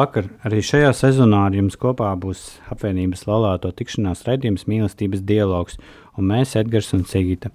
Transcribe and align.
Labvakar! 0.00 0.30
Arī 0.48 0.62
šajā 0.64 0.94
sezonā 0.96 1.42
ar 1.44 1.52
jums 1.52 1.74
kopā 1.76 2.08
būs 2.16 2.54
apvienības 2.72 3.26
laulāto 3.28 3.68
tikšanās 3.76 4.22
raidījums 4.24 4.62
Mīlestības 4.64 5.20
dialogs, 5.28 5.76
un 6.16 6.24
mēs, 6.30 6.54
Edgars 6.56 6.94
un 6.96 7.02
Sigita. 7.04 7.50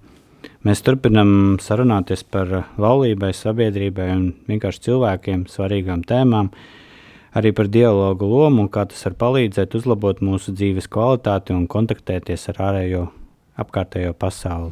Mēs 0.62 0.84
turpinām 0.86 1.56
sarunāties 1.58 2.22
par 2.22 2.52
laulībai, 2.78 3.32
sabiedrībai 3.34 4.06
un 4.14 4.28
vienkārši 4.46 4.84
cilvēkiem 4.84 5.42
svarīgām 5.50 6.04
tēmām, 6.06 6.52
arī 7.34 7.50
par 7.50 7.66
dialogu 7.66 8.30
lomu 8.30 8.62
un 8.62 8.70
kā 8.70 8.86
tas 8.92 9.02
var 9.08 9.18
palīdzēt 9.24 9.74
uzlabot 9.80 10.22
mūsu 10.22 10.54
dzīves 10.54 10.86
kvalitāti 10.86 11.56
un 11.56 11.66
kontaktēties 11.66 12.46
ar 12.54 12.62
ārējo 12.68 13.08
apkārtējo 13.58 14.14
pasauli. 14.14 14.70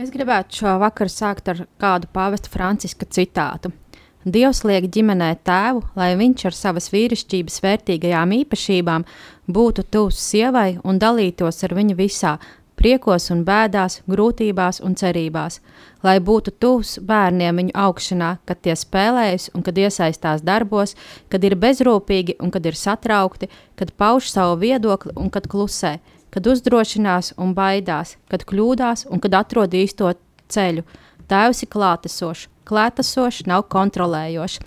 Es 0.00 0.08
gribētu 0.08 0.62
šo 0.62 0.78
vakaru 0.80 1.12
sākt 1.12 1.52
ar 1.52 1.66
kādu 1.76 2.08
pāvesta 2.16 2.48
Franciska 2.48 3.12
citātu. 3.12 3.74
Dievs 4.22 4.60
liek 4.62 4.84
ģimenē 4.94 5.32
tēvu, 5.42 5.80
lai 5.98 6.12
viņš 6.14 6.44
ar 6.46 6.54
savas 6.54 6.84
vīrišķības 6.92 7.56
vērtīgajām 7.64 8.34
īpašībām 8.36 9.04
būtu 9.50 9.82
tuvs 9.90 10.20
sievai 10.22 10.76
un 10.86 11.00
dalītos 11.02 11.58
ar 11.66 11.74
viņu 11.74 11.96
visā, 11.98 12.36
priekos 12.78 13.32
un 13.34 13.42
bēdās, 13.42 13.98
grūtībās 14.06 14.78
un 14.86 14.94
cerībās, 14.94 15.58
lai 16.06 16.20
būtu 16.22 16.54
tuvs 16.62 17.00
bērniem 17.02 17.58
viņu 17.64 17.74
augšanā, 17.74 18.30
kad 18.46 18.62
tie 18.62 18.78
spēlējas 18.78 19.50
un 19.56 19.66
kad 19.66 19.82
iesaistās 19.82 20.46
darbos, 20.46 20.94
kad 21.26 21.42
ir 21.42 21.58
bezrūpīgi 21.58 22.38
un 22.38 22.54
kad 22.54 22.62
ir 22.62 22.78
satraukti, 22.78 23.50
kad 23.74 23.90
pauž 23.98 24.30
savu 24.30 24.60
viedokli 24.62 25.16
un 25.18 25.34
kad 25.34 25.50
klusē, 25.50 25.96
kad 26.30 26.46
uzdrošinās 26.46 27.34
un 27.42 27.58
baidās, 27.58 28.14
kad 28.30 28.46
kļūdās 28.46 29.08
un 29.10 29.18
kad 29.18 29.34
atrod 29.34 29.74
īsto 29.74 30.14
ceļu. 30.46 30.86
Tēvs 31.26 31.66
ir 31.66 31.74
klātesošs, 31.74 32.51
klātesošs, 32.68 33.46
nav 33.50 33.66
kontrolējošs. 33.72 34.60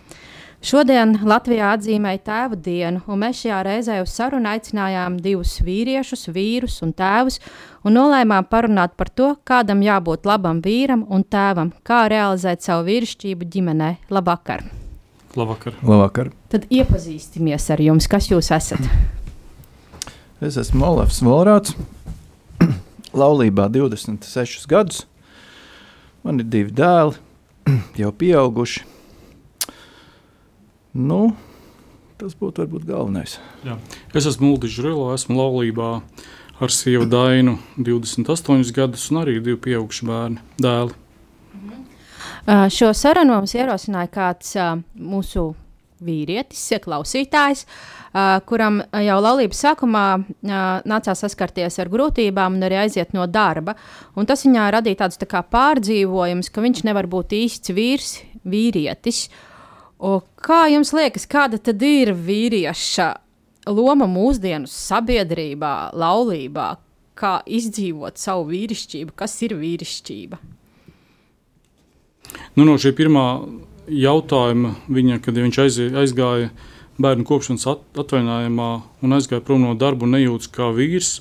Šodien 0.66 1.12
Latvijā 1.22 1.76
atzīmēja 1.76 2.22
tēvu 2.26 2.58
dienu, 2.66 3.02
un 3.06 3.20
mēs 3.22 3.44
šajā 3.44 3.58
reizē 3.68 4.00
uz 4.02 4.14
sarunu 4.18 4.50
aicinājām 4.50 5.20
divus 5.22 5.60
vīriešus, 5.62 6.24
vīrus 6.34 6.80
un 6.82 6.94
tēvus, 6.98 7.38
un 7.86 7.94
nolēmām 7.94 8.48
parunāt 8.50 8.96
par 8.98 9.12
to, 9.14 9.28
kādam 9.46 9.84
jābūt 9.86 10.26
labam 10.26 10.64
vīram 10.66 11.04
un 11.14 11.22
tēvam, 11.22 11.70
kā 11.86 12.08
realizēt 12.10 12.66
savu 12.66 12.88
vīrišķību 12.88 13.50
ģimenē. 13.54 13.92
Labvakar! 14.10 14.66
Labvakar! 15.38 15.78
Labvakar. 15.86 16.32
Tad 16.50 16.66
iepazīstamies 16.74 17.70
ar 17.76 17.86
jums, 17.86 18.10
kas 18.10 18.32
jūs 18.32 18.50
esat. 18.56 18.82
Es 20.42 20.58
esmu 20.58 20.82
Olafs 20.88 21.22
Volrāts, 21.22 21.76
laulībā 23.22 23.70
26 23.70 24.66
gadus. 24.72 25.06
Man 26.26 26.42
ir 26.42 26.50
divi 26.50 26.74
dēli, 26.74 27.20
jau 28.02 28.12
pieauguši. 28.16 28.86
Nu, 30.96 31.36
tas 32.20 32.36
būtu 32.40 32.64
varbūt 32.64 32.86
galvenais. 32.88 33.38
Jā. 33.66 33.76
Es 34.16 34.28
esmu 34.30 34.54
Multiņš 34.54 34.78
Rilo, 34.86 35.10
esmu 35.16 35.36
laulībā 35.40 35.90
ar 36.64 36.72
sievu 36.72 37.08
Dainu 37.12 37.58
28 37.76 38.72
gadus 38.76 39.10
un 39.12 39.24
arī 39.26 39.40
divi 39.42 39.60
pieauguši 39.68 40.08
bērni 40.08 40.46
dēli. 40.62 40.96
Uh, 42.46 42.68
šo 42.70 42.92
sarunu 42.94 43.34
mums 43.34 43.56
ierosināja 43.58 44.12
kāds 44.14 44.54
uh, 44.60 44.76
mūsu 45.02 45.50
vīrietis, 46.06 46.68
klausītājs, 46.84 47.66
uh, 47.66 48.05
kuram 48.48 48.80
jau 49.04 49.18
laulības 49.20 49.60
sākumā 49.66 50.06
nācās 50.88 51.24
saskarties 51.26 51.80
ar 51.84 51.90
grūtībām 51.92 52.56
un 52.56 52.64
arī 52.68 52.80
aiziet 52.86 53.12
no 53.16 53.26
darba. 53.28 53.76
Un 54.16 54.28
tas 54.30 54.46
viņā 54.48 54.70
radīja 54.78 55.04
tādus 55.04 55.20
tā 55.20 55.42
pārdzīvojumus, 55.44 56.52
ka 56.54 56.64
viņš 56.64 56.86
nevar 56.88 57.10
būt 57.12 57.36
īsts 57.36 57.76
vīrs, 57.76 58.14
vīrietis. 58.48 59.26
O, 60.00 60.22
kā 60.40 60.66
jums 60.72 60.94
liekas, 60.96 61.28
kāda 61.28 61.60
tad 61.60 61.84
ir 61.84 62.14
vīrieša 62.16 63.12
loma 63.72 64.08
mūsdienu 64.08 64.70
sabiedrībā, 64.70 65.76
laulībā? 65.96 66.76
Kā 67.16 67.38
izdzīvot 67.48 68.20
savu 68.20 68.50
vīrišķību, 68.50 69.14
kas 69.16 69.38
ir 69.48 69.54
vīrišķība? 69.56 70.40
Nu, 72.60 72.66
no 72.68 72.76
šī 72.80 72.92
pirmā 72.96 73.26
jautājuma, 73.88 74.74
viņa, 74.92 75.22
kad 75.24 75.40
viņš 75.40 75.60
aizgāja 75.96 76.50
bērnu 77.02 77.26
kopšanas 77.28 77.66
at, 77.72 77.84
atvaļinājumā 78.00 78.70
un 79.04 79.18
aizgāja 79.18 79.44
prom 79.46 79.66
no 79.66 79.74
darba 79.80 80.08
un 80.08 80.16
nejūtas 80.16 80.52
kā 80.56 80.70
vīrs, 80.76 81.18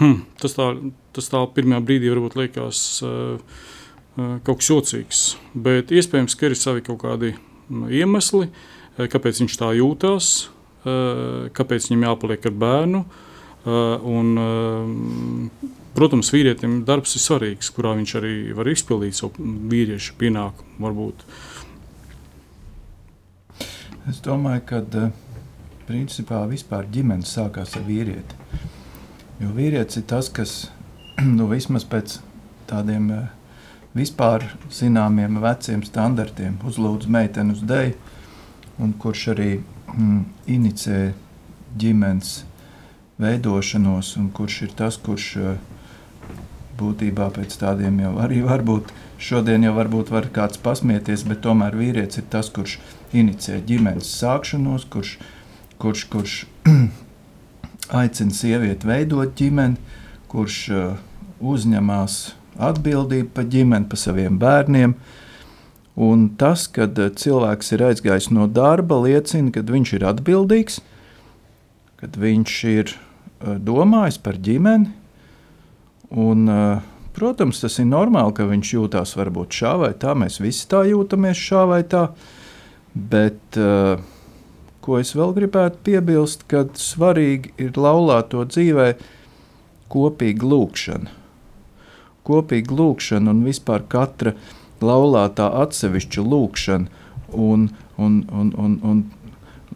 hm, 0.00 0.24
tas, 0.42 0.56
tā, 0.56 0.70
tas 1.16 1.30
tā 1.30 1.42
pirmajā 1.56 1.84
brīdī 1.86 2.10
varbūt 2.12 2.38
liekas 2.40 2.80
uh, 3.06 3.36
uh, 3.38 4.34
kaut 4.46 4.62
kas 4.62 4.72
jocīgs. 4.72 5.26
Bet 5.54 5.94
iespējams, 5.94 6.38
ka 6.38 6.50
ir 6.50 6.58
savi 6.58 6.84
kaut 6.86 7.02
kādi 7.04 7.34
iemesli, 7.70 8.50
uh, 8.50 9.06
kāpēc 9.10 9.44
viņš 9.44 9.60
tā 9.60 9.70
jūtas, 9.78 10.32
uh, 10.42 11.46
kāpēc 11.54 11.90
viņam 11.90 12.10
jāpaliek 12.10 12.50
ar 12.50 12.60
bērnu. 12.64 13.06
Un, 13.64 14.34
Protams, 15.94 16.28
vīrietim 16.34 16.80
darbs 16.84 17.14
ir 17.14 17.22
svarīgs, 17.22 17.70
kurā 17.72 17.94
viņš 17.94 18.12
arī 18.18 18.32
var 18.56 18.66
izpildīt 18.68 19.14
savu 19.16 19.46
vīriešu 19.70 20.16
pienākumu. 20.18 20.74
Varbūt. 20.82 21.22
Es 24.04 24.18
domāju, 24.20 24.60
ka 24.68 24.82
principā 25.88 26.42
vispār 26.48 26.84
ģimene 26.92 27.24
sākās 27.24 27.72
ar 27.78 27.86
vīrieti. 27.86 28.36
Jo 29.40 29.52
vīrietis 29.56 30.02
ir 30.02 30.04
tas, 30.10 30.28
kas 30.28 30.52
nu, 31.38 31.46
vismaz 31.48 31.86
pēc 31.88 32.18
tādiem 32.68 33.08
vispār 33.96 34.44
zināmiem 34.68 35.38
veciem 35.40 35.84
standartiem 35.88 36.58
uzlūdz 36.68 37.08
meiteni 37.08 37.56
uz 37.56 37.62
dēļu, 37.64 37.96
un 38.84 38.92
kurš 39.00 39.28
arī 39.32 39.50
mm, 39.56 40.20
inicē 40.52 41.00
ģimenes 41.80 42.34
veidošanos, 43.22 44.16
un 44.20 44.28
kurš 44.36 44.60
ir 44.66 44.76
tas, 44.76 44.98
kurš 45.00 45.30
uh, 45.40 45.54
būtībā 46.78 47.30
pēc 47.34 47.56
tādiem 47.60 48.00
jau 48.02 48.12
arī 48.24 48.42
varbūt 48.44 48.92
šodien 49.22 49.64
jau 49.64 49.74
varbūt 49.76 50.10
var 50.12 50.28
kāds 50.34 50.60
pasmieties, 50.60 51.24
bet 51.28 51.40
tomēr 51.46 51.76
vīrietis 51.78 52.20
ir 52.20 52.28
tas, 52.30 52.50
kurš 52.52 52.78
inicē 53.14 53.60
ģimenes 53.68 54.10
sākšanos, 54.20 54.86
kurš, 54.92 55.16
kurš, 55.82 56.04
kurš 56.12 56.36
aicina 58.02 58.34
sievieti 58.34 58.88
veidot 58.88 59.36
ģimeni, 59.38 60.00
kurš 60.32 60.58
uh, 60.72 60.96
uzņemās 61.40 62.18
atbildību 62.70 63.30
par 63.36 63.46
ģimeni, 63.50 63.88
par 63.90 64.00
saviem 64.00 64.40
bērniem. 64.40 64.96
Un 65.94 66.26
tas, 66.40 66.66
kad 66.74 66.98
uh, 66.98 67.12
cilvēks 67.14 67.72
ir 67.76 67.86
aizgājis 67.90 68.32
no 68.34 68.48
darba, 68.50 68.98
liecina, 69.06 69.54
ka 69.54 69.62
viņš 69.66 69.94
ir 69.98 70.10
atbildīgs, 70.10 70.82
kad 72.02 72.18
viņš 72.18 72.58
ir 72.74 72.92
uh, 72.94 73.56
domājis 73.62 74.20
par 74.22 74.40
ģimeni, 74.42 74.92
Un, 76.14 76.46
protams, 77.14 77.58
tas 77.58 77.80
ir 77.82 77.88
normāli, 77.90 78.34
ka 78.36 78.46
viņš 78.46 78.72
jūtas 78.76 79.16
varbūt 79.18 79.56
šā 79.58 79.74
vai 79.82 79.92
tā. 79.98 80.14
Mēs 80.18 80.38
visi 80.42 80.66
tā 80.70 80.84
jūtamies 80.86 81.40
šā 81.40 81.64
vai 81.70 81.82
tā. 81.82 82.06
Bet, 82.94 83.58
ko 84.84 84.98
es 85.00 85.10
vēl 85.18 85.34
gribētu 85.34 85.80
piebilst, 85.86 86.44
kad 86.50 86.76
svarīgi 86.78 87.50
ir 87.58 87.78
laulāto 87.80 88.44
dzīvē 88.46 88.92
kopīga 89.90 90.46
lūkšana. 90.46 91.10
Kopīga 92.24 92.76
lūkšana 92.78 93.34
un 93.34 93.42
vispār 93.44 93.82
katra 93.90 94.34
laulātā 94.84 95.48
atsevišķa 95.64 96.22
lūkšana 96.22 97.02
un, 97.34 97.68
un, 97.98 98.22
un, 98.30 98.54
un, 98.58 98.78
un 98.82 99.02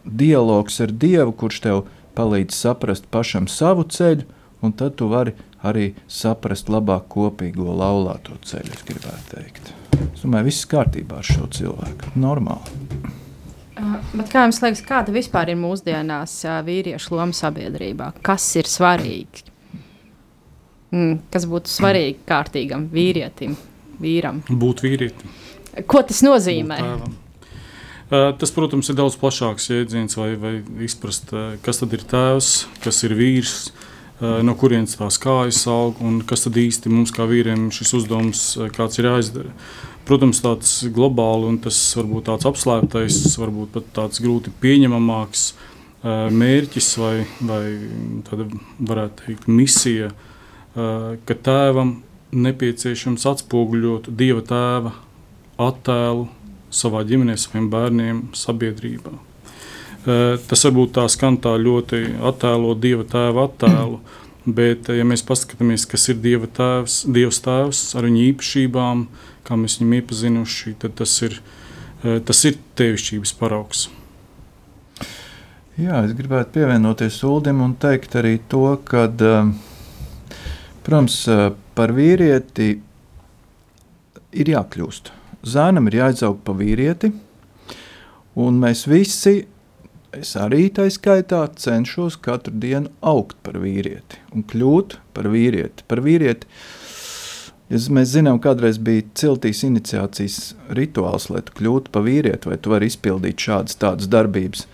dialogs 0.05 0.81
ar 0.81 0.93
Dievu, 0.93 1.35
kurš 1.37 1.61
tev 1.67 1.85
palīdz 2.19 2.55
saprast 2.55 3.07
pašam 3.13 3.49
savu 3.51 3.85
ceļu, 3.85 4.27
un 4.63 4.75
tad 4.75 4.97
tu 4.99 5.11
vari 5.11 5.35
arī 5.67 5.93
saprast 6.11 6.71
labāk 6.71 7.09
kopīgo 7.13 7.73
laulāto 7.75 8.37
ceļu. 8.47 8.75
Es 8.75 8.85
gribētu 8.87 9.35
teikt, 9.35 9.73
es 10.13 10.23
domāju, 10.23 10.49
viss 10.51 10.69
kārtībā 10.71 11.21
ar 11.21 11.27
šo 11.27 11.49
cilvēku. 11.55 12.15
Normāli. 12.21 12.99
Bet 13.79 14.31
kā 14.33 14.43
jums 14.47 14.59
liekas, 14.63 14.83
kāda 14.87 15.15
vispār 15.15 15.53
ir 15.53 15.59
mūsdienās 15.61 16.41
vīriešu 16.67 17.15
loma 17.15 17.37
sabiedrībā? 17.37 18.11
Kas 18.27 18.47
ir 18.59 18.67
svarīgi? 18.71 19.47
Mm, 20.95 21.19
kas 21.31 21.45
būtu 21.47 21.71
svarīgi 21.71 22.25
kārtīgam 22.27 22.89
vīrietim, 22.91 23.55
vīram? 24.03 24.41
Būt 24.49 24.83
vīrietim. 24.87 25.35
Ko 25.87 26.03
tas 26.03 26.25
nozīmē? 26.27 26.81
Tas, 28.09 28.51
protams, 28.57 28.89
ir 28.89 28.97
daudz 28.97 29.19
plašāks 29.21 29.69
jēdziens, 29.69 30.17
vai, 30.17 30.31
vai 30.41 30.53
izprast, 30.87 31.31
kas 31.63 31.83
tad 31.83 31.93
ir 31.93 32.07
tēvs, 32.09 32.53
kas 32.83 33.03
ir 33.05 33.13
vīrs, 33.19 33.59
uh, 33.69 33.88
no 34.21 34.55
kurienes 34.59 34.97
tās 34.99 35.19
kājas 35.23 35.61
aug 35.71 36.01
un 36.03 36.21
kas 36.27 36.47
tad 36.47 36.59
īsti 36.59 36.91
mums 36.91 37.13
kā 37.15 37.27
vīriem 37.31 37.69
šis 37.75 37.95
uzdevums 38.01 38.43
kāds 38.75 38.99
ir 38.99 39.11
jāizdara. 39.11 39.53
Protams, 40.09 40.41
tāds 40.41 40.73
globāli 40.95 41.51
un 41.51 41.59
tas 41.63 41.77
varbūt 41.99 42.31
tāds 42.31 42.49
apslēptais, 42.49 43.19
varbūt 43.39 43.75
pat 43.77 43.91
tāds 44.01 44.23
grūti 44.25 44.51
pieņemamāks 44.63 45.45
mērķis 46.33 46.91
vai, 47.03 47.15
vai 47.45 47.63
tāda, 48.27 48.49
varētu 48.79 49.27
teikt, 49.27 49.49
misija 49.51 50.11
ka 50.75 51.39
tēvam 51.47 51.99
nepieciešams 52.33 53.27
atspoguļot 53.29 54.11
dieva 54.19 54.43
tēva 54.47 54.95
attēlu 55.59 56.29
savā 56.71 57.03
ģimenē, 57.09 57.39
saviem 57.41 57.71
bērniem, 57.73 58.29
sabiedrībā. 58.37 59.28
Tas 60.09 60.65
varbūt 60.65 60.95
tā 60.97 61.05
skan 61.13 61.37
tā 61.45 61.53
ļoti 61.61 62.01
attēlo 62.31 62.73
dieva 62.81 63.05
tēva 63.09 63.45
attēlu, 63.49 64.01
bet, 64.59 64.89
ja 64.89 65.05
mēs 65.05 65.25
paskatāmies, 65.29 65.85
kas 65.91 66.09
ir 66.09 66.19
dieva 66.25 66.49
tēvs, 66.49 67.03
dievs 67.13 67.43
tēvs 67.45 67.83
ar 67.99 68.09
viņa 68.09 68.25
īpašībām, 68.31 69.05
kā 69.45 69.61
mēs 69.61 69.79
viņu 69.83 70.01
iepazinuši, 70.01 70.75
tad 70.81 70.97
tas 71.03 71.15
ir, 71.27 71.39
tas 72.01 72.45
ir 72.49 72.57
tevišķības 72.81 73.35
paraugs. 73.37 73.87
Jā, 75.79 76.01
es 76.03 76.17
gribētu 76.19 76.57
pievienoties 76.57 77.21
Ulim 77.29 77.61
un 77.63 77.77
teikt 77.79 78.17
arī 78.19 78.39
to, 78.51 78.65
ka 78.89 79.07
Protams, 80.89 81.19
par 81.77 81.91
vīrieti 81.93 82.71
ir 84.41 84.51
jākļūst. 84.55 85.11
Zēnam 85.45 85.91
ir 85.91 85.99
jāizaug 85.99 86.39
pa 86.47 86.55
vīrieti, 86.57 87.11
un 88.41 88.57
mēs 88.63 88.87
visi, 88.89 89.43
es 90.17 90.35
arī 90.41 90.69
tā 90.75 90.89
skaitā, 90.93 91.45
cenšos 91.57 92.17
katru 92.25 92.55
dienu 92.55 92.93
augt 93.01 93.37
par 93.43 93.59
vīrieti 93.61 94.21
un 94.35 94.45
kļūt 94.49 94.99
par 95.17 95.29
vīrieti. 95.33 95.87
Par 95.89 96.05
vīrieti 96.05 96.47
Ja 97.69 97.77
mēs 97.93 98.15
zinām, 98.15 98.39
kādreiz 98.41 98.79
bija 98.81 99.05
ciltīs 99.19 99.61
iniciācijas 99.67 100.55
rituāls, 100.73 101.27
lai 101.29 101.43
tu 101.45 101.53
kļūtu 101.59 101.93
par 101.93 102.07
vīrieti, 102.07 102.49
vai 102.49 102.57
tu 102.57 102.73
vari 102.73 102.89
izpildīt 102.89 103.45
šādas 103.45 103.77
tādas 103.77 104.09
darbības. 104.09 104.65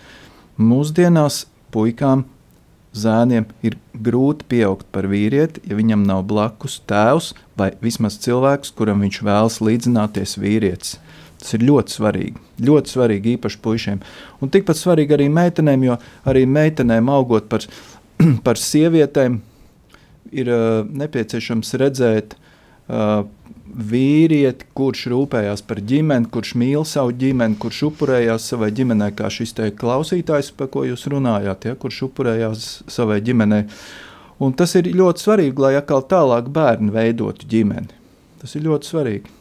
Mūsdienās 0.62 1.40
puikām 1.74 2.22
zēniem 2.94 3.48
ir 3.66 3.74
grūti 3.98 4.46
pieaugt 4.52 4.86
par 4.94 5.08
vīrieti, 5.10 5.64
ja 5.66 5.74
viņam 5.74 6.06
nav 6.06 6.22
blakus 6.30 6.78
tēvs 6.86 7.32
vai 7.58 7.72
vismaz 7.82 8.20
cilvēks, 8.22 8.70
kuram 8.78 9.02
viņš 9.02 9.20
vēlas 9.26 9.58
līdzināties 9.58 10.38
vīrietis. 10.38 10.94
Tas 11.44 11.58
ir 11.58 11.66
ļoti 11.68 11.92
svarīgi. 11.92 12.42
Ļoti 12.64 12.94
svarīgi 12.94 13.34
īpaši 13.36 13.58
puišiem. 13.60 13.98
Un 14.40 14.52
tikpat 14.52 14.78
svarīgi 14.80 15.12
arī 15.18 15.26
meitenēm, 15.28 15.82
jo 15.84 15.98
arī 16.30 16.46
meitenēm 16.48 17.10
augot 17.12 17.50
par, 17.52 17.66
par 18.46 18.60
sievietēm 18.60 19.42
ir 20.32 20.48
uh, 20.48 20.86
nepieciešams 20.88 21.74
redzēt 21.82 22.32
uh, 22.38 23.26
vīrieti, 23.74 24.70
kurš 24.76 25.04
rūpējās 25.12 25.64
par 25.68 25.82
ģimeni, 25.84 26.30
kurš 26.32 26.54
mīl 26.60 26.88
savu 26.88 27.12
ģimeni, 27.20 27.58
kurš 27.60 27.82
upurējās 27.90 28.48
savai 28.54 28.70
ģimenei, 28.76 29.12
kā 29.18 29.28
šis 29.32 29.52
te 29.56 29.68
klausītājs, 29.76 30.52
par 30.56 30.72
ko 30.72 30.86
jūs 30.88 31.04
runājāt, 31.12 31.68
ja, 31.68 31.76
kurš 31.76 32.06
upurējās 32.08 32.68
savai 32.88 33.20
ģimenei. 33.24 33.66
Un 34.42 34.56
tas 34.56 34.74
ir 34.80 34.88
ļoti 34.96 35.28
svarīgi, 35.28 35.60
lai 35.60 35.76
atkal 35.78 36.06
tālāk 36.08 36.48
bērni 36.54 36.92
veidotu 36.94 37.52
ģimeni. 37.52 37.92
Tas 38.40 38.56
ir 38.56 38.64
ļoti 38.66 38.94
svarīgi. 38.94 39.40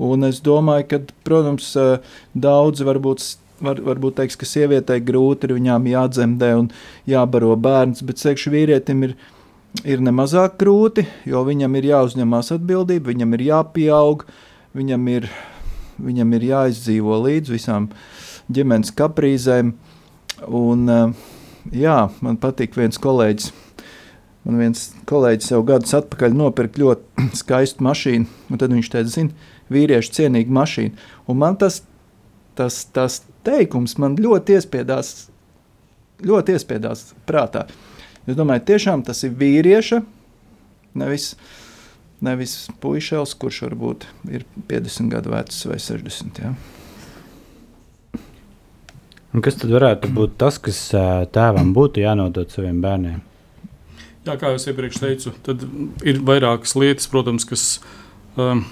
Un 0.00 0.24
es 0.24 0.40
domāju, 0.44 0.86
ka, 0.88 1.00
protams, 1.26 1.74
daudzi 2.32 2.86
varbūt 2.88 3.26
var, 3.60 3.82
varbūt 3.84 4.16
teiks, 4.20 4.38
ka 4.40 4.48
sievietei 4.48 5.02
grūti 5.04 5.48
ir 5.48 5.58
viņām 5.58 5.90
jādzemdē 5.90 6.54
un 6.62 6.70
jābaro 7.10 7.52
bērns, 7.60 8.00
bet 8.08 8.22
sekšu 8.22 8.54
vīrietim 8.54 9.04
ir 9.08 9.18
ir 9.86 10.02
nemazāk 10.02 10.58
grūti, 10.60 11.06
jo 11.28 11.42
viņam 11.46 11.76
ir 11.78 11.90
jāuzņemās 11.92 12.52
atbildība, 12.56 13.12
viņam 13.12 13.36
ir 13.36 13.46
jāpieaug, 13.50 14.24
viņam 14.76 15.08
ir, 15.12 15.28
viņam 16.02 16.34
ir 16.36 16.46
jāizdzīvo 16.50 17.20
līdz 17.26 17.54
visām 17.54 17.88
ģimenes 18.50 18.92
kaprīzēm. 18.98 19.74
Un, 20.56 20.86
jā, 21.76 21.98
man 22.24 22.40
patīk 22.40 22.76
viens 22.78 22.98
kolēģis. 23.00 23.52
Man 24.48 24.56
viens 24.56 24.86
kolēģis 25.08 25.50
jau 25.52 25.60
gadus 25.68 25.92
atpakaļ 25.98 26.34
nopirka 26.34 26.80
ļoti 26.80 27.28
skaistu 27.42 27.84
mašīnu, 27.86 28.28
un 28.50 28.60
tad 28.60 28.72
viņš 28.74 28.92
teica, 28.92 29.12
zina, 29.12 29.50
vīriešu 29.72 30.14
cienīgu 30.18 30.54
mašīnu. 30.54 31.08
Un 31.30 31.40
man 31.40 31.58
tas, 31.60 31.80
tas, 32.58 32.82
tas 32.94 33.20
teikums 33.46 33.96
man 34.02 34.18
ļoti 34.20 34.58
iespiedās, 34.58 35.14
ļoti 36.26 36.56
iespiedās 36.58 37.10
prātā. 37.28 37.66
Es 38.28 38.36
domāju, 38.38 38.66
tiešām 38.72 39.04
tas 39.06 39.22
ir 39.26 39.32
vīrieša, 39.38 40.02
nevis, 41.00 41.32
nevis 42.24 42.58
puišels, 42.82 43.32
kurš 43.40 43.64
varbūt 43.68 44.06
ir 44.30 44.44
50 44.68 45.10
gadu 45.12 45.32
vecs 45.34 45.64
vai 45.70 45.80
60. 45.80 46.44
Ja. 46.44 46.52
Un 49.30 49.44
kas 49.46 49.56
tad 49.60 49.70
varētu 49.70 50.10
būt 50.14 50.36
tas, 50.42 50.58
kas 50.58 50.88
tēvam 51.34 51.70
būtu 51.74 52.02
jānodod 52.02 52.50
saviem 52.50 52.80
bērniem? 52.82 53.20
Jā, 54.26 54.34
kā 54.36 54.50
jau 54.52 54.58
iepriekš 54.72 54.98
teicu, 55.00 55.32
tad 55.46 55.62
ir 56.04 56.18
vairākas 56.26 56.74
lietas, 56.76 57.06
protams, 57.08 57.46
kas 57.48 57.62
um, 58.36 58.66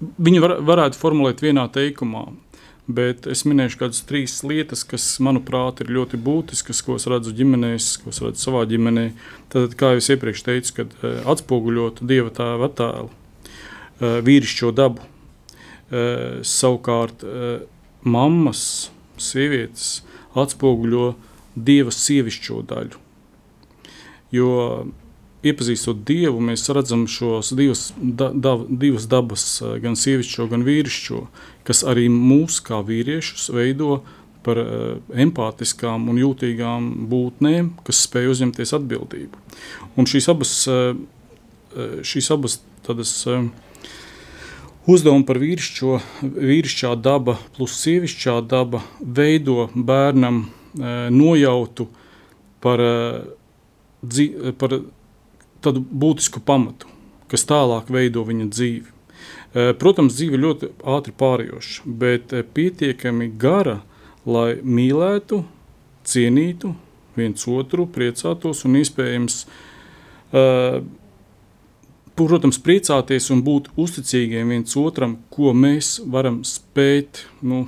viņi 0.00 0.42
var, 0.42 0.56
varētu 0.64 0.98
formulēt 1.00 1.44
vienā 1.44 1.66
teikumā. 1.74 2.26
Bet 2.84 3.24
es 3.30 3.46
minēšu 3.48 3.78
kādas 3.80 4.02
trīs 4.04 4.42
lietas, 4.44 4.82
kas, 4.84 5.06
manuprāt, 5.24 5.80
ir 5.80 5.92
ļoti 5.96 6.18
būtiskas, 6.20 6.82
ko 6.84 6.98
es 6.98 7.06
redzu 7.08 7.32
ģimenēs, 7.32 7.94
ko 8.02 8.12
es 8.12 8.20
redzu 8.20 8.44
savā 8.44 8.66
ģimenē. 8.68 9.06
Tad, 9.54 9.76
kā 9.80 9.94
jau 9.94 10.02
es 10.02 10.10
iepriekš 10.12 10.44
teicu, 10.44 10.74
kad 10.82 10.92
uh, 11.00 11.22
atspoguļot 11.32 12.02
dieva 12.04 12.32
tēva 12.34 12.68
attēlu, 12.68 13.08
uh, 13.08 14.18
vīrišķo 14.26 14.74
dabu, 14.76 15.00
uh, 15.00 16.42
savukārt 16.44 17.24
mammas, 18.04 18.90
sievietes 19.16 20.02
atspoguļo 20.36 21.14
dieva 21.54 21.94
sievišķo 21.94 22.60
daļu. 22.68 23.00
Jo 24.34 24.50
iepazīstot 25.44 26.02
Dievu, 26.08 26.40
mēs 26.44 26.66
redzam 26.72 27.06
šos 27.10 27.52
divus, 27.56 27.86
da, 27.98 28.30
da, 28.32 28.56
divas 28.68 29.08
dabas, 29.10 29.46
gan 29.82 29.96
sievišķo, 29.98 30.48
gan 30.50 30.64
vīrišķo, 30.66 31.20
kas 31.68 31.84
arī 31.88 32.08
mūs 32.12 32.60
kā 32.64 32.80
vīriešus 32.84 33.50
veido 33.54 33.98
par 34.44 34.60
uh, 34.60 34.68
empātiskām 35.24 36.08
un 36.12 36.20
jūtīgām 36.20 36.88
būtnēm, 37.10 37.72
kas 37.86 38.04
spēj 38.04 38.30
uzņemties 38.34 38.74
atbildību. 38.76 39.44
Un 39.96 40.08
šīs 40.10 40.28
abas, 40.32 40.56
uh, 40.68 40.92
šīs 42.04 42.28
abas 42.34 42.58
tādas, 42.84 43.14
uh, 43.30 43.46
uzdevumi 44.90 45.24
par 45.28 45.40
vīrišķo, 45.40 46.00
vīrišķā 46.34 46.92
daba 47.00 47.38
plus 47.56 47.78
sievišķā 47.80 48.36
daba 48.50 48.82
veido 49.00 49.70
bērnam 49.74 50.44
nojautu 50.74 51.86
par, 52.60 52.80
par 54.58 54.72
tādu 55.64 55.82
būtisku 55.84 56.42
pamatu, 56.44 56.90
kas 57.30 57.46
tālāk 57.48 57.90
veido 57.92 58.24
viņa 58.26 58.48
dzīvi. 58.52 58.94
Eh, 59.54 59.70
protams, 59.78 60.16
dzīve 60.18 60.40
ļoti 60.42 60.72
ātri 60.96 61.14
pārējoša, 61.14 61.84
bet 62.00 62.32
eh, 62.34 62.42
pietiekami 62.42 63.28
gara, 63.38 63.80
lai 64.26 64.56
mīlētu, 64.62 65.44
cienītu 66.04 66.72
viens 67.14 67.46
otru, 67.46 67.86
priecātos 67.86 68.64
un 68.66 68.74
iespējams, 68.80 69.36
uh, 70.34 70.80
protams, 72.18 72.60
priecāties 72.62 73.26
un 73.34 73.42
būt 73.46 73.70
uzticīgiem 73.80 74.52
viens 74.54 74.76
otram, 74.78 75.16
ko 75.34 75.52
mēs 75.56 75.96
varam 76.10 76.42
spēt, 76.46 77.24
nu, 77.42 77.64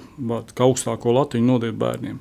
kā 0.54 0.66
augstāko 0.66 1.14
latiņu 1.16 1.48
nodot 1.48 1.78
bērniem. 1.80 2.20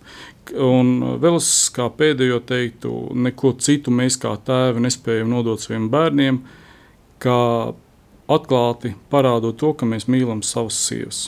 Un 0.61 0.91
vēl 1.21 1.39
es 1.39 1.49
kā 1.73 1.87
pēdējo 1.89 2.41
teiktu, 2.45 2.91
neko 3.27 3.55
citu 3.61 3.93
mēs 3.93 4.17
kā 4.21 4.35
tēvi 4.45 4.83
nespējam 4.85 5.31
nodot 5.33 5.61
saviem 5.61 5.89
bērniem, 5.93 6.41
kā 7.21 7.39
atklāti 8.31 8.93
parādot 9.13 9.57
to, 9.61 9.73
ka 9.77 9.89
mēs 9.89 10.07
mīlam 10.09 10.41
savas 10.45 10.77
sievas. 10.87 11.25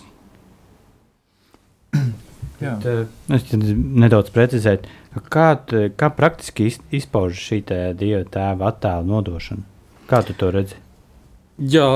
Bet, 2.57 2.87
uh, 2.89 3.05
es 3.37 3.45
nedaudz 3.53 4.31
precizēju, 4.33 4.89
kā, 5.29 5.51
kā 5.93 6.09
praktiski 6.17 6.71
izpaužas 6.97 7.43
šī 7.51 7.61
dieva 7.69 8.23
tēva 8.33 8.71
attēla 8.71 9.05
nodošana. 9.05 9.61
Kā 10.09 10.23
tu 10.25 10.33
to 10.37 10.49
redzi? 10.55 10.86
Jā, 11.57 11.87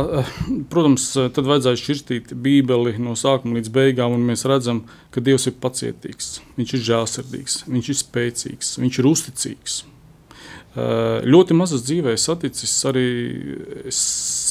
protams, 0.73 1.03
tad 1.35 1.45
vajadzēja 1.45 1.77
šķirstīt 1.77 2.31
Bībeli 2.33 2.95
no 2.97 3.13
sākuma 3.13 3.59
līdz 3.59 3.69
beigām, 3.75 4.15
un 4.15 4.23
mēs 4.25 4.47
redzam, 4.49 4.87
ka 5.13 5.21
Dievs 5.21 5.45
ir 5.51 5.59
pacietīgs, 5.61 6.39
Viņš 6.57 6.73
ir 6.73 6.83
žēlsirdīgs, 6.87 7.57
Viņš 7.69 7.91
ir 7.93 7.99
spēcīgs, 7.99 8.71
Viņš 8.81 8.99
ir 9.03 9.09
uzticīgs. 9.11 9.75
Ļoti 10.71 11.55
mazas 11.59 11.83
dzīvē 11.83 12.13
saticis 12.15 12.73
arī 12.87 13.05
es 13.91 13.99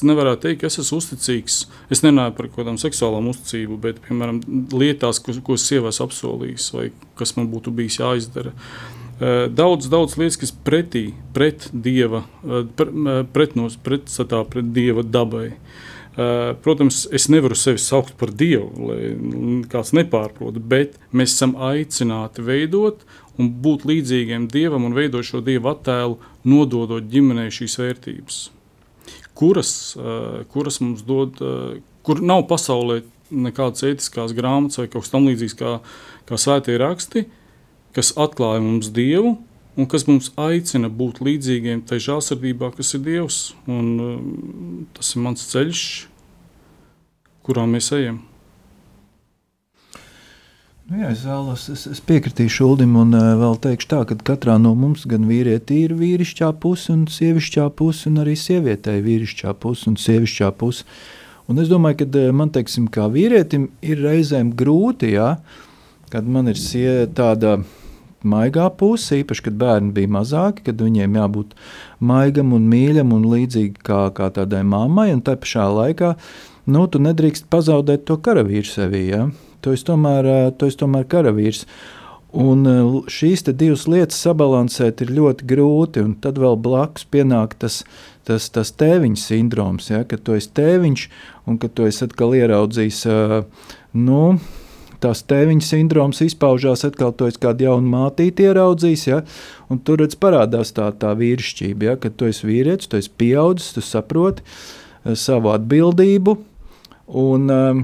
nevaru 0.05 0.35
teikt, 0.37 0.61
ka 0.61 0.69
es 0.69 0.77
esmu 0.83 1.01
uzticīgs. 1.01 1.63
Es 1.91 2.05
nerunāju 2.05 2.35
par 2.37 2.51
kaut 2.51 2.61
kādām 2.61 2.77
seksuālām 2.79 3.31
uzticību, 3.33 3.79
bet, 3.81 4.03
piemēram, 4.05 4.43
lietās, 4.77 5.19
ko, 5.25 5.33
ko 5.43 5.57
sievas 5.57 6.03
apsolījis 6.05 6.71
vai 6.77 6.91
kas 7.17 7.35
man 7.39 7.49
būtu 7.51 7.73
bijis 7.73 8.03
jāizdara. 8.03 8.53
Daudz, 9.21 9.91
daudz 9.93 10.17
lietas, 10.17 10.39
kas 10.41 10.53
pretī, 10.65 11.11
pret 11.37 11.67
dieva, 11.77 12.23
pretnos, 13.35 13.77
pretstatā 13.85 14.41
pret 14.49 14.71
dieva 14.73 15.05
dabai. 15.05 15.51
Protams, 16.65 17.03
es 17.13 17.29
nevaru 17.29 17.55
sevi 17.57 17.79
saukt 17.79 18.17
par 18.19 18.33
dievu, 18.33 18.89
lai 18.89 19.67
kāds 19.71 19.93
nepārprot, 19.97 20.57
bet 20.73 20.97
mēs 21.13 21.37
esam 21.37 21.53
aicināti 21.69 22.43
veidot 22.45 23.05
un 23.41 23.51
būt 23.63 23.87
līdzīgiem 23.89 24.49
dievam 24.53 24.89
un 24.89 24.97
veidot 24.97 25.27
šo 25.27 25.41
dievu 25.45 25.71
attēlu, 25.71 26.19
nododot 26.49 27.07
ģimenei 27.13 27.53
šīs 27.55 27.77
vērtības, 27.81 28.41
kuras, 29.39 29.73
uh, 30.01 30.43
kuras 30.53 30.81
mums 30.83 31.05
dod, 31.07 31.41
uh, 31.45 31.77
kur 32.07 32.23
nav 32.25 32.47
pasaulē 32.51 33.03
nekādas 33.31 33.85
etiskās 33.87 34.35
grāmatas 34.37 34.81
vai 34.81 34.89
kaut 34.89 35.05
kas 35.05 35.13
tamlīdzīgs 35.15 35.57
kā, 35.61 35.77
kā 36.29 36.41
svētie 36.41 36.77
raksti, 36.81 37.27
kas 37.97 38.13
atklāja 38.19 38.63
mums 38.65 38.91
dievu 38.95 39.37
un 39.81 39.89
kas 39.89 40.07
mums 40.09 40.31
aicina 40.41 40.91
būt 40.93 41.21
līdzīgiem 41.25 41.85
tai 41.89 42.01
žēlsirdībā, 42.03 42.73
kas 42.77 42.95
ir 42.97 43.05
Dievs. 43.07 43.39
Un, 43.71 43.93
uh, 44.01 44.89
tas 44.97 45.15
ir 45.15 45.25
mans 45.25 45.47
ceļš, 45.53 45.85
kurā 47.47 47.67
mēs 47.71 47.93
ejam. 47.97 48.21
Nu 50.91 51.05
jā, 51.05 51.13
es, 51.15 51.23
vēlos, 51.23 51.69
es, 51.71 51.85
es 51.87 52.01
piekritīšu 52.03 52.67
Ulim 52.67 52.97
un 52.99 53.15
uh, 53.15 53.31
vēl 53.39 53.57
teikšu 53.63 53.89
tā, 53.93 54.03
ka 54.11 54.19
katrā 54.33 54.57
no 54.59 54.75
mums 54.75 55.07
gan 55.11 55.29
vīrietī 55.29 55.85
ir 55.87 55.95
vīrišķā 55.95 56.51
puse 56.63 56.91
un 56.91 57.05
sievišķā 57.07 57.69
puse, 57.79 58.09
un 58.11 58.25
arī 58.25 58.35
sievietei 58.35 58.99
ir 58.99 59.07
vīrišķā 59.07 59.55
puse 59.63 59.87
un 59.91 59.99
sievišķā 60.03 60.51
puse. 60.59 60.83
Un 61.51 61.63
es 61.63 61.71
domāju, 61.71 62.03
ka 62.03 62.09
uh, 62.11 62.33
man, 62.35 62.51
teiksim, 62.51 62.91
kā 62.91 63.07
vīrietim, 63.11 63.69
ir 63.87 64.03
reizēm 64.03 64.51
grūti, 64.59 65.15
jā, 65.15 65.37
kad 66.11 66.27
man 66.27 66.51
ir 66.51 66.59
sie, 66.59 67.07
tāda 67.15 67.61
maigā 68.27 68.69
puse, 68.77 69.21
īpaši, 69.21 69.45
kad 69.49 69.59
bērni 69.61 69.95
bija 69.97 70.11
mazāki, 70.17 70.65
kad 70.69 70.83
viņiem 70.83 71.17
jābūt 71.21 71.55
maigam 72.05 72.55
un 72.57 72.67
mīļam 72.71 73.15
un 73.17 73.29
līdzīgi 73.33 73.85
kā, 73.87 74.03
kā 74.17 74.31
tādai 74.35 74.63
mammai, 74.67 75.11
un 75.15 75.23
tā 75.25 75.37
pašā 75.41 75.69
laikā, 75.75 76.15
nu, 76.71 76.85
tu 76.87 77.01
nedrīkst 77.03 77.49
pazaudēt 77.53 78.05
to 78.09 78.19
karavīru 78.21 78.69
sevī. 78.69 79.07
Ja? 79.13 79.25
Tu 79.61 79.75
esi 79.77 79.89
tomēr, 79.89 80.53
tu 80.57 80.69
esi 80.71 80.81
tomēr 80.81 81.09
karavīrs. 81.11 81.65
Un 82.31 82.63
šīs 83.11 83.43
divas 83.49 83.89
lietas 83.91 84.21
sabalansēt 84.23 85.03
ir 85.03 85.11
ļoti 85.17 85.49
grūti. 85.51 86.05
Tad 86.23 86.39
vēl 86.39 86.55
blakus 86.63 87.03
pienāk 87.11 87.57
tas, 87.59 87.81
tas, 88.29 88.47
tas 88.55 88.71
tēviņa 88.71 89.19
sindroms, 89.19 89.91
ja, 89.91 90.05
kad 90.07 90.23
tu 90.23 90.37
esi 90.39 90.53
tēviņš 90.55 91.09
un 91.51 91.59
kad 91.59 91.75
tu 91.75 91.89
esi 91.91 92.05
atkal 92.07 92.37
ieraudzījis. 92.39 93.03
Nu, 93.99 94.23
tās 95.03 95.23
tēviņa 95.29 95.65
sindroms 95.67 96.21
izpaužās 96.25 96.85
atkal, 96.89 97.15
to 97.17 97.29
es 97.31 97.39
kādu 97.41 97.67
jaunu 97.67 97.91
mātīti 97.93 98.47
ieraudzījis, 98.49 99.07
ja, 99.09 99.23
un 99.73 99.81
tur 99.85 100.03
redz 100.03 100.19
parādās 100.21 100.75
tā, 100.77 100.91
tā 101.01 101.15
vīrišķība, 101.19 101.89
ja, 101.89 101.97
kad 102.01 102.19
tu 102.21 102.29
esi 102.31 102.49
vīrietis, 102.49 102.91
tu 102.91 103.01
esi 103.01 103.13
pieaudzis, 103.21 103.75
tu 103.77 103.85
saproti 103.85 104.45
savu 105.17 105.53
atbildību, 105.55 106.37
un 107.21 107.55
um, 107.55 107.83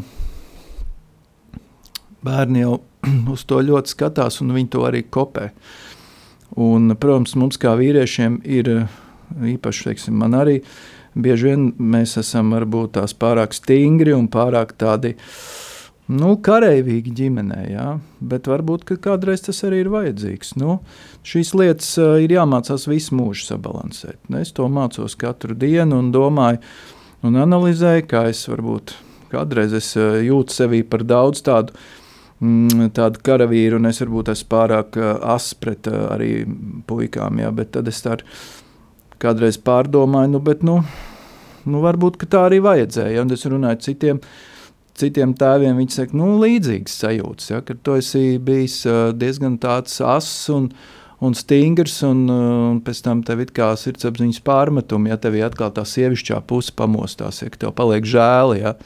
bērni 2.26 2.64
jau 2.64 2.78
uz 3.34 3.44
to 3.48 3.62
ļoti 3.64 3.94
skatās, 3.94 4.40
un 4.44 4.54
viņi 4.56 4.72
to 4.74 4.84
arī 4.88 5.04
kopē. 5.08 5.50
Un, 6.62 6.92
protams, 6.96 7.34
mums 7.36 7.58
kā 7.60 7.74
vīriešiem 7.76 8.40
ir 8.46 8.70
īpaši, 9.56 9.90
teiksim, 9.90 10.16
man 10.22 10.36
arī 10.38 10.60
bieži 11.16 11.50
vien 11.50 11.70
mēs 11.80 12.16
esam 12.20 12.52
varbūt 12.54 12.96
tās 12.96 13.16
pārāk 13.16 13.56
stingri 13.56 14.14
un 14.16 14.28
pārāk 14.32 14.76
tādi. 14.78 15.16
Nu, 16.06 16.36
karavīgi 16.38 17.10
ģimenē, 17.18 17.60
jā, 17.72 17.86
bet 18.22 18.46
varbūt 18.46 18.84
kādreiz 19.02 19.42
tas 19.42 19.64
arī 19.66 19.82
ir 19.82 19.90
vajadzīgs. 19.90 20.54
Nu, 20.60 20.78
šīs 21.26 21.50
lietas 21.58 21.88
uh, 21.98 22.14
ir 22.22 22.36
jāmācās 22.36 22.86
visu 22.86 23.18
mūžu 23.18 23.48
sabalansēt. 23.48 24.20
Es 24.38 24.54
to 24.54 24.68
mācos 24.70 25.18
katru 25.18 25.58
dienu 25.58 25.98
un 26.04 26.12
domāju, 26.14 26.62
un 27.26 27.42
analizēju, 27.42 28.06
kā 28.10 28.28
es 28.30 28.44
varbūt 28.46 28.94
kādreiz 29.32 29.74
es, 29.74 29.92
uh, 29.98 30.20
jūtu 30.22 30.54
sevi 30.54 30.84
par 30.86 31.02
daudz 31.02 31.42
tādu 31.46 31.74
uh, 31.74 31.94
Mm, 32.36 32.90
tādu 32.92 33.22
karavīru, 33.24 33.78
un 33.80 33.88
es 33.88 34.02
varbūt 34.02 34.28
esmu 34.28 34.50
pārāk 34.52 34.96
uh, 35.00 35.14
asps 35.32 35.56
pret 35.56 35.86
uh, 35.88 36.02
arī 36.12 36.42
puikām, 36.84 37.38
jā, 37.40 37.48
bet 37.56 37.70
tad 37.72 37.88
es 37.88 38.02
tā 38.04 38.18
kādreiz 39.22 39.56
pārdomāju, 39.64 40.34
nu, 40.34 40.40
bet, 40.44 40.60
nu, 40.66 40.74
nu 41.64 41.80
varbūt 41.80 42.20
tā 42.28 42.42
arī 42.50 42.58
vajadzēja. 42.66 43.24
Un 43.24 43.32
es 43.32 43.46
runāju 43.48 43.80
citiem, 43.86 44.20
citiem 45.00 45.34
tēviem, 45.38 45.78
viņi 45.80 45.96
saka, 45.96 46.16
nu, 46.18 46.36
līdzīgas 46.42 47.00
sajūtas, 47.02 47.50
ja, 47.52 47.62
ka 47.64 47.76
tu 47.76 47.96
esi 48.00 48.38
bijis 48.42 48.80
uh, 48.88 49.10
diezgan 49.16 49.58
tāds 49.62 49.98
ass 50.04 50.48
un, 50.52 50.70
un 51.24 51.36
stingrs, 51.36 51.98
un, 52.06 52.24
un 52.30 52.80
pēc 52.84 53.02
tam 53.04 53.22
tev 53.26 53.44
ir 53.44 53.52
kā 53.56 53.72
sirdsapziņas 53.80 54.42
pārmetumi, 54.46 55.12
ja 55.12 55.20
tev 55.20 55.38
atkal 55.46 55.72
tā 55.76 55.86
sievišķā 55.88 56.42
puse 56.48 56.74
pamostās, 56.76 57.42
ja 57.44 57.52
tev 57.52 57.76
paliek 57.76 58.08
žēl. 58.08 58.56
Ja. 58.60 58.76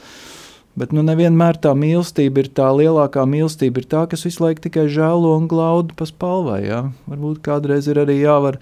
Bet 0.79 0.93
nu, 0.95 1.03
nevienmēr 1.03 1.59
tā 1.59 1.73
mīlestība 1.75 2.45
ir 2.45 2.49
tā 2.55 2.69
lielākā 2.71 3.25
mīlestība, 3.27 3.81
ir 3.81 3.87
tā, 3.91 4.05
kas 4.11 4.23
visu 4.23 4.45
laiku 4.45 4.63
tikai 4.69 4.87
žēlo 4.91 5.33
un 5.35 5.49
glauda 5.51 5.95
pa 5.97 6.07
spalvai. 6.07 6.61
Ja? 6.63 6.85
Varbūt 7.11 7.41
kādreiz 7.43 7.89
ir 7.91 7.99
arī 7.99 8.21
jāvar 8.21 8.61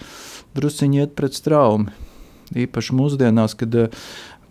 drusciņi 0.57 1.03
iet 1.03 1.13
pret 1.19 1.37
straumi. 1.37 1.93
Īpaši 2.57 2.95
mūsdienās, 2.97 3.53
kad, 3.59 3.75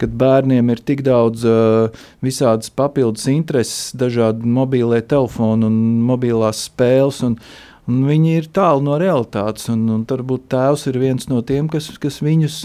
kad 0.01 0.15
bērniem 0.19 0.73
ir 0.75 0.83
tik 0.87 1.05
daudz 1.07 1.47
uh, 1.49 2.05
visādas 2.25 2.71
papildus 2.71 3.29
intereses, 3.33 3.95
dažādi 3.99 4.49
mobīlie 4.49 5.01
telefoni 5.07 5.69
un 5.69 5.81
mobilās 6.09 6.67
spēles. 6.71 7.23
Un, 7.27 7.39
uh, 7.39 7.69
Un 7.89 8.03
viņi 8.05 8.35
ir 8.37 8.47
tālu 8.53 8.83
no 8.85 8.99
realitātes, 9.01 9.71
un, 9.73 9.87
un 9.89 10.03
varbūt 10.09 10.45
tēvs 10.53 10.83
ir 10.91 10.99
viens 11.01 11.25
no 11.31 11.41
tiem, 11.41 11.71
kas, 11.73 11.87
kas 11.97 12.19
viņus 12.21 12.59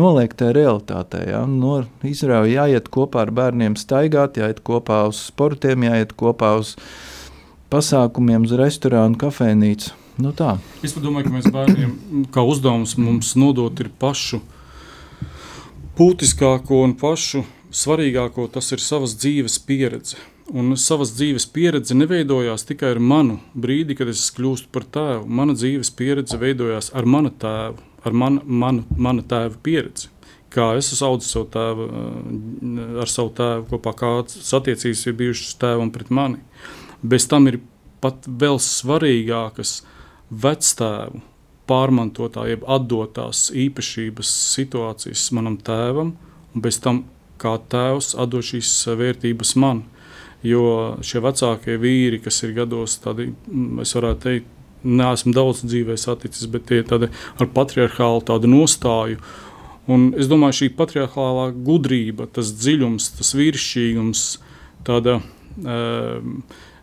noliek 0.00 0.32
tajā 0.32 0.54
realitātē. 0.56 1.20
Ja? 1.28 1.42
No 1.44 1.82
Izraela 2.06 2.48
jāiet 2.48 2.88
kopā 2.88 3.26
ar 3.26 3.32
bērniem, 3.36 3.76
staigāt, 3.76 4.40
jāiet 4.40 4.62
kopā 4.64 5.02
uz 5.10 5.20
sportiem, 5.28 5.84
jāiet 5.84 6.14
kopā 6.16 6.54
uz 6.62 6.78
pasākumiem, 7.70 8.48
uz 8.48 8.56
restorānu, 8.56 9.20
kafejnīcu. 9.20 9.92
Nu 10.20 10.32
tā. 10.36 10.56
es 10.84 10.96
domāju, 10.96 11.28
ka 11.28 11.34
mēs 11.36 11.52
bērniem 11.52 12.24
kā 12.32 12.44
uzdevums 12.48 12.96
mums 13.00 13.34
nodot 13.36 13.84
ir 13.84 13.92
pašu 14.00 14.40
būtiskāko 16.00 16.82
un 16.86 16.96
pašu 16.96 17.44
svarīgāko, 17.70 18.48
tas 18.50 18.72
ir 18.72 18.80
savas 18.80 19.14
dzīves 19.20 19.60
pieredze 19.68 20.16
Un 20.50 20.72
savas 20.74 21.12
dzīves 21.14 21.44
pieredze 21.54 21.94
neveidojās 21.94 22.64
tikai 22.66 22.96
ar 22.96 22.98
manu 22.98 23.36
brīdi, 23.54 23.94
kad 23.94 24.08
es 24.10 24.24
kļūstu 24.34 24.72
par 24.74 24.82
tēvu. 24.96 25.28
Mana 25.38 25.54
dzīves 25.54 25.92
pieredze 25.94 26.38
veidojās 26.40 26.90
ar 26.96 27.06
manu 27.06 27.30
tēvu, 27.30 27.78
ar 28.02 28.16
man, 28.22 28.40
manu, 28.42 28.82
mana 28.98 29.22
tēva 29.22 29.54
pieredzi. 29.62 30.10
Kā 30.50 30.72
es 30.74 30.90
esmu 30.90 31.12
audzis 31.12 31.30
savu 31.36 31.46
tēvu, 31.54 31.86
eh, 31.86 32.98
ar 33.04 33.12
savu 33.12 33.30
tēvu 33.38 33.68
kopā, 33.70 33.94
kādas 34.02 34.50
attiecības 34.58 35.06
ir 35.06 35.18
bijušas 35.22 35.54
tēvam 35.62 35.92
pret 35.94 36.10
mani. 36.10 36.42
Bez 37.02 37.28
tam 37.30 37.46
ir 37.46 37.60
pat 38.00 38.26
vēl 38.26 38.58
svarīgākas 38.58 39.82
vectēvu 40.34 41.22
pārmantotā, 41.70 42.48
jeb 42.50 42.66
atdotās 42.68 43.48
īpašības 43.54 44.34
situācijas 44.56 45.30
manam 45.36 45.56
tēvam, 45.62 46.14
un 46.54 46.64
bez 46.64 46.80
tam 46.82 47.04
kā 47.40 47.56
tēvs 47.72 48.14
atdod 48.20 48.46
šīs 48.50 48.72
vērtības 49.00 49.56
man. 49.60 49.84
Jo 50.44 50.96
šie 51.04 51.20
vecākie 51.20 51.76
vīri, 51.80 52.20
kas 52.24 52.40
ir 52.46 52.54
gados, 52.56 52.96
tādi, 53.04 53.30
mm, 53.30 53.82
es 53.84 53.92
varētu 53.96 54.24
teikt, 54.24 54.56
neesmu 54.84 55.34
daudz 55.36 55.60
dzīvē 55.66 55.96
saticis, 56.00 56.48
bet 56.48 56.66
tie 56.68 56.80
ir 56.80 56.92
ar 56.94 57.50
patriarchālu 57.52 58.24
tādu 58.24 58.48
nostāju. 58.48 59.20
Un 59.90 60.12
es 60.16 60.28
domāju, 60.30 60.62
šī 60.62 60.70
patriarchālā 60.78 61.50
gudrība, 61.66 62.28
tas 62.32 62.52
dziļums, 62.56 63.10
tas 63.18 63.34
vīrišķīgums, 63.36 64.24
tāda 64.86 65.18
uh, 65.20 66.20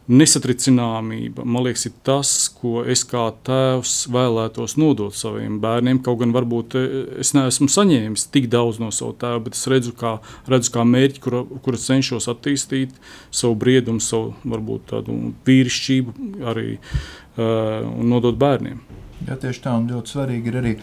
nesatricināmība, 0.08 1.44
man 1.44 1.66
liekas, 1.66 1.88
ir 1.90 1.96
tas, 2.08 2.32
ko 2.56 2.84
es 2.88 3.04
kā 3.08 3.26
tēvs 3.48 3.96
vēlētos 4.14 4.78
nodot 4.80 5.16
saviem 5.16 5.58
bērniem. 5.64 6.00
Kaut 6.04 6.22
gan 6.22 6.32
varbūt 6.36 6.78
eh, 6.80 6.94
es 7.24 7.34
neesmu 7.36 7.68
saņēmis 7.72 8.28
tik 8.32 8.48
daudz 8.54 8.80
no 8.84 8.92
sava 8.96 9.18
tēva, 9.20 9.42
bet 9.48 9.58
es 9.60 9.66
redzu, 9.72 9.92
kā, 9.98 10.18
redzu 10.48 10.72
kā 10.76 10.86
mērķi, 10.88 11.24
kuru, 11.24 11.44
kuru 11.66 11.82
cenšos 11.82 12.30
attīstīt, 12.32 12.96
savu 13.36 13.58
briedumu, 13.60 14.04
savu 14.04 14.32
varbūt 14.48 14.88
tādu 14.94 15.18
vīrišķību 15.48 16.16
arī 16.54 16.70
uh, 16.78 17.84
un 17.92 18.08
nodot 18.14 18.40
bērniem. 18.40 18.80
Jā, 19.28 19.36
tieši 19.42 19.64
tā, 19.64 19.74
un 19.76 19.90
ļoti 19.90 20.14
svarīgi 20.14 20.52
ir 20.52 20.58
arī 20.60 20.74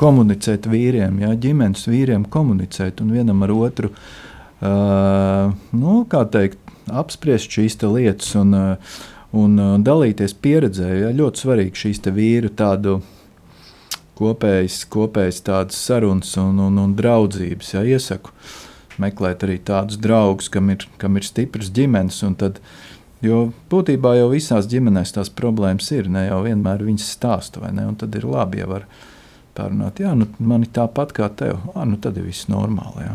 komunicēt 0.00 0.66
vīriem, 0.72 1.20
jā, 1.22 1.30
ģimenes 1.46 1.84
vīriem 1.86 2.24
komunicēt 2.32 3.02
un 3.04 3.12
vienam 3.14 3.44
ar 3.44 3.52
otru, 3.54 3.92
uh, 3.92 5.52
nu, 5.76 5.98
kā 6.10 6.24
teikt, 6.32 6.63
apspriest 6.92 7.50
šīs 7.50 7.78
lietas 7.82 8.34
un, 8.40 8.54
uh, 8.54 8.94
un 9.32 9.58
uh, 9.58 9.74
dalīties 9.82 10.36
pieredzē. 10.44 10.90
Jā, 11.04 11.12
ļoti 11.16 11.44
svarīgi 11.44 11.84
šīs 11.84 12.02
vīru 12.14 12.52
tādu 12.54 13.00
kopējas, 14.18 14.84
kopējas 14.90 15.42
tādas 15.46 15.80
sarunas 15.80 16.34
un, 16.40 16.60
un, 16.62 16.78
un 16.78 16.94
draudzības. 16.98 17.74
Jā, 17.74 17.84
iesaku 17.96 18.34
meklēt 19.02 19.42
arī 19.46 19.58
tādus 19.58 19.98
draugus, 19.98 20.50
kam 20.52 20.70
ir, 20.70 20.86
kam 21.02 21.18
ir 21.18 21.26
stipras 21.26 21.72
ģimenes. 21.74 22.22
Tad, 22.38 22.60
jo 23.24 23.48
būtībā 23.72 24.14
jau 24.20 24.30
visās 24.32 24.68
ģimenēs 24.70 25.16
tās 25.16 25.32
problēmas 25.34 25.90
ir. 25.96 26.10
Ne 26.12 26.28
jau 26.28 26.44
vienmēr 26.46 26.84
viņas 26.86 27.10
stāsta, 27.16 27.64
vai 27.64 27.74
ne? 27.74 27.88
Un 27.90 27.98
tad 28.00 28.14
ir 28.14 28.26
labi, 28.28 28.62
ja 28.62 28.70
var 28.70 28.86
pārunāt, 29.54 30.00
jā, 30.02 30.14
nu, 30.18 30.26
man 30.42 30.66
ir 30.66 30.72
tāpat 30.74 31.14
kā 31.14 31.30
tev. 31.30 31.60
À, 31.74 31.86
nu, 31.86 31.98
tad 32.02 32.18
ir 32.18 32.26
viss 32.28 32.50
normāli. 32.50 33.08
Jā. 33.08 33.14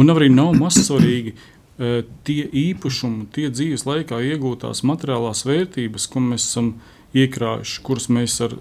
Un 0.00 0.12
arī 0.12 0.30
nav 0.32 0.54
mazsvarīgi 0.56 1.34
tie 1.76 2.42
īpašumi, 2.66 3.26
tie 3.36 3.50
dzīves 3.52 3.84
laikā 3.88 4.22
iegūtās 4.32 4.80
materiālās 4.88 5.44
vērtības, 5.44 6.06
ko 6.12 6.22
mēs 6.24 6.46
esam 6.48 6.70
iekrājuši, 7.16 7.82
kuras 7.84 8.08
mēs, 8.12 8.38
ar, 8.46 8.56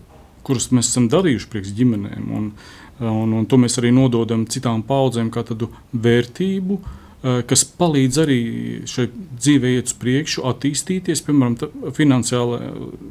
kuras 0.48 0.68
mēs 0.76 0.92
esam 0.92 1.08
darījuši 1.12 1.52
priekš 1.52 1.72
ģimenēm. 1.78 2.28
Un, 2.36 2.50
uh, 2.52 2.86
Un, 3.04 3.34
un 3.36 3.44
to 3.48 3.58
mēs 3.60 3.76
arī 3.82 3.92
nododam 3.92 4.46
citām 4.48 4.84
paudzēm, 4.88 5.28
kā 5.34 5.44
tādu 5.44 5.68
vērtību, 5.92 6.78
eh, 6.80 7.42
kas 7.48 7.66
palīdz 7.76 8.20
arī 8.24 8.40
šai 8.88 9.10
dzīvē 9.12 9.74
iet 9.76 9.92
uz 9.92 9.98
priekšu, 10.00 10.46
attīstīties, 10.48 11.24
piemēram, 11.28 11.58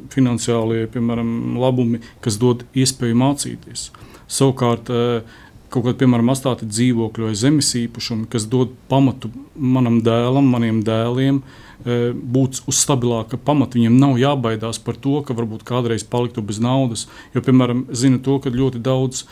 finansiālie, 0.09 0.87
piemēram, 0.89 1.29
labumi, 1.61 2.01
kas 2.21 2.39
dod 2.41 2.65
iespēju 2.73 3.19
mācīties. 3.21 3.91
Savukārt, 4.25 4.89
eh, 4.89 5.21
kaut 5.69 5.85
kāda, 5.85 5.97
piemēram, 6.01 6.31
astāta 6.33 6.67
dzīvokļa 6.67 7.29
vai 7.29 7.37
zemes 7.39 7.71
īpašuma, 7.79 8.29
kas 8.31 8.47
dod 8.49 8.73
pamatu 8.91 9.31
manam 9.55 10.01
dēlam, 10.05 10.47
maniem 10.51 10.81
dēliem, 10.85 11.41
eh, 11.85 12.11
būt 12.13 12.61
uz 12.67 12.81
stabilāka 12.81 13.37
pamata. 13.37 13.79
Viņiem 13.79 13.99
nav 13.99 14.17
jābaidās 14.21 14.81
par 14.83 14.95
to, 14.95 15.21
ka 15.21 15.33
varbūt 15.33 15.63
kādreiz 15.63 16.03
paliktu 16.03 16.45
bez 16.45 16.59
naudas. 16.59 17.07
Jo, 17.33 17.41
piemēram, 17.41 17.85
zinu 17.91 18.21
to, 18.23 18.39
ka 18.39 18.49
ļoti 18.49 18.81
daudz 18.81 19.25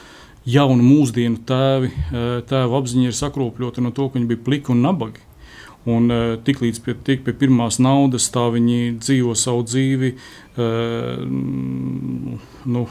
jaunu 0.45 0.83
mūsdienu 0.83 1.43
tēvi, 1.47 1.91
eh, 1.91 2.41
tēva 2.41 2.81
apziņa 2.81 3.11
ir 3.11 3.19
sakropļota 3.19 3.81
no 3.81 3.91
to, 3.91 4.09
ka 4.09 4.19
viņi 4.19 4.27
bija 4.27 4.43
pliki 4.43 4.71
un 4.71 4.81
nabagi. 4.81 5.19
Un 5.89 6.07
uh, 6.07 6.21
tiklīdz 6.39 6.79
pie, 6.79 6.93
tiek 7.03 7.25
pie 7.25 7.33
pirmās 7.35 7.75
naudas, 7.83 8.29
tā 8.31 8.45
viņi 8.53 8.93
dzīvo 9.03 9.33
savu 9.35 9.65
dzīvi, 9.67 10.13
uh, 10.15 11.19
nu, 12.75 12.85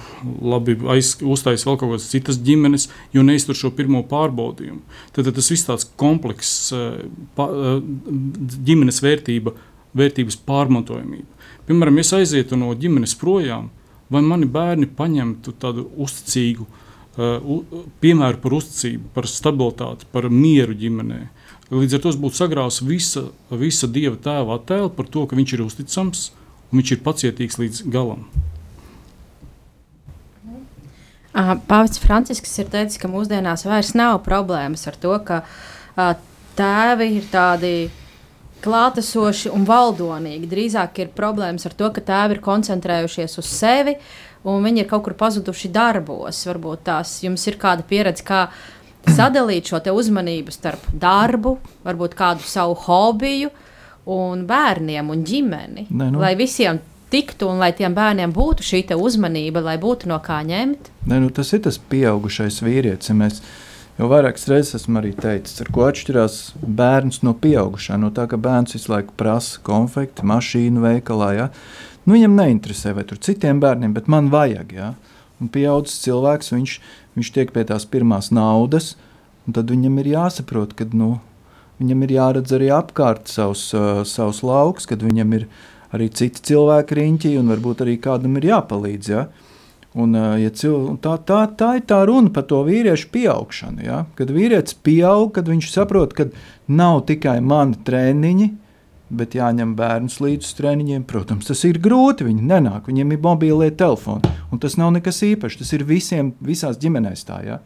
labi 0.52 0.76
uztaisīja 0.76 1.70
vēl 1.70 1.78
kaut 1.80 1.94
kādas 1.94 2.10
citas 2.12 2.40
ģimenes, 2.44 2.90
jo 3.16 3.24
neiztur 3.24 3.56
šo 3.56 3.72
pirmo 3.76 4.02
pārbaudījumu. 4.10 4.82
Tad, 5.14 5.24
tad 5.24 5.32
tas 5.38 5.48
viss 5.54 5.68
tāds 5.70 5.88
komplekss, 5.96 6.68
uh, 6.76 7.00
ģimenes 8.68 9.00
vērtība, 9.04 9.56
vērtības 9.96 10.36
pārmantojamība. 10.44 11.48
Piemēram, 11.68 11.96
ja 12.02 12.20
aizietu 12.20 12.60
no 12.60 12.74
ģimenes 12.76 13.16
projām, 13.16 13.70
vai 14.12 14.20
mani 14.26 14.44
bērni 14.52 14.90
paņemtu 14.92 15.56
tādu 15.62 15.88
uzticīgu 15.96 16.68
piemēru 17.12 18.40
par 18.40 18.54
uzticību, 18.56 19.10
par 19.12 19.28
stabilitāti, 19.28 20.08
par 20.12 20.28
mieru 20.32 20.72
ģimenē. 20.78 21.20
Līdz 21.72 21.96
ar 21.96 22.02
to 22.04 22.10
būtu 22.20 22.36
sagrauts 22.36 22.82
visa, 22.84 23.30
visa 23.48 23.88
dieva 23.88 24.18
tēva 24.20 24.58
attēlu 24.58 24.90
par 24.92 25.06
to, 25.08 25.24
ka 25.24 25.38
viņš 25.38 25.54
ir 25.56 25.62
uzticams 25.64 26.24
un 26.68 26.80
viņš 26.80 26.90
ir 26.92 27.04
pacietīgs 27.06 27.56
līdz 27.62 27.84
galam. 27.92 28.26
Pāvils 31.32 31.96
Francisks 32.02 32.52
ir 32.60 32.68
teicis, 32.68 33.00
ka 33.00 33.08
mūsdienās 33.08 33.64
vairs 33.64 33.94
nav 33.96 34.18
problēmas 34.26 34.84
ar 34.90 34.98
to, 35.00 35.14
ka 35.24 35.40
tēvi 36.58 37.08
ir 37.16 37.30
tādi 37.32 37.72
klātesoši 38.62 39.50
un 39.56 39.64
valdonīgi. 39.66 40.50
Drīzāk 40.50 41.00
ir 41.02 41.14
problēmas 41.16 41.64
ar 41.66 41.76
to, 41.78 41.88
ka 41.94 42.04
tēvi 42.04 42.36
ir 42.36 42.44
koncentrējušies 42.44 43.38
uz 43.40 43.48
sevi, 43.48 43.96
un 44.44 44.60
viņi 44.68 44.84
ir 44.84 44.90
kaut 44.92 45.06
kur 45.08 45.16
pazuduši 45.18 45.72
darbos. 45.72 46.44
Varbūt 46.52 46.84
tās 46.90 47.16
jums 47.24 47.48
ir 47.48 47.56
kāda 47.62 47.86
pieredze, 47.88 48.28
kā 48.28 48.44
sadalīt 49.10 49.70
šo 49.70 49.80
uzmanību 49.92 50.54
starp 50.54 50.86
darbu, 50.92 51.56
varbūt 51.86 52.14
kādu 52.18 52.46
savu 52.46 52.76
hobiju 52.86 53.50
un 54.12 54.46
bērniem 54.46 55.10
un 55.10 55.24
ģimeni. 55.26 55.86
Ne, 55.90 56.10
nu. 56.10 56.22
Lai 56.22 56.34
visiem 56.38 56.80
tiktu 57.12 57.50
un 57.52 57.60
lai 57.60 57.72
tiem 57.76 57.94
bērniem 57.94 58.32
būtu 58.32 58.64
šī 58.66 58.84
uzmanība, 58.96 59.60
lai 59.60 59.76
būtu 59.78 60.08
no 60.10 60.18
kā 60.24 60.40
ņemt. 60.46 60.90
Ne, 61.06 61.20
nu, 61.20 61.30
tas 61.30 61.52
ir 61.52 61.62
tas 61.66 61.78
pieaugušais 61.78 62.62
vīrietis. 62.64 63.12
Mēs 63.16 63.42
jau 63.98 64.08
vairākas 64.10 64.48
reizes 64.48 64.80
esmu 64.80 65.02
arī 65.02 65.12
teicis, 65.14 65.60
ar 65.60 65.70
ko 65.74 65.86
atšķirās 65.90 66.38
bērns 66.62 67.22
no 67.26 67.34
pieaugušā. 67.36 67.98
No 68.00 68.10
tā, 68.14 68.26
ka 68.30 68.40
bērns 68.40 68.78
visu 68.78 68.94
laiku 68.94 69.14
prasa 69.18 69.60
konfekti, 69.66 70.26
mašīnu 70.26 70.84
veikalā. 70.84 71.32
Ja? 71.36 71.48
Nu, 72.06 72.16
viņam 72.16 72.38
neinteresē, 72.40 72.96
vai 72.96 73.04
tur 73.08 73.20
citiem 73.22 73.60
bērniem, 73.62 73.92
bet 73.94 74.08
man 74.10 74.32
vajag. 74.32 74.72
Ja? 74.74 74.92
Un 75.42 75.50
pieaugušs 75.52 76.00
cilvēks, 76.06 76.52
viņš, 76.54 76.78
viņš 77.16 77.32
tiek 77.34 77.52
pie 77.54 77.64
tās 77.68 77.86
pirmās 77.88 78.30
naudas, 78.34 78.94
un 79.46 79.56
tad 79.56 79.70
viņam 79.72 80.00
ir 80.02 80.12
jāsaprot, 80.14 80.74
ka 80.78 80.86
nu, 80.96 81.16
viņam 81.82 82.06
ir 82.06 82.16
jāredz 82.16 82.54
arī 82.56 82.70
apkārt 82.74 83.30
savus, 83.32 83.68
uh, 83.76 84.02
savus 84.08 84.42
laukus, 84.46 84.88
kad 84.88 85.04
viņam 85.04 85.36
ir 85.38 85.46
arī 85.92 86.08
citi 86.14 86.44
cilvēki 86.52 86.98
riņķī, 86.98 87.34
un 87.40 87.52
varbūt 87.52 87.84
arī 87.84 87.98
kādam 88.00 88.38
ir 88.40 88.48
jāpalīdz. 88.52 89.12
Ja? 89.12 89.26
Un, 89.92 90.16
uh, 90.16 90.38
ja 90.40 90.52
cilvē, 90.56 90.96
tā, 91.04 91.18
tā, 91.28 91.42
tā 91.58 91.74
ir 91.80 91.84
tā 91.90 92.00
runa 92.08 92.32
par 92.32 92.46
to 92.48 92.62
vīriešu 92.64 93.10
pieaugšanu. 93.12 93.84
Ja? 93.84 94.02
Kad 94.16 94.32
vīrietis 94.32 94.78
pieaug, 94.80 95.34
kad 95.36 95.50
viņš 95.52 95.68
saprot, 95.74 96.16
ka 96.16 96.30
nav 96.72 97.04
tikai 97.10 97.40
mani 97.44 97.76
treniņi, 97.84 98.48
bet 99.12 99.36
jāņem 99.36 99.74
bērns 99.78 100.18
līdz 100.24 100.54
treniņiem. 100.58 101.04
Protams, 101.08 101.48
tas 101.50 101.62
ir 101.68 101.80
grūti. 101.82 102.26
Viņi 102.28 102.48
nenāk, 102.48 102.88
viņiem 102.90 103.14
ir 103.14 103.22
mobilie 103.22 103.70
telefoni. 103.76 104.32
Un 104.52 104.62
tas 104.62 104.78
nav 104.80 104.94
nekas 104.96 105.22
īpašs. 105.26 105.60
Tas 105.62 105.72
ir 105.76 105.86
visiem, 105.88 106.32
visās 106.44 106.80
ģimenēs 106.82 107.26
tā. 107.28 107.42
Ja? 107.46 107.60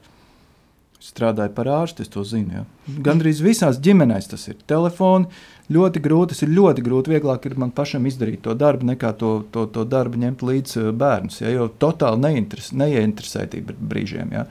Strādāju 1.02 1.52
par 1.54 1.68
ārstu, 1.68 2.02
es 2.02 2.10
to 2.12 2.22
zinu. 2.24 2.62
Ja? 2.62 2.62
Gan 3.04 3.20
arī 3.20 3.34
visās 3.44 3.76
ģimenēs 3.84 4.30
tas 4.30 4.46
ir. 4.48 4.56
Telefoni 4.68 5.28
ļoti 5.72 6.00
grūti, 6.02 6.32
tas 6.32 6.44
ir 6.46 6.54
ļoti 6.56 6.84
grūti. 6.86 7.12
Vieglāk 7.12 7.44
ir 7.46 7.56
man 7.60 7.72
pašam 7.76 8.06
izdarīt 8.08 8.40
to 8.46 8.54
darbu, 8.56 8.88
nekā 8.92 9.12
to, 9.20 9.32
to, 9.52 9.66
to 9.74 9.84
darbu 9.84 10.22
ņemt 10.22 10.44
līdz 10.46 10.76
eh, 10.80 10.88
bērnam. 10.96 11.34
Ja? 11.42 11.52
Jo 11.52 11.66
totāli 11.82 12.22
neinteres, 12.24 12.70
neieinteresētība 12.72 13.76
brīžiem. 13.76 14.32
Ja? 14.38 14.46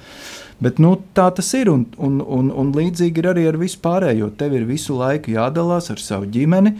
Bet 0.62 0.78
nu, 0.84 0.96
tā 1.18 1.32
tas 1.36 1.50
ir. 1.58 1.72
Un, 1.74 1.88
un, 1.98 2.22
un, 2.22 2.54
un 2.54 2.76
līdzīgi 2.78 3.24
ir 3.24 3.32
arī 3.34 3.48
ar 3.50 3.58
visu 3.62 3.82
pārējo. 3.84 4.30
Tev 4.38 4.54
ir 4.56 4.70
visu 4.70 5.00
laiku 5.02 5.34
jādalās 5.34 5.90
ar 5.94 6.04
savu 6.04 6.30
ģimeni 6.32 6.76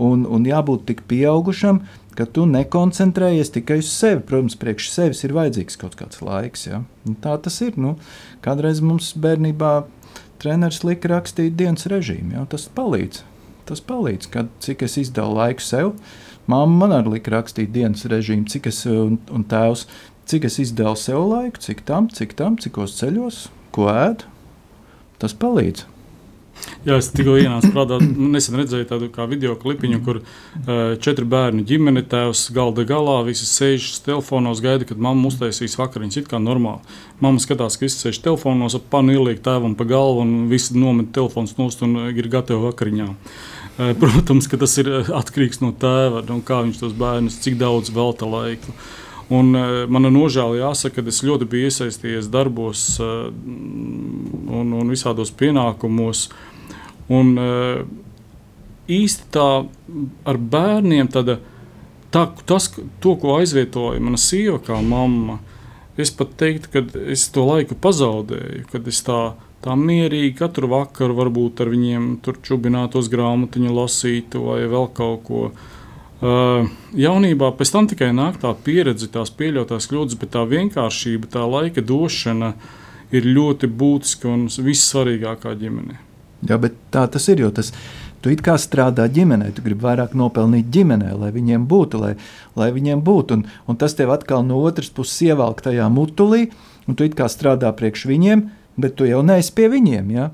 un, 0.00 0.24
un 0.24 0.46
jābūt 0.48 0.86
tik 0.88 1.04
pieaugušam, 1.10 1.84
ka 2.20 2.28
tu 2.28 2.44
nekoncentrējies 2.48 3.52
tikai 3.54 3.80
uz 3.80 3.90
sevi. 3.92 4.20
Protams, 4.28 4.58
priekš 4.60 4.90
sevis 4.92 5.24
ir 5.24 5.34
vajadzīgs 5.36 5.80
kaut 5.80 5.96
kāds 5.98 6.20
laiks. 6.24 6.66
Ja? 6.68 6.82
Un 7.08 7.16
tā 7.24 7.36
tas 7.40 7.56
ir. 7.64 7.78
Nu, 7.80 7.96
kādreiz 8.44 8.82
mums 8.84 9.14
bērnībā 9.16 9.74
treneris 10.40 10.82
lika 10.84 11.12
rakstīt 11.14 11.56
dienas 11.56 11.88
režīmu. 11.90 12.36
Ja? 12.36 12.46
Tas 12.50 12.68
palīdz. 12.76 13.24
Tas 13.70 13.82
palīdz, 13.86 14.28
kad 14.34 14.50
cik 14.64 14.84
es 14.86 14.98
izdalu 15.00 15.38
laiku 15.38 15.64
sev. 15.64 15.94
Māma 16.50 16.82
man 16.82 16.96
arī 16.96 17.16
lika 17.16 17.32
rakstīt 17.36 17.70
dienas 17.72 18.02
režīmu, 18.10 18.48
cik 18.50 18.68
es 18.72 18.82
un, 18.90 19.20
un 19.30 19.46
tēvs 19.46 19.86
cik 20.30 20.46
es 20.46 20.58
izdevu 20.62 20.96
sev 20.98 21.24
laiku, 21.30 21.62
cik 21.62 21.84
tam, 21.86 22.08
cik 22.10 22.36
tam, 22.38 22.58
cikos 22.60 22.98
ceļos, 22.98 23.44
ko 23.74 23.88
ēdu. 23.92 24.28
Tas 25.20 25.34
palīdz. 25.36 25.86
Jā, 26.86 26.96
es 26.96 27.10
tikko 27.12 27.34
ienācu 27.36 27.70
prātā, 27.74 27.98
nesen 28.00 28.56
redzēju 28.60 28.86
tādu 28.88 29.08
video 29.28 29.52
klipiņu, 29.60 29.98
kur 30.04 30.20
uh, 30.22 30.94
četri 31.02 31.26
bērni 31.28 31.64
ģimene, 31.68 32.02
tēvs 32.08 32.46
galda 32.56 32.86
galā, 32.88 33.18
visi 33.26 33.44
sēž 33.48 33.90
telefonos, 34.06 34.62
gaida, 34.64 34.88
kad 34.88 35.00
mamma 35.00 35.28
uztaisīs 35.28 35.76
vakariņas. 35.80 36.22
It 36.22 36.30
kā 36.30 36.40
normāli. 36.40 36.80
Mamma 37.20 37.42
skatās, 37.42 37.76
ka 37.76 37.84
visi 37.84 38.00
sēž 38.06 38.22
telefonos, 38.24 38.78
ap 38.78 38.88
panu 38.92 39.18
ieliek 39.18 39.42
tēvam 39.44 39.76
pa 39.76 39.84
galvu 39.88 40.24
un 40.24 40.32
visi 40.52 40.78
nomet 40.78 41.12
telefons 41.16 41.58
nost 41.60 41.84
un 41.84 41.98
ir 42.14 42.32
gatavi 42.32 42.64
vakariņām. 42.70 43.12
Uh, 43.12 43.92
protams, 44.00 44.48
ka 44.48 44.60
tas 44.60 44.78
ir 44.80 44.88
atkarīgs 45.04 45.60
no 45.60 45.74
tēva, 45.76 46.24
no 46.28 46.40
kā 46.44 46.62
viņš 46.64 46.80
tos 46.80 46.96
bērnus, 46.96 47.42
cik 47.44 47.60
daudz 47.60 47.92
velta 47.92 48.28
laiku. 48.28 48.72
Uh, 48.72 48.96
Un, 49.30 49.52
uh, 49.54 49.84
mana 49.86 50.10
nožēla 50.10 50.58
jāsaka, 50.58 51.04
ka 51.04 51.12
es 51.12 51.20
ļoti 51.22 51.46
biju 51.50 51.68
iesaistījies 51.68 52.26
darbos 52.34 52.82
uh, 52.98 53.28
un, 53.30 54.72
un 54.74 54.90
visādos 54.90 55.30
pienākumos. 55.30 56.24
Un, 57.10 57.34
uh, 57.40 57.82
īsti 58.90 59.30
tā 59.34 59.48
ar 60.28 60.40
bērniem, 60.52 61.08
tāda, 61.12 61.38
tā, 62.14 62.26
tas, 62.48 62.70
to, 63.02 63.14
ko 63.20 63.36
aizvietoja 63.38 64.02
mana 64.02 64.20
sieva, 64.20 64.58
kā 64.62 64.80
mamma, 64.82 65.38
es 66.00 66.12
pat 66.16 66.34
teiktu, 66.40 66.72
ka 66.72 66.84
es 67.12 67.26
to 67.34 67.44
laiku 67.46 67.76
pazaudēju. 67.78 68.64
Kad 68.72 68.88
es 68.90 69.02
tā, 69.06 69.20
tā 69.64 69.76
mierīgi 69.76 70.32
katru 70.38 70.70
vakaru 70.72 71.18
varbūt 71.18 71.62
ar 71.64 71.72
viņiem 71.74 72.14
tur 72.24 72.40
čubinātos 72.46 73.10
grāmatiņu 73.12 73.76
lasītu 73.76 74.46
vai 74.48 74.62
vēl 74.70 74.90
kaut 74.96 75.22
ko. 75.28 75.44
Uh, 76.20 76.66
jaunībā 77.00 77.48
pēc 77.56 77.70
tam 77.72 77.86
tikai 77.88 78.10
nāk 78.12 78.42
tā 78.42 78.52
pieredze, 78.64 79.08
tās 79.08 79.32
pieļautās 79.32 79.88
kļūdas, 79.88 80.18
bet 80.20 80.34
tā 80.34 80.44
vienkāršība, 80.50 81.30
tā 81.32 81.46
laika 81.48 81.80
došana 81.80 82.52
ir 83.16 83.24
ļoti 83.24 83.70
būtiska 83.80 84.28
un 84.28 84.44
vissvarīgākā 84.52 85.56
ģimenē. 85.62 86.09
Jā, 86.48 86.56
bet 86.60 86.76
tā 86.94 87.04
tas 87.12 87.26
ir. 87.28 87.42
Tas, 87.56 87.72
tu 88.24 88.32
it 88.32 88.42
kā 88.44 88.56
strādā 88.60 89.06
ģimenē, 89.12 89.50
tu 89.56 89.64
gribi 89.64 89.84
vairāk 89.84 90.14
nopelnīt 90.16 90.70
ģimenē, 90.72 91.12
lai 91.20 91.30
viņiem 91.34 91.66
būtu, 91.68 92.00
lai, 92.00 92.14
lai 92.56 92.70
viņiem 92.72 93.02
būtu. 93.04 93.40
Un, 93.40 93.44
un 93.68 93.80
tas 93.80 93.96
tev 93.98 94.12
atkal 94.14 94.44
no 94.46 94.60
otras 94.64 94.92
puses 94.94 95.20
ievelk 95.28 95.60
tajā 95.64 95.88
mutulī, 95.92 96.48
un 96.88 96.96
tu 96.96 97.04
it 97.08 97.16
kā 97.18 97.28
strādā 97.32 97.72
priekš 97.76 98.06
viņiem, 98.10 98.48
bet 98.80 98.96
tu 98.96 99.08
jau 99.08 99.20
neesi 99.26 99.52
pie 99.56 99.68
viņiem. 99.72 100.14
Ja? 100.16 100.30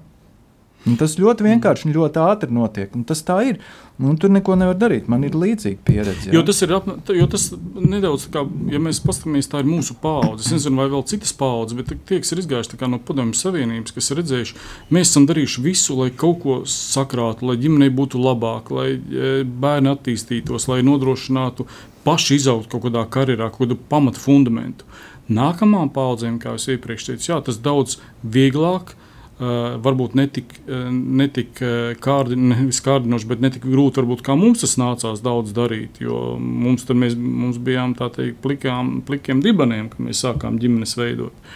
Un 0.86 0.94
tas 1.00 1.16
ļoti 1.18 1.42
vienkārši 1.42 1.88
un 1.88 1.94
ļoti 1.96 2.20
ātri 2.22 2.54
notiek. 2.54 2.92
Tas 3.08 3.24
tā 3.26 3.40
ir. 3.48 3.58
Un 3.96 4.18
tur 4.20 4.28
neko 4.28 4.54
nevar 4.60 4.76
darīt. 4.76 5.06
Man 5.08 5.24
ir 5.24 5.34
līdzīga 5.34 5.80
pieredze. 5.86 6.28
Jā. 6.28 6.34
Jo 6.36 6.42
tas 6.46 6.58
ir 6.62 6.74
apna, 6.76 6.98
jo 7.16 7.26
tas 7.32 7.46
nedaudz 7.80 8.26
kā, 8.32 8.42
ja 8.70 8.80
mēs 8.82 9.00
paskatāmies, 9.02 9.48
tā 9.50 9.62
ir 9.62 9.70
mūsu 9.70 9.96
paudze. 10.02 10.44
Es 10.44 10.52
nezinu, 10.52 10.78
vai 10.82 10.86
vēl 10.92 11.02
citas 11.08 11.32
paudzes, 11.36 11.78
bet 11.78 11.94
tie, 12.06 12.20
kas 12.20 12.34
ir 12.34 12.42
izgājuši 12.42 12.90
no 12.92 13.00
Padomju 13.00 13.38
Savienības, 13.40 13.94
kas 13.96 14.12
ir 14.12 14.20
redzējuši, 14.20 14.58
mēs 14.92 15.08
esam 15.08 15.24
darījuši 15.30 15.64
visu, 15.64 15.96
lai 15.96 16.10
kaut 16.12 16.42
ko 16.44 16.58
sakrātu, 16.68 17.48
lai 17.48 17.56
ģimenei 17.62 17.88
būtu 17.96 18.20
labāk, 18.20 18.68
lai 18.76 18.90
e, 18.92 19.32
bērni 19.48 19.94
attīstītos, 19.94 20.68
lai 20.68 20.82
nodrošinātu 20.84 21.64
paši 22.04 22.36
izaugt 22.36 22.68
kaut 22.74 22.84
kādā 22.84 23.06
karjerā, 23.16 23.48
kaut 23.48 23.64
kādu 23.64 23.80
pamatu 23.88 24.20
fundamentu. 24.20 24.84
Nākamām 25.32 25.88
paudzēm, 25.96 26.36
kā 26.38 26.52
jau 26.54 26.76
iepriekš 26.76 27.08
teicu, 27.08 27.32
jā, 27.32 27.40
tas 27.48 27.64
daudz 27.64 27.96
vieglāk 28.22 28.92
ir 28.92 29.05
Uh, 29.36 29.74
varbūt 29.84 30.14
netik, 30.16 30.54
uh, 30.64 30.86
netik 30.88 31.58
kārdi, 32.00 32.38
kārdinoši, 32.80 33.26
bet 33.28 33.42
netik 33.44 33.66
grūti, 33.68 34.00
varbūt, 34.00 34.22
kā 34.24 34.32
mums 34.32 34.62
tas 34.62 34.78
nācās 34.80 35.20
daudz 35.20 35.52
darīt. 35.56 36.00
Jo 36.00 36.38
mums, 36.40 36.86
mēs, 36.88 37.18
mums 37.20 37.58
bijām 37.60 37.92
tādi 37.98 38.30
plikām, 38.32 39.02
plikiem 39.04 39.42
dibeniem, 39.44 39.90
kad 39.92 40.00
mēs 40.06 40.24
sākām 40.24 40.56
ģimenes 40.62 40.96
veidot. 40.96 41.52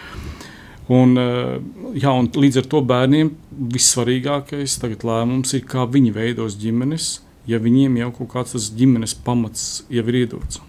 Un, 0.93 1.17
uh, 1.17 1.57
jā, 1.97 2.13
un 2.13 2.29
līdz 2.29 2.61
ar 2.61 2.69
to 2.69 2.83
bērniem 2.85 3.33
vissvarīgākais 3.73 4.77
lēmums 5.01 5.57
ir, 5.57 5.65
kā 5.65 5.89
viņi 5.89 6.13
veidos 6.13 6.61
ģimenes, 6.61 7.15
ja 7.49 7.57
viņiem 7.57 7.97
jau 8.03 8.11
kaut 8.19 8.35
kāds 8.35 8.69
ģimenes 8.77 9.17
pamats 9.25 9.87
jau 9.89 10.05
ir 10.05 10.25
iedots. 10.27 10.61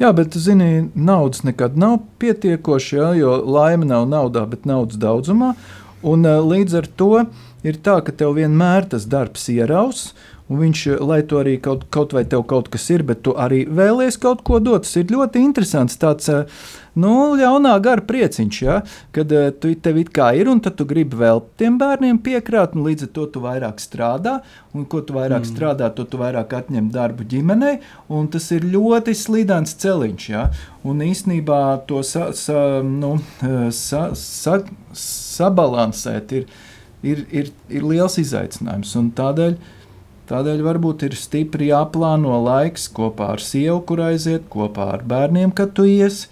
Jā, 0.00 0.12
bet, 0.16 0.36
zini, 0.36 0.88
naudas 0.96 1.42
nekad 1.44 1.76
nav 1.80 1.98
pietiekoši, 2.20 2.96
jā, 2.96 3.10
jo 3.20 3.34
laime 3.44 3.88
nav 3.88 4.06
naudā, 4.08 4.46
bet 4.48 4.68
naudas 4.68 5.00
daudzumā. 5.00 5.54
Un, 6.02 6.24
uh, 6.24 6.40
līdz 6.40 6.76
ar 6.80 6.90
to 6.96 7.14
ir 7.66 7.80
tā, 7.84 8.00
ka 8.04 8.12
tev 8.12 8.38
vienmēr 8.38 8.88
tas 8.88 9.08
darbs 9.10 9.48
ieraus. 9.52 10.10
Un 10.50 10.58
viņš, 10.58 10.80
eh, 10.90 10.98
lai 11.06 11.20
tu 11.22 11.38
arī 11.38 11.60
kaut, 11.62 11.84
kaut 11.94 12.12
vai 12.12 12.24
tev 12.24 12.42
kaut 12.50 12.68
kas 12.74 12.88
ir, 12.90 13.04
bet 13.06 13.22
tu 13.22 13.32
arī 13.38 13.68
vēlies 13.70 14.18
kaut 14.18 14.42
ko 14.42 14.58
dot. 14.58 14.82
Tas 14.82 14.96
ir 14.96 15.04
ļoti 15.04 15.38
interesants 15.38 15.96
tāds, 15.96 16.28
eh, 16.28 16.44
nu, 16.96 17.36
ļaunā 17.38 17.80
gara 17.80 18.02
prieciņš, 18.02 18.62
ja? 18.62 18.82
kad 19.12 19.28
tu 19.60 19.74
tev 19.76 19.98
it 19.98 20.10
kā 20.10 20.34
ir, 20.34 20.48
un 20.48 20.58
tad 20.58 20.76
tu 20.76 20.84
gribi 20.84 21.14
vēl 21.14 21.44
tiem 21.56 21.78
bērniem 21.78 22.18
piekrāt, 22.18 22.74
un 22.74 22.82
līdz 22.82 23.02
ar 23.02 23.08
to 23.14 23.26
tu 23.26 23.40
vairāk 23.40 23.78
strādā, 23.78 24.42
un 24.74 24.84
ko 24.84 25.00
tu 25.00 25.14
vairāk 25.14 25.46
mm. 25.46 25.50
strādā, 25.54 25.94
to 25.94 26.04
tu 26.04 26.18
vairāk 26.18 26.50
atņem 26.50 26.90
darbu 26.90 27.22
ģimenei, 27.30 27.78
un 28.08 28.26
tas 28.26 28.50
ir 28.50 28.66
ļoti 28.66 29.14
slidens 29.14 29.74
celiņš, 29.78 30.28
ja? 30.30 30.48
un 30.82 30.98
īsnībā 30.98 31.86
to 31.86 32.02
sa, 32.02 32.32
sa, 32.32 32.82
nu, 32.82 33.20
sa, 33.70 34.10
sa, 34.14 34.58
sabalansēt 35.40 36.36
ir, 36.38 36.46
ir, 37.02 37.24
ir, 37.32 37.50
ir 37.72 37.88
liels 37.90 38.20
izaicinājums. 38.22 38.94
Tādēļ, 39.18 39.58
tādēļ 40.30 40.62
varbūt 40.68 41.08
ir 41.08 41.18
stipri 41.18 41.72
jāplāno 41.72 42.38
laiks 42.44 42.86
kopā 42.94 43.34
ar 43.34 43.44
sievu, 43.44 43.80
kur 43.88 44.04
aiziet, 44.10 44.46
kopā 44.52 44.92
ar 45.00 45.04
bērniem, 45.08 45.56
kad 45.56 45.74
tu 45.76 45.88
iesi. 45.88 46.30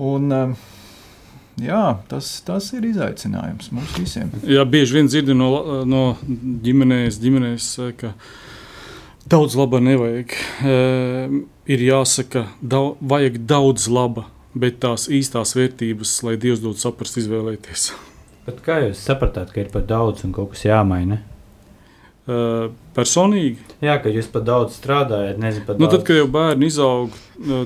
Un, 0.00 0.32
uh, 0.32 0.68
Jā, 1.60 2.00
tas, 2.08 2.28
tas 2.46 2.70
ir 2.72 2.86
izaicinājums 2.88 3.68
mums 3.74 3.92
visiem. 3.98 4.30
Jā, 4.48 4.62
bieži 4.68 4.96
vien 4.96 5.08
dzirdu 5.10 5.34
no, 5.36 5.50
no 5.88 6.02
ģimenēs, 6.64 7.18
ģimenēs, 7.20 7.66
ka 8.00 8.14
daudz 9.28 9.58
laba 9.58 9.82
nevajag. 9.84 10.36
E, 10.64 10.76
ir 11.74 11.84
jāsaka, 11.84 12.46
daudz, 12.62 13.02
vajag 13.12 13.40
daudz 13.50 13.90
laba, 13.92 14.28
bet 14.56 14.80
tās 14.84 15.08
īstās 15.12 15.52
vērtības, 15.58 16.14
lai 16.24 16.38
Dievs 16.40 16.64
dod 16.64 16.80
saprast, 16.80 17.20
izvēlēties. 17.20 17.90
Bet 18.46 18.62
kā 18.64 18.78
jūs 18.86 19.02
sapratāt, 19.04 19.52
ka 19.52 19.62
ir 19.62 19.68
par 19.72 19.84
daudz 19.88 20.24
un 20.26 20.32
kaut 20.36 20.54
kas 20.54 20.64
jāmaina? 20.64 21.20
Uh, 22.30 22.70
personīgi. 22.94 23.58
Jā, 23.82 23.96
ka 24.02 24.10
jūs 24.12 24.28
pat 24.30 24.44
daudz 24.46 24.76
strādājat, 24.78 25.38
nezinu, 25.40 25.66
pat 25.66 25.80
nu, 25.80 25.86
daudz. 25.86 25.96
Tad, 25.96 26.06
kad 26.06 26.20
jau 26.20 26.26
bērni 26.30 26.68
izaug, 26.70 27.16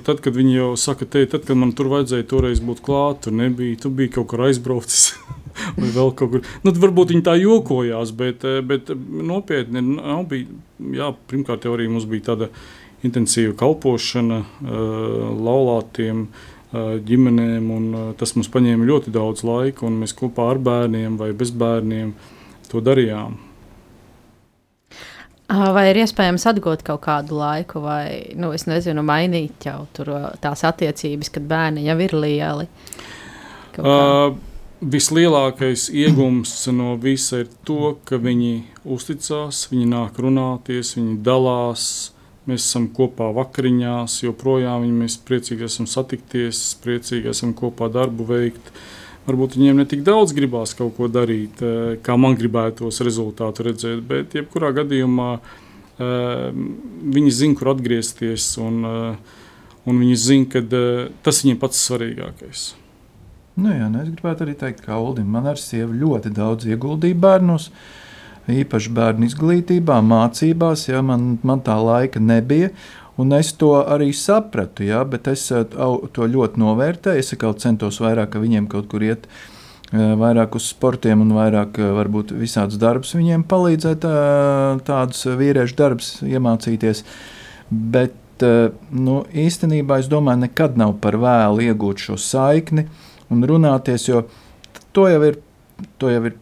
tad, 0.06 0.22
kad 0.24 0.36
viņi 0.36 0.54
jau 0.54 0.68
saka, 0.80 1.08
te, 1.10 1.24
tad, 1.30 1.44
kad 1.48 1.58
man 1.58 1.74
tur 1.76 1.90
vajadzēja 1.92 2.26
toreiz 2.30 2.62
būt 2.64 2.80
klāt, 2.86 3.24
tur 3.26 3.34
nebija, 3.36 3.80
tu 3.82 3.92
biji 3.92 4.14
kaut 4.16 4.30
kur 4.32 4.46
aizbraucis. 4.46 5.10
vai 5.78 5.90
vēl 5.94 6.14
kaut 6.18 6.32
kur. 6.32 6.46
Nu, 6.64 6.72
varbūt 6.84 7.12
viņi 7.12 7.26
tā 7.26 7.36
jokojās, 7.38 8.14
bet, 8.16 8.46
bet 8.66 8.94
nopietni 8.94 9.84
nav 9.84 10.24
bija. 10.30 10.48
Jā, 10.94 11.12
pirmkārt, 11.30 11.66
jau 11.66 11.76
arī 11.76 11.86
mums 11.90 12.08
bija 12.10 12.32
tāda 12.32 12.50
intensīva 13.04 13.54
kalpošana 13.60 14.40
uh, 14.40 15.30
laulātiem. 15.44 16.24
Uh, 16.24 16.53
ģimenēm. 17.08 17.72
Tas 18.18 18.34
mums 18.36 18.50
paņēma 18.52 18.88
ļoti 18.88 19.14
daudz 19.14 19.44
laika, 19.46 19.86
un 19.88 20.00
mēs 20.02 20.16
kopā 20.18 20.50
ar 20.54 20.62
bērniem 20.62 21.18
vai 21.20 21.32
bez 21.36 21.52
bērniem 21.54 22.14
to 22.70 22.82
darījām. 22.84 23.36
Vai 25.54 25.84
ir 25.90 26.00
iespējams 26.00 26.46
atgūt 26.48 26.82
kaut 26.86 27.02
kādu 27.04 27.36
laiku, 27.36 27.82
vai 27.84 28.32
nu, 28.40 28.48
nezinu, 28.66 29.04
mainīt 29.04 29.66
jau 29.68 29.84
tur, 29.94 30.10
tās 30.42 30.64
attiecības, 30.64 31.30
kad 31.34 31.44
bērni 31.46 31.84
jau 31.84 31.98
ir 32.00 32.14
lieli? 32.16 32.66
Uh, 33.76 34.32
vislielākais 34.80 35.90
iegūms 35.92 36.54
no 36.72 36.94
visa 37.00 37.42
ir 37.42 37.52
to, 37.68 37.94
ka 38.08 38.16
viņi 38.22 38.54
uzticās, 38.96 39.66
viņi 39.70 39.90
nāk 39.92 40.18
runāties, 40.24 40.94
viņi 40.96 41.18
dalās 41.26 41.86
Mēs 42.44 42.66
esam 42.66 42.90
kopā 42.92 43.30
vakariņās, 43.32 44.18
joprojām 44.26 44.82
mēs 44.98 45.16
priecīgi 45.24 45.64
esam 45.64 45.86
satikties, 45.88 46.58
priecīgi 46.84 47.30
esam 47.32 47.54
kopā 47.56 47.88
darbu 47.92 48.26
veikt. 48.28 48.68
Varbūt 49.24 49.56
viņiem 49.56 49.80
ne 49.80 49.86
tik 49.88 50.02
daudz 50.04 50.34
gribās 50.36 50.76
kaut 50.76 50.92
ko 50.98 51.08
darīt, 51.08 51.62
eh, 51.64 51.94
kā 52.04 52.18
man 52.20 52.36
gribētos 52.36 53.00
rezultātu 53.00 53.64
redzēt, 53.64 54.04
bet 54.04 54.36
jebkurā 54.36 54.74
gadījumā 54.76 55.30
eh, 55.38 56.52
viņi 57.16 57.32
zina, 57.32 57.56
kur 57.56 57.72
atgriezties, 57.72 58.50
un, 58.60 58.84
eh, 58.84 59.16
un 59.88 60.04
viņi 60.04 60.20
zina, 60.20 60.50
ka 60.52 60.60
tas 61.24 61.40
viņiem 61.40 61.58
pats 61.64 61.80
svarīgākais. 61.88 62.74
Nu 63.56 63.72
jā, 63.72 63.88
nu 63.88 64.02
es 64.02 64.12
gribētu 64.12 64.44
arī 64.44 64.58
teikt, 64.58 64.84
ka 64.84 65.00
Uldim 65.00 65.32
man 65.32 65.46
ar 65.46 65.56
sievu 65.56 65.96
ļoti 65.96 66.34
daudz 66.34 66.68
ieguldīja 66.68 67.16
bērnos. 67.16 67.70
Uh, 67.70 68.03
īpaši 68.50 68.92
bērnu 68.94 69.28
izglītībā, 69.28 70.00
mācībās. 70.04 70.88
Ja, 70.90 71.00
man, 71.06 71.38
man 71.46 71.62
tā 71.64 71.76
laika 71.80 72.20
nebija. 72.20 72.72
Un 73.20 73.30
es 73.36 73.52
to 73.54 73.76
arī 73.78 74.08
sapratu, 74.16 74.82
ja, 74.88 75.04
bet 75.06 75.28
es 75.30 75.46
eh, 75.54 75.62
to 75.70 76.26
ļoti 76.30 76.58
novērtēju. 76.58 77.22
Es 77.22 77.62
centos 77.62 78.00
vairāk 78.02 78.34
viņiem 78.42 78.66
kaut 78.70 78.88
kur 78.90 79.04
iet, 79.06 79.28
eh, 79.92 80.14
vairāk 80.18 80.56
uz 80.58 80.66
sportiem 80.72 81.22
un 81.22 81.30
vairāk 81.36 81.78
eh, 81.78 81.92
varbūt 81.94 82.34
visādus 82.34 82.80
darbus 82.82 83.14
viņiem 83.14 83.46
palīdzēt, 83.46 84.06
tādus 84.84 85.24
vīriešu 85.30 85.78
darbus 85.78 86.10
iemācīties. 86.26 87.04
Bet 87.70 88.42
nu, 88.90 89.20
īstenībā 89.30 90.00
es 90.02 90.10
domāju, 90.10 90.42
nekad 90.42 90.74
nav 90.76 90.96
par 91.00 91.14
vēlu 91.22 91.62
iegūt 91.70 92.02
šo 92.02 92.18
saikni 92.18 92.88
un 93.30 93.46
runāties, 93.46 94.08
jo 94.10 94.24
to 94.92 95.06
jau 95.08 95.22
ir, 95.22 95.38
to 96.02 96.10
jau 96.10 96.26
ir 96.26 96.34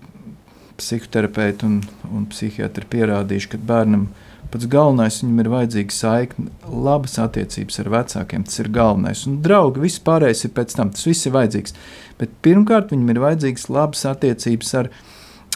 psihoterapeiti 0.82 1.66
un, 1.68 1.80
un 2.10 2.26
psihiatri 2.30 2.88
pierādījuši, 2.92 3.54
ka 3.54 3.62
bērnam 3.70 4.08
pats 4.52 4.68
galvenais 4.68 5.20
viņam 5.22 5.40
ir 5.40 5.50
vajadzīga 5.52 5.96
saikne, 5.96 6.50
labas 6.68 7.16
attiecības 7.22 7.80
ar 7.82 7.90
vecākiem. 7.94 8.44
Tas 8.48 8.60
ir 8.60 8.70
galvenais. 8.74 9.24
Un 9.28 9.40
draugi, 9.44 9.82
viss 9.86 10.02
pārējais 10.04 10.46
ir 10.46 10.54
pēc 10.56 10.76
tam, 10.76 10.92
tas 10.92 11.06
viss 11.08 11.28
ir 11.28 11.36
vajadzīgs. 11.36 11.76
Bet 12.20 12.34
pirmkārt, 12.44 12.92
viņam 12.92 13.14
ir 13.14 13.22
vajadzīgas 13.22 13.68
labas 13.72 14.04
attiecības 14.10 14.74
ar, 14.82 14.90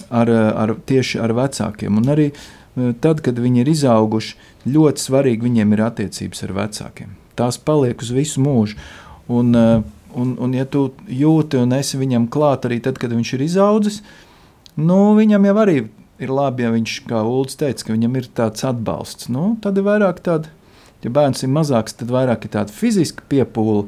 ar, 0.09 0.33
ar, 0.33 0.77
tieši 0.89 1.21
ar 1.23 1.35
vecākiem. 1.37 2.01
Un 2.01 2.15
arī 2.15 2.31
e, 2.33 2.93
tad, 3.05 3.21
kad 3.27 3.41
viņi 3.43 3.65
ir 3.65 3.73
izauguši, 3.75 4.39
ļoti 4.73 5.05
svarīgi 5.09 5.45
viņiem 5.45 5.77
ir 5.77 5.85
attiecības 5.91 6.47
ar 6.49 6.57
vecākiem. 6.63 7.13
Tās 7.37 7.61
paliek 7.61 8.01
uz 8.01 8.15
visu 8.17 8.41
mūžu. 8.45 8.81
Un, 9.29 9.53
e, 9.53 9.67
un, 10.17 10.37
un 10.41 10.57
ja 10.57 10.65
tu 10.65 10.89
jūti 11.05 11.61
un 11.61 11.77
esi 11.77 12.01
viņam 12.01 12.31
klāt 12.33 12.65
arī 12.69 12.81
tad, 12.85 12.97
kad 13.03 13.13
viņš 13.13 13.37
ir 13.37 13.45
izaudzis, 13.51 14.01
nu, 14.77 14.99
viņam 15.19 15.49
jau 15.49 15.57
arī 15.63 15.79
ir 16.23 16.33
labi, 16.33 16.65
ja 16.65 16.73
viņš, 16.73 16.99
kā 17.09 17.23
Ulrichs 17.27 17.59
teica, 17.61 17.89
ka 17.89 17.97
viņam 17.97 18.21
ir 18.21 18.29
tāds 18.37 18.65
atbalsts. 18.67 19.31
Nu, 19.33 19.55
tad 19.65 19.79
ir 19.79 19.87
vairāk 19.87 20.23
tāda, 20.25 20.53
ja 21.05 21.13
bērns 21.13 21.45
ir 21.45 21.53
mazāks, 21.53 21.97
tad 22.01 22.13
vairāk 22.13 22.47
ir 22.47 22.55
tāda 22.57 22.73
fiziska 22.73 23.27
piepūle, 23.31 23.87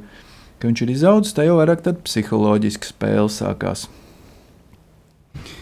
ka 0.59 0.69
viņš 0.69 0.85
ir 0.85 0.93
izaudzis, 0.93 1.37
tad 1.37 1.49
jau 1.49 1.57
vairāk 1.61 1.87
psiholoģiska 2.05 2.93
spēle 2.93 3.31
sākās. 3.33 3.87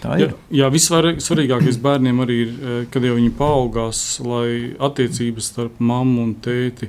Tā 0.00 0.16
Jā, 0.18 0.30
ir. 0.30 0.34
jā 0.54 0.68
vissvarīgākais 0.72 1.78
bērniem 1.82 2.22
arī 2.24 2.36
ir, 2.46 2.52
eh, 2.56 2.78
kad 2.90 3.04
jau 3.04 3.16
viņi 3.16 3.32
paaugās, 3.36 4.00
lai 4.24 4.72
attiecības 4.80 5.50
starp 5.52 5.80
mammu 5.80 6.22
un 6.22 6.34
tēti 6.34 6.88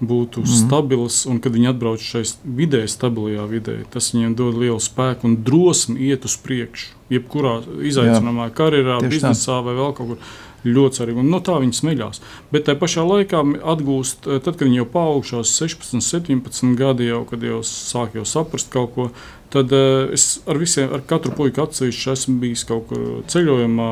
būtu 0.00 0.42
mm. 0.44 0.56
stabilas, 0.60 1.22
un 1.28 1.38
kad 1.40 1.54
viņi 1.56 1.70
atbrauc 1.72 2.02
šai 2.04 2.24
vidē, 2.44 2.82
stabilajā 2.90 3.46
vidē, 3.48 3.76
tas 3.92 4.10
viņiem 4.12 4.34
dod 4.36 4.58
lielu 4.60 4.80
spēku 4.82 5.28
un 5.28 5.38
drosmi 5.46 6.10
iet 6.10 6.26
uz 6.28 6.36
priekšu. 6.42 6.92
Jebkurā 7.12 7.60
izaicinājumā, 7.86 8.50
karjerā, 8.56 8.98
Tieši 9.00 9.06
tā. 9.06 9.14
biznesā 9.14 9.62
vai 9.64 9.78
vēl 9.78 9.96
kaut 9.96 10.12
kur. 10.14 10.28
Ļoti 10.66 10.98
svarīgi. 10.98 11.20
Un 11.22 11.28
no 11.30 11.38
tā 11.44 11.60
viņi 11.62 11.76
smeļās. 11.78 12.18
Bet 12.50 12.64
tajā 12.66 12.78
pašā 12.80 13.04
laikā 13.06 13.38
atgūst, 13.70 14.24
eh, 14.26 14.40
tad, 14.42 14.56
kad 14.56 14.66
viņi 14.66 14.80
jau 14.80 14.86
paaugšās 14.96 15.52
16, 15.60 16.02
17 16.02 16.74
gadi, 16.74 17.06
jau, 17.06 17.20
kad 17.28 17.44
jau 17.46 17.60
sāk 17.62 18.16
jau 18.18 18.24
saprast 18.26 18.72
kaut 18.72 18.96
ko, 18.96 19.06
tad 19.54 19.70
uh, 19.70 20.10
es 20.10 20.40
ar 20.48 20.58
visiem, 20.58 20.90
ar 20.90 21.04
katru 21.06 21.30
puiku 21.36 21.62
atsevišķi 21.62 22.12
esmu 22.16 22.40
bijis 22.42 22.64
kaut 22.66 22.88
kur 22.90 23.04
ceļojumā, 23.30 23.90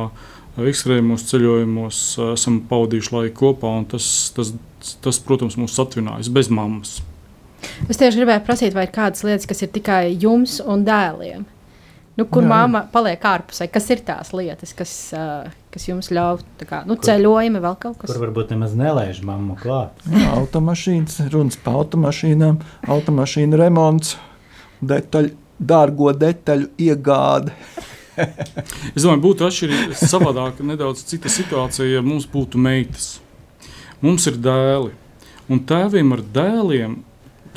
ekstrēmos 0.67 1.29
ceļojumos, 1.31 2.03
uh, 2.19 2.33
esam 2.35 2.59
pavadījuši 2.71 3.15
laiku 3.15 3.37
kopā, 3.45 3.71
un 3.79 3.87
tas, 3.95 4.09
tas, 4.35 4.51
tas, 5.05 5.19
protams, 5.25 5.59
mūs 5.61 5.77
atvinājis 5.83 6.31
bez 6.35 6.51
mammas. 6.53 6.99
Es 7.89 7.99
tieši 8.01 8.21
gribēju 8.21 8.45
prasīt, 8.45 8.75
vai 8.77 8.87
ir 8.87 8.95
kādas 8.95 9.25
lietas, 9.25 9.49
kas 9.49 9.65
ir 9.65 9.73
tikai 9.73 10.03
jums 10.13 10.59
un 10.61 10.85
dēliem. 10.87 11.47
Nu, 12.15 12.29
kur 12.31 12.45
māma 12.47 12.85
paliek 12.93 13.25
ārpusē? 13.27 13.67
Kas 13.75 13.89
ir 13.91 14.05
tās 14.07 14.31
lietas, 14.37 14.71
kas, 14.79 14.91
uh, 15.19 15.49
kas 15.75 15.87
jums 15.89 16.13
ļauj 16.15 16.45
kā, 16.69 16.85
nu, 16.87 16.95
ceļojumi, 17.03 17.63
vēl 17.65 17.75
kaut 17.83 17.97
kas 17.99 18.13
Kur 18.13 18.21
varbūt 18.23 18.53
nemaz 18.55 18.77
nelaiž 18.79 19.19
mammu 19.27 19.57
klāt. 19.59 20.05
Automašīnas, 20.37 21.25
runas 21.33 21.59
par 21.65 21.81
automašīnām, 21.81 22.61
automašīnu 22.95 23.59
remonts, 23.59 24.15
detaļu, 24.79 25.35
dārgo 25.59 26.15
detaļu 26.15 26.71
iegāde. 26.87 27.57
Es 28.95 29.03
domāju, 29.03 29.25
būtu 29.25 29.49
atšķirīgi, 29.49 29.99
savādāk, 29.99 30.63
nedaudz 30.63 31.03
cita 31.09 31.33
situācija, 31.33 31.97
ja 31.97 32.07
mums 32.07 32.29
būtu 32.31 32.63
meitas. 32.63 33.17
Mums 34.05 34.27
ir 34.29 34.35
dēli, 34.37 34.91
un 35.49 35.63
tēviem 35.65 36.11
ar 36.13 36.21
dēliem, 36.35 36.99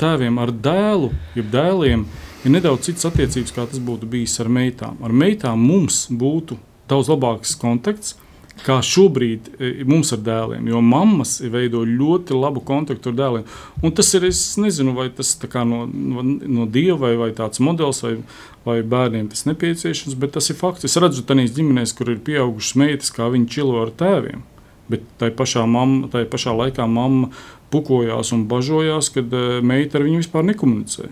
tēviem 0.00 0.38
ar 0.40 0.52
dēlu, 0.64 1.10
jeb 1.36 1.50
dēliem, 1.52 2.06
ir 2.40 2.54
nedaudz 2.54 2.86
citas 2.86 3.04
attiecības, 3.10 3.52
kā 3.52 3.66
tas 3.68 3.82
būtu 3.84 4.08
bijis 4.08 4.38
ar 4.40 4.48
meitām. 4.48 4.96
Ar 5.04 5.12
meitām 5.12 5.60
mums 5.60 6.06
būtu 6.08 6.56
daudz 6.88 7.12
labāks 7.12 7.52
kontakts. 7.60 8.16
Kā 8.64 8.80
šobrīd 8.82 9.52
e, 9.54 9.68
mums 9.86 10.08
ar 10.16 10.24
dēliem, 10.24 10.72
jo 10.72 10.80
mammas 10.82 11.36
veido 11.52 11.84
ļoti 11.86 12.34
labu 12.34 12.64
kontaktu 12.66 13.12
ar 13.12 13.18
dēliem. 13.20 13.44
Un 13.84 13.94
tas 13.94 14.08
ir, 14.18 14.24
es 14.26 14.40
nezinu, 14.58 14.96
vai 14.96 15.10
tas 15.14 15.36
no, 15.68 15.84
no, 15.92 16.66
dieva 16.66 17.04
vai, 17.04 17.14
vai 17.20 17.30
tāds 17.38 17.60
modelis, 17.62 18.02
vai, 18.02 18.16
vai 18.64 18.80
bērniem 18.82 19.28
tas 19.30 19.44
nepieciešams, 19.46 20.16
bet 20.18 20.34
tas 20.40 20.50
ir 20.50 20.58
fakts. 20.58 20.88
Es 20.88 20.98
redzu, 20.98 21.22
tādās 21.28 21.54
ģimenēs, 21.54 21.94
kur 21.94 22.10
ir 22.10 22.24
pieaugušas 22.24 22.78
meitas, 22.80 23.14
kā 23.14 23.28
viņi 23.30 23.52
čilo 23.52 23.84
ar 23.84 23.94
tēviem. 24.00 24.42
Bet 24.88 25.04
tajā 25.20 25.34
pašā, 25.36 25.64
mamma, 25.68 26.08
tajā 26.12 26.28
pašā 26.32 26.54
laikā 26.56 26.86
mamma 26.88 27.28
pukojās 27.72 28.32
un 28.32 28.46
bažojās, 28.48 29.10
kad 29.12 29.32
uh, 29.36 29.58
meita 29.60 29.98
ar 30.00 30.06
viņu 30.06 30.22
vispār 30.22 30.46
nekomunicē. 30.48 31.10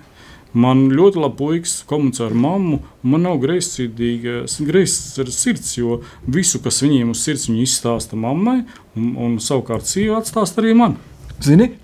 Man 0.57 0.87
ļoti 0.97 1.21
labi 1.21 1.37
puikas 1.37 1.73
komunicē 1.91 2.31
ar 2.31 2.37
mammu, 2.47 2.79
un 3.05 3.11
man 3.13 3.27
nav 3.27 3.37
greizsirdīga 3.43 4.47
greizs 4.65 5.19
sirds, 5.37 5.75
jo 5.77 5.99
visu, 6.25 6.63
kas 6.65 6.81
viņiem 6.81 7.11
uz 7.13 7.21
sirds, 7.27 7.49
viņi 7.51 7.67
izstāsta 7.67 8.17
mammai, 8.17 8.63
un, 8.97 9.11
un 9.21 9.35
savukārt 9.43 9.85
sieva 9.91 10.23
atstāsta 10.23 10.65
arī 10.65 10.73
man. 10.79 10.97
Zini? 11.45 11.75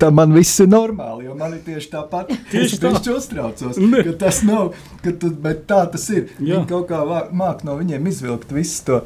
Tā 0.00 0.08
man 0.16 0.32
viss 0.32 0.56
ir 0.60 0.68
normāli, 0.72 1.26
jo 1.28 1.34
man 1.36 1.52
ir 1.56 1.60
tieši 1.64 1.90
tāpat. 1.92 2.30
Tieši 2.52 2.76
es 2.76 2.80
tā. 2.80 2.92
tieši 2.94 3.16
uztraucos, 3.18 3.80
Ne. 3.80 4.00
ka 4.06 4.14
tas 4.22 4.38
nav, 4.48 4.70
ka 5.04 5.12
tu, 5.12 5.28
bet 5.44 5.66
tā 5.68 5.82
tas 5.92 6.06
ir. 6.12 6.30
Jā. 6.38 6.54
Viņi 6.60 6.68
kaut 6.70 6.86
kā 6.88 7.00
māk 7.36 7.64
no 7.68 7.76
viņiem 7.76 8.08
izvilkt 8.08 8.52
visu 8.56 8.84
to 8.86 9.00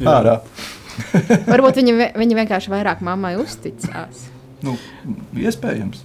Jā. 0.00 0.16
ārā. 0.16 0.36
Varbūt 1.50 1.80
viņi, 1.80 1.96
viņi 2.18 2.38
vienkārši 2.42 2.72
vairāk 2.72 3.02
mammai 3.04 3.36
uzticās. 3.40 4.28
Nu, 4.64 4.76
iespējams. 5.38 6.04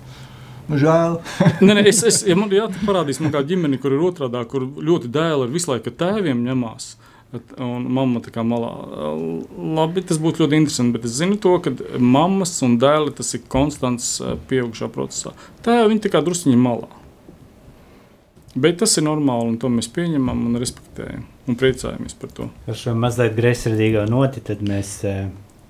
Nu, 0.66 0.80
žēl. 0.82 1.20
Nē, 1.66 1.78
nē, 1.78 1.84
es, 1.92 2.02
es, 2.08 2.22
ja 2.26 2.38
man 2.40 2.54
jā, 2.54 2.68
parādīs, 2.88 3.20
man 3.22 3.34
kā 3.34 3.44
ģimene, 3.46 3.78
kur 3.82 3.94
ir 3.94 4.06
otrādi, 4.08 4.42
kur 4.50 4.66
ļoti 4.66 5.12
dēli 5.14 5.46
ir 5.46 5.54
visu 5.54 5.72
laiku 5.74 5.94
tēviem 5.94 6.42
ņemās. 6.48 6.96
Bet, 7.36 7.56
un 7.60 7.88
mamma 7.92 8.22
tā 8.24 8.32
kā 8.32 8.46
malā. 8.48 8.70
Labi, 9.76 10.04
tas 10.08 10.20
būtu 10.22 10.46
ļoti 10.46 10.60
interesanti, 10.62 10.96
bet 10.96 11.08
es 11.10 11.18
zinu 11.20 11.38
to, 11.42 11.58
ka 11.64 11.74
mammas 12.00 12.54
un 12.66 12.78
dēli 12.80 13.12
tas 13.18 13.34
ir 13.36 13.44
konstants 13.52 14.14
eh, 14.22 14.38
pieaugšā 14.50 14.88
procesā. 14.94 15.34
Tēvi 15.66 15.92
viņi 15.92 16.06
tā 16.06 16.14
kā 16.14 16.22
druskuņi 16.24 16.62
malā. 16.62 16.88
Bet 18.56 18.78
tas 18.80 18.94
ir 18.96 19.04
normāli, 19.04 19.50
un 19.52 19.56
to 19.60 19.68
mēs 19.72 19.90
pieņemam 19.92 20.46
un 20.48 20.60
respektējam 20.62 21.26
un 21.46 21.58
priecājamies 21.60 22.16
par 22.20 22.30
to. 22.38 22.46
Ar 22.72 22.78
šo 22.80 22.94
mazliet 22.98 23.36
greizsirdīgo 23.36 24.06
noti 24.08 24.44
mēs 24.64 24.92
eh, 25.04 25.26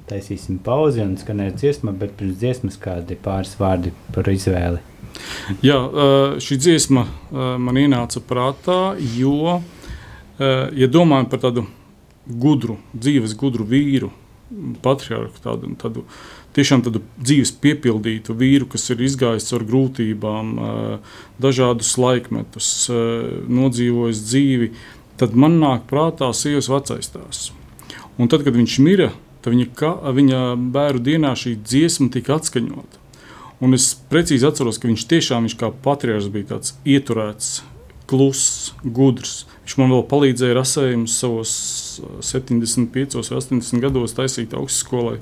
taisīsim 0.09 0.59
pauzi 0.63 1.01
un 1.01 1.15
skanēt 1.17 1.57
dziesmu, 1.57 1.95
bet 1.97 2.13
pirms 2.19 2.37
dziesmas 2.37 2.77
kādi 2.77 3.17
pāris 3.17 3.55
vārdi 3.57 3.93
par 4.13 4.29
izvēli. 4.29 4.83
Jā, 5.65 5.79
eh, 5.81 6.35
šī 6.45 6.59
dziesma 6.61 7.07
eh, 7.07 7.55
man 7.57 7.81
ienāca 7.81 8.21
prātā, 8.21 8.79
jo, 9.17 9.61
ja 10.35 10.87
domājam 10.91 11.29
par 11.31 11.39
tādu 11.39 11.61
gudru, 12.27 12.75
dzīves 12.91 13.33
gudru 13.39 13.63
vīru, 13.63 14.09
patriarhu, 14.83 15.33
tādu, 15.43 15.71
tādu 15.81 16.03
tiešām 16.55 16.85
tādu 16.85 17.01
dzīves 17.19 17.51
piepildītu 17.63 18.35
vīru, 18.37 18.69
kas 18.71 18.87
ir 18.93 19.03
izgājis 19.05 19.49
caur 19.49 19.65
grūtībām, 19.67 20.53
dažādus 21.41 21.95
laikmetus, 21.99 22.71
nodzīvojis 23.59 24.23
dzīvi, 24.29 24.71
tad 25.19 25.35
man 25.35 25.59
nāk 25.61 25.87
prātā 25.91 26.31
sievas 26.35 26.71
vecais 26.71 27.11
tās. 27.11 27.49
Un 28.15 28.31
tad, 28.31 28.45
kad 28.47 28.55
viņš 28.55 28.77
mira, 28.83 29.11
tad 29.43 29.55
viņa, 29.55 29.71
ka, 29.75 29.95
viņa 30.15 30.43
bērnu 30.75 31.03
dienā 31.03 31.33
šī 31.37 31.57
dziesma 31.59 32.07
tika 32.13 32.39
atskaņota. 32.39 33.01
Un 33.63 33.75
es 33.75 33.93
precīzi 34.11 34.47
atceros, 34.47 34.79
ka 34.79 34.89
viņš 34.89 35.05
tiešām 35.11 35.47
viņš 35.47 35.57
kā 35.59 35.71
patriārs 35.83 36.27
bija 36.31 36.55
tāds 36.55 36.75
ieturēts, 36.87 37.61
kluss, 38.09 38.73
gudrs. 38.83 39.45
Viņš 39.65 39.77
man 39.81 39.93
vēl 39.95 40.03
palīdzēja 40.11 40.55
rasējumus 40.59 41.19
savos 41.19 41.51
uh, 41.99 42.17
75 42.21 43.17
vai 43.17 43.25
80 43.25 43.81
gados 43.81 44.13
taisīt 44.13 44.53
augstskolai. 44.53 45.17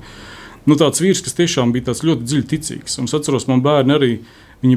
Nu, 0.64 0.76
tāds 0.80 1.00
vīrs, 1.00 1.20
kas 1.24 1.36
tiešām 1.36 1.74
bija 1.74 1.92
ļoti 1.92 2.24
dziļi 2.24 2.48
ticīgs. 2.48 2.98
Un 3.00 3.08
es 3.08 3.16
atceros, 3.16 3.48
man 3.50 3.64
bērni 3.64 3.96
arī 3.96 4.12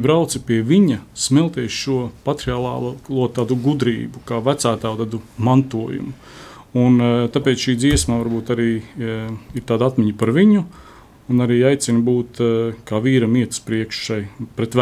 brauca 0.03 0.39
pie 0.43 0.59
viņa, 0.67 0.99
smelties 1.15 1.71
šo 1.71 2.09
patriālo 2.25 2.97
tādu 3.35 3.55
gudrību, 3.55 4.23
kā 4.27 4.41
vecātā 4.43 4.91
tādu 4.99 5.21
mantojumu. 5.37 6.11
Un, 6.75 6.99
eh, 6.99 7.27
tāpēc 7.31 7.63
šī 7.63 7.77
dziesma 7.79 8.19
varbūt 8.19 8.51
arī 8.53 8.71
eh, 8.99 9.31
ir 9.55 9.63
tāda 9.63 9.87
atmiņa 9.87 10.17
par 10.19 10.33
viņu, 10.35 10.65
un 11.31 11.45
arī 11.45 11.63
aicina 11.71 12.03
būt 12.03 12.43
eh, 12.43 12.75
kā 12.83 12.99
vīram 12.99 13.39
iet 13.39 13.55
uz 13.55 13.63
priekšu 13.63 14.03
šai 14.11 14.21
pret 14.59 14.75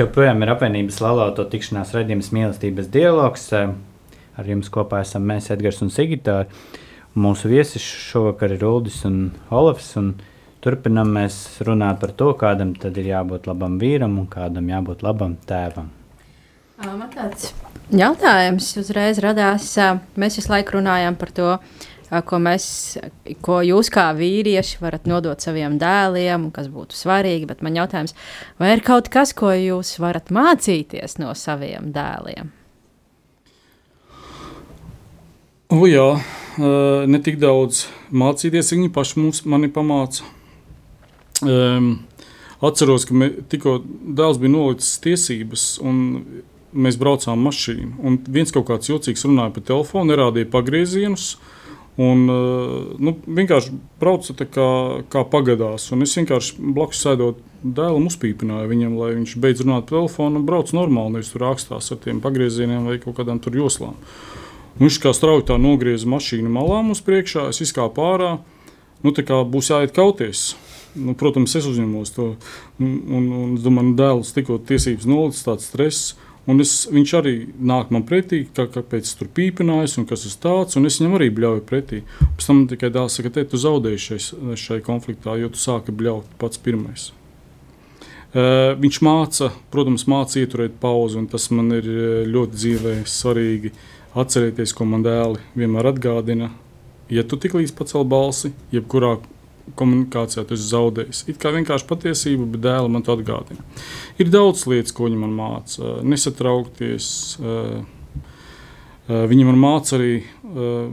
joprojām 0.00 0.42
ir 0.42 0.50
apvienības 0.54 0.98
laulāto 1.04 1.44
tikšanās 1.52 1.94
redzējums 1.96 2.32
mīlestības 2.34 2.90
dialogs. 2.92 3.46
Eh, 3.56 3.72
Ar 4.40 4.46
jums 4.48 4.70
kopā 4.72 5.02
esam 5.04 5.26
mēs, 5.28 5.50
Edgars 5.52 5.82
un 5.84 5.90
Sigita. 5.92 6.46
Mūsu 7.18 7.50
viesis 7.50 7.84
šovakar 7.84 8.54
ir 8.54 8.62
Uldis 8.64 9.02
un 9.04 9.32
Olafs. 9.52 9.90
Un 10.00 10.14
turpinam 10.64 11.10
mēs 11.12 11.36
runāt 11.66 12.00
par 12.00 12.14
to, 12.16 12.30
kādam 12.40 12.72
tad 12.78 12.96
ir 12.96 13.10
jābūt 13.10 13.50
labam 13.50 13.76
vīram 13.80 14.16
un 14.22 14.28
kādam 14.30 14.70
jābūt 14.70 15.04
labam 15.04 15.36
tēvam. 15.50 15.90
Man 16.80 17.10
tāds 17.12 17.50
jautājums 17.92 18.70
uzreiz 18.80 19.20
radās. 19.20 19.68
ā, 19.76 19.98
Mēs 20.16 20.38
visu 20.40 20.54
laiku 20.54 20.78
runājam 20.78 21.18
par 21.20 21.34
to, 21.36 21.50
ko, 22.26 22.40
mēs, 22.42 22.64
ko 23.44 23.60
jūs 23.62 23.90
kā 23.94 24.08
vīrieši 24.16 24.80
varat 24.82 25.06
nodot 25.10 25.40
saviem 25.42 25.78
dēliem, 25.80 26.48
kas 26.54 26.70
būtu 26.72 26.98
svarīgi. 26.98 27.46
Bet 27.50 27.62
man 27.66 27.78
jautājums, 27.78 28.16
vai 28.60 28.74
ir 28.74 28.84
kaut 28.86 29.10
kas, 29.12 29.34
ko 29.36 29.52
jūs 29.54 29.96
varat 30.02 30.32
mācīties 30.34 31.20
no 31.22 31.34
saviem 31.38 31.92
dēliem? 31.94 32.50
O, 35.70 35.84
jā, 35.86 36.08
ne 37.06 37.22
tik 37.22 37.38
daudz 37.38 37.84
mācīties, 38.10 38.72
viņi 38.74 38.90
paši 38.94 39.20
mums 39.22 39.44
pamāca. 39.70 40.26
Um, 41.40 41.92
atceros, 42.60 43.06
ka 43.08 43.30
tikko 43.48 43.78
dēls 43.86 44.40
bija 44.42 44.52
nolicis 44.52 44.98
tiesības, 45.04 45.66
un 45.80 46.02
mēs 46.72 46.98
braucām 47.00 47.40
mašīnu. 47.46 47.94
Un 48.02 48.18
viens 48.30 48.52
kaut 48.54 48.68
kāds 48.68 48.90
jocīgs 48.90 49.24
runāja 49.26 49.54
pa 49.54 49.64
telefonu, 49.72 50.12
nerādīja 50.12 50.50
pagriezienus. 50.52 51.32
Un, 51.98 52.22
uh, 52.30 52.92
nu, 53.02 53.12
vienkārši 53.26 53.74
braucu 54.00 54.34
tā 54.38 54.46
kā, 54.48 54.68
kā 55.12 55.24
pagadās. 55.28 55.88
Un 55.92 56.06
es 56.06 56.14
vienkārši 56.16 56.60
blakus 56.76 57.02
sēdot 57.02 57.40
dēlam, 57.60 58.06
uzpīpināju 58.08 58.70
viņam, 58.70 58.94
lai 59.00 59.10
viņš 59.18 59.34
beidz 59.42 59.64
runāt 59.66 59.88
pa 59.88 59.98
telefonu 59.98 60.40
un 60.40 60.46
brauc 60.48 60.70
normāli. 60.76 61.18
Nevis 61.18 61.32
tur 61.34 61.44
rakstās 61.44 61.90
ar 61.92 62.00
tiem 62.00 62.22
pagriezieniem 62.24 62.86
vai 62.88 63.00
kaut 63.02 63.18
kādām 63.18 63.42
tur 63.42 63.58
joslām. 63.58 63.98
Un 64.78 64.86
viņš 64.86 65.00
kā 65.02 65.12
strauji 65.16 65.48
tā 65.50 65.58
nogrieza 65.60 66.08
mašīnu 66.08 66.52
malā 66.52 66.80
mums 66.86 67.02
priekšā, 67.04 67.50
es 67.52 67.60
izkāpu 67.66 68.06
ārā. 68.06 68.32
Nu, 69.04 69.12
tā 69.16 69.24
kā 69.26 69.42
būs 69.48 69.72
jāiet 69.72 69.92
kauties. 69.96 70.54
Nu, 70.96 71.14
protams, 71.18 71.54
es 71.56 71.68
uzņemos 71.68 72.14
to. 72.16 72.32
Un, 72.80 72.96
un, 73.08 73.28
un 73.42 73.54
es 73.58 73.64
domāju, 73.64 73.92
ka 73.92 74.02
dēls 74.02 74.32
tikko 74.36 74.58
tiesības 74.70 75.08
nolicis, 75.08 75.44
tāds 75.46 75.68
stress. 75.68 76.14
Un 76.50 76.62
es, 76.64 76.72
viņš 76.90 77.12
arī 77.18 77.34
nāk 77.70 77.92
man 77.94 78.02
pretī, 78.08 78.42
kā, 78.56 78.64
kāpēc 78.72 79.12
tur 79.18 79.30
pīpināju, 79.36 79.92
un 80.00 80.08
kas 80.10 80.24
tas 80.26 80.36
tāds. 80.42 80.78
Un 80.80 80.88
es 80.88 80.98
viņam 80.98 81.16
arī 81.18 81.30
bļauju 81.36 81.64
pretī. 81.68 82.02
Pēc 82.20 82.48
tam 82.48 82.64
tikai 82.70 82.90
dēls 82.94 83.18
saka, 83.18 83.32
te 83.36 83.46
tu 83.52 83.60
zaudēji 83.60 84.04
šai, 84.06 84.20
šai 84.58 84.80
konfliktā, 84.86 85.36
jo 85.38 85.52
tu 85.54 85.60
sāki 85.62 85.94
bļaut 85.94 86.36
pats 86.40 86.60
pirmais. 86.62 87.10
Uh, 88.30 88.76
viņš 88.78 89.00
māca, 89.02 89.50
protams, 89.74 90.06
māca 90.10 90.38
ieturēt 90.38 90.76
pauzi, 90.82 91.18
un 91.18 91.26
tas 91.30 91.48
man 91.54 91.72
ir 91.78 91.88
ļoti 92.30 92.60
dzīvē 92.62 92.98
svarīgi. 93.10 93.74
Atcerieties, 94.18 94.72
ko 94.74 94.88
man 94.90 95.04
dēli 95.06 95.38
vienmēr 95.58 95.92
atgādina. 95.92 96.50
Ja 97.10 97.22
tu 97.26 97.38
tik 97.38 97.54
līdz 97.54 97.74
pacēl 97.78 98.02
balsi, 98.10 98.50
jebkurā 98.74 99.16
komunikācijā 99.78 100.44
tu 100.46 100.56
esi 100.56 100.68
zaudējis. 100.70 101.24
It 101.30 101.40
kā 101.42 101.52
vienkārši 101.54 101.88
patiesība, 101.88 102.46
bet 102.52 102.64
dēli 102.66 102.92
man 102.92 103.04
to 103.06 103.16
atgādina. 103.16 103.64
Ir 104.20 104.30
daudz 104.32 104.66
lietas, 104.70 104.94
ko 104.96 105.08
viņi 105.08 105.20
man 105.20 105.34
māca. 105.36 105.96
Nesatraukties. 106.06 107.10
Uh, 107.40 107.82
uh, 109.08 109.26
viņi 109.30 109.48
man 109.48 109.60
māca 109.60 109.98
arī 109.98 110.14
uh, 110.22 110.88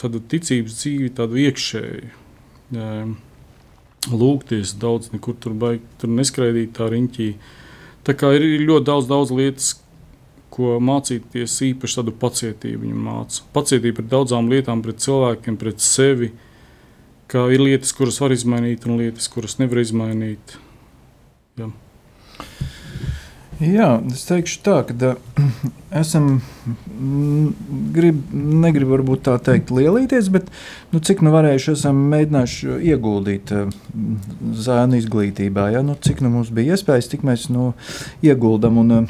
tādu 0.00 0.22
ticības 0.32 0.78
dzīvi, 0.80 1.12
tādu 1.18 1.42
iekšēju. 1.44 2.16
Uh, 2.72 3.12
lūgties 4.10 4.74
daudz, 4.82 5.12
nekur 5.12 5.36
tur 5.38 5.54
baigi 5.54 5.84
tur 6.00 6.10
neskraidīt 6.10 6.74
tā 6.78 6.88
riņķī. 6.90 7.28
Tā 8.02 8.16
kā 8.18 8.32
ir, 8.34 8.46
ļoti 8.66 8.86
daudz, 8.88 9.08
daudz 9.10 9.30
lietas, 9.34 9.68
ko 10.52 10.76
mācīties 10.84 11.54
īpaši 11.70 12.00
tādu 12.00 12.14
pacietību 12.20 12.90
māca. 12.92 13.44
Pacietība 13.54 14.00
pret 14.00 14.10
daudzām 14.12 14.50
lietām, 14.52 14.82
pret 14.84 15.00
cilvēkiem, 15.04 15.56
pret 15.60 15.80
sevi, 15.84 16.32
ka 17.32 17.46
ir 17.52 17.62
lietas, 17.64 17.94
kuras 17.96 18.20
var 18.20 18.34
izmainīt 18.34 18.84
un 18.88 18.98
lietas, 19.00 19.30
kuras 19.32 19.56
nevar 19.60 19.80
izmainīt. 19.80 20.58
Jā. 21.60 21.70
Jā, 23.62 23.88
es 24.10 24.24
teikšu 24.26 24.58
tā, 24.64 24.80
ka 24.88 25.12
uh, 25.12 25.42
esam, 26.02 26.40
mm, 26.66 27.50
grib, 27.94 28.18
negribu 28.34 28.96
varbūt 28.96 29.22
tā 29.28 29.36
teikt 29.50 29.70
lielīties, 29.74 30.30
bet 30.34 30.48
nu, 30.90 30.98
cik 30.98 31.22
nu 31.22 31.30
varējuši 31.34 31.70
esam 31.76 32.00
mēģinājuši 32.10 32.80
ieguldīt 32.90 33.52
zēnu 34.66 34.98
izglītībā. 34.98 35.68
Ja? 35.76 35.84
Nu, 35.86 35.94
cik 35.94 36.24
nu 36.24 36.32
mums 36.32 36.50
bija 36.54 36.74
iespējas, 36.74 37.12
tik 37.12 37.22
mēs 37.28 37.46
nu, 37.54 37.70
ieguldam. 38.24 38.82
Un, 38.82 39.06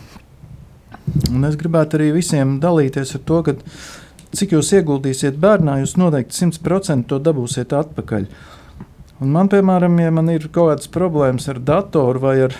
un 1.32 1.48
es 1.48 1.56
gribētu 1.58 1.98
arī 1.98 2.12
visiem 2.18 2.58
dalīties 2.62 3.16
ar 3.16 3.24
to, 3.30 3.40
ka 3.46 3.56
cik 4.36 4.56
jūs 4.56 4.72
ieguldīsiet 4.78 5.36
bērnā, 5.40 5.80
jūs 5.82 5.96
noteikti 6.00 6.38
100% 6.38 7.08
to 7.10 7.20
dabūsiet 7.22 7.74
atpakaļ. 7.76 8.26
Un 9.22 9.30
man, 9.30 9.50
piemēram, 9.52 10.00
ja 10.02 10.10
man 10.14 10.32
ir 10.32 10.48
kaut 10.48 10.72
kādas 10.72 10.90
problēmas 10.90 11.46
ar 11.52 11.60
datoru 11.62 12.22
vai 12.24 12.36
ar, 12.48 12.56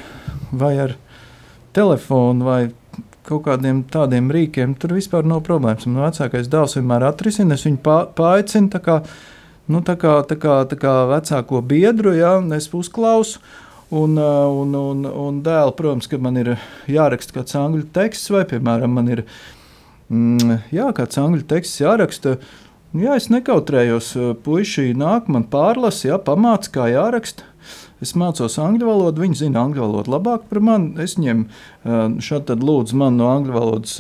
vai 0.53 0.77
ar 0.85 0.95
telefonu 1.75 2.47
vai 2.47 2.61
kaut 3.27 3.45
kādiem 3.47 3.83
tādiem 3.91 4.31
rīkiem, 4.35 4.77
tur 4.79 4.97
vispār 4.97 5.27
nav 5.27 5.43
problēmas. 5.47 5.89
Man 5.89 6.05
vecākais 6.07 6.51
dēls 6.53 6.77
vienmēr 6.79 7.07
atrisina, 7.09 7.57
es 7.57 7.67
viņu 7.67 7.81
paaicinu 8.19 8.71
tā 8.73 8.83
kā, 8.83 9.01
nu, 9.71 9.83
tā 9.87 9.97
kā, 9.99 10.17
tā 10.29 10.39
kā, 10.43 10.61
tā 10.71 10.79
kā 10.79 10.95
vecāko 11.11 11.63
biedru, 11.67 12.15
ja, 12.19 12.37
es 12.57 12.71
uzklausu. 12.75 13.43
Un, 13.93 14.17
un, 14.17 14.71
un, 14.73 15.05
un 15.05 15.41
dēls, 15.45 15.75
protams, 15.77 16.07
ka 16.09 16.17
man 16.17 16.39
ir 16.41 16.55
jāraksta 16.89 17.35
kāds 17.37 17.59
angļu 17.61 17.91
teksts, 17.93 18.31
vai, 18.33 18.47
piemēram, 18.49 18.95
man 18.97 19.11
ir 19.13 19.27
jā, 20.13 20.91
kāds 20.97 21.21
angļu 21.23 21.47
teksts 21.49 21.81
jāraksta. 21.83 22.37
Jā, 22.93 23.15
es 23.17 23.31
nekautrējos, 23.33 24.13
puiši 24.45 24.91
nāk, 24.99 25.31
man 25.33 25.47
pārlasa, 25.49 26.11
jā, 26.11 26.19
pamāca, 26.21 26.75
kā 26.75 26.91
jāraksta. 26.93 27.49
Es 28.03 28.17
mācos 28.19 28.57
angļu 28.59 28.89
valodu, 28.89 29.23
viņi 29.23 29.39
zina 29.45 29.61
angļu 29.63 29.85
valodu 29.85 30.11
labāk 30.11 30.49
par 30.51 30.59
mani. 30.67 30.91
Es 31.05 31.15
viņiem 31.15 31.45
šādi 32.27 32.57
lūdzu 32.59 32.99
man 32.99 33.15
no 33.21 33.29
angļu 33.31 33.55
valodas, 33.55 33.95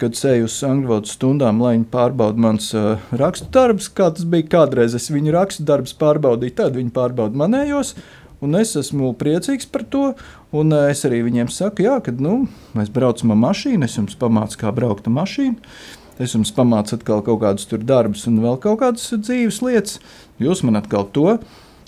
kad 0.00 0.16
eju 0.32 0.48
uz 0.48 0.56
angļu 0.64 0.88
valodas 0.88 1.16
stundām, 1.18 1.60
lai 1.60 1.74
viņi 1.76 1.88
pārbauda 1.92 2.40
mans 2.46 2.70
rakstu 3.12 3.50
darbus, 3.52 3.90
kā 3.92 4.08
tas 4.16 4.24
bija 4.24 4.48
kādreiz. 4.56 4.96
Es 4.96 5.10
viņu 5.12 5.36
rakstu 5.36 5.68
darbus 5.68 5.92
pārbaudīju, 6.00 6.56
tad 6.62 6.80
viņi 6.80 6.94
pārbauda 6.96 7.36
manējos. 7.44 7.92
Un 8.44 8.56
es 8.58 8.74
esmu 8.76 9.14
priecīgs 9.16 9.68
par 9.72 9.86
to. 9.88 10.10
Un 10.56 10.72
es 10.76 11.04
arī 11.08 11.22
viņiem 11.24 11.48
saku, 11.52 11.86
jā, 11.86 11.98
kad 12.04 12.20
nu, 12.22 12.42
mēs 12.76 12.90
braucam 12.92 13.32
ar 13.32 13.40
mašīnu, 13.48 13.86
es 13.86 13.96
jums 13.96 14.18
pamācu, 14.20 14.60
kā 14.60 14.72
braukt 14.76 15.08
ar 15.08 15.16
mašīnu. 15.16 15.56
Es 16.22 16.32
jums 16.32 16.52
pamācu 16.56 16.96
atkal 16.96 17.20
kaut 17.24 17.42
kādus 17.42 17.68
darbus 17.84 18.24
un 18.28 18.40
vēl 18.44 18.56
kaut 18.60 18.80
kādas 18.80 19.10
dzīves 19.12 19.60
lietas. 19.64 19.98
Jūs 20.40 20.62
man 20.64 20.80
atkal 20.80 21.04
to. 21.12 21.36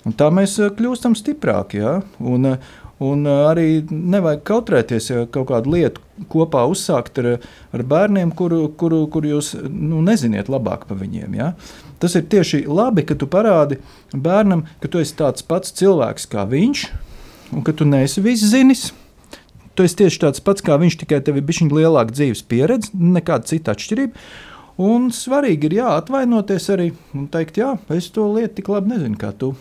Un 0.07 0.15
tā 0.15 0.29
mēs 0.33 0.55
eh, 0.61 0.69
kļūstam 0.75 1.17
stiprāki. 1.17 1.81
Ja? 1.81 1.97
Un, 2.21 2.45
eh, 2.53 2.69
un 3.03 3.25
eh, 3.25 3.41
arī 3.49 3.67
nevajag 3.89 4.45
kautrēties, 4.47 5.09
ja 5.11 5.25
kaut 5.33 5.49
kādu 5.51 5.73
lietu 5.75 6.05
kopā 6.31 6.65
uzsākt 6.69 7.19
ar, 7.21 7.31
ar 7.73 7.83
bērniem, 7.93 8.31
kuru, 8.35 8.67
kuru, 8.79 9.05
kuru 9.11 9.35
jūs 9.35 9.53
nu, 9.65 10.03
neziniet 10.05 10.51
labāk 10.51 10.85
par 10.89 11.01
viņiem. 11.01 11.37
Ja? 11.39 11.53
Tas 11.99 12.15
ir 12.15 12.25
tieši 12.31 12.63
labi, 12.67 13.03
ka 13.03 13.17
tu 13.19 13.27
parādi 13.27 13.79
bērnam, 14.15 14.63
ka 14.79 14.91
tu 14.91 15.01
esi 15.03 15.17
tāds 15.19 15.43
pats 15.45 15.73
cilvēks 15.75 16.29
kā 16.31 16.45
viņš, 16.47 16.85
un 17.55 17.65
ka 17.65 17.75
tu 17.75 17.87
neesi 17.87 18.23
viss 18.23 18.51
zinis. 18.53 18.89
Tu 19.75 19.85
esi 19.87 19.99
tieši 20.01 20.21
tāds 20.23 20.43
pats 20.43 20.63
kā 20.63 20.77
viņš, 20.79 21.01
tikai 21.01 21.19
tev 21.23 21.39
ir 21.39 21.47
bijis 21.47 21.67
lielāka 21.67 22.15
dzīves 22.15 22.45
pieredze, 22.47 22.93
nekāda 22.95 23.51
cita 23.51 23.75
atšķirība. 23.75 24.29
Un 24.79 25.09
svarīgi 25.11 25.67
ir 25.67 25.75
jā, 25.81 25.89
atvainoties 25.99 26.69
arī 26.71 26.93
un 27.15 27.27
teikt, 27.31 27.59
jā, 27.59 27.73
es 27.91 28.07
to 28.15 28.29
lietu 28.31 28.61
tik 28.61 28.71
labi 28.71 28.93
nezinu 28.93 29.19
kā 29.19 29.33
tu. 29.35 29.51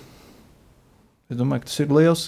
Es 1.29 1.37
domāju, 1.37 1.65
ka 1.65 1.69
tas 1.69 1.81
ir 1.83 1.91
liels 1.93 2.23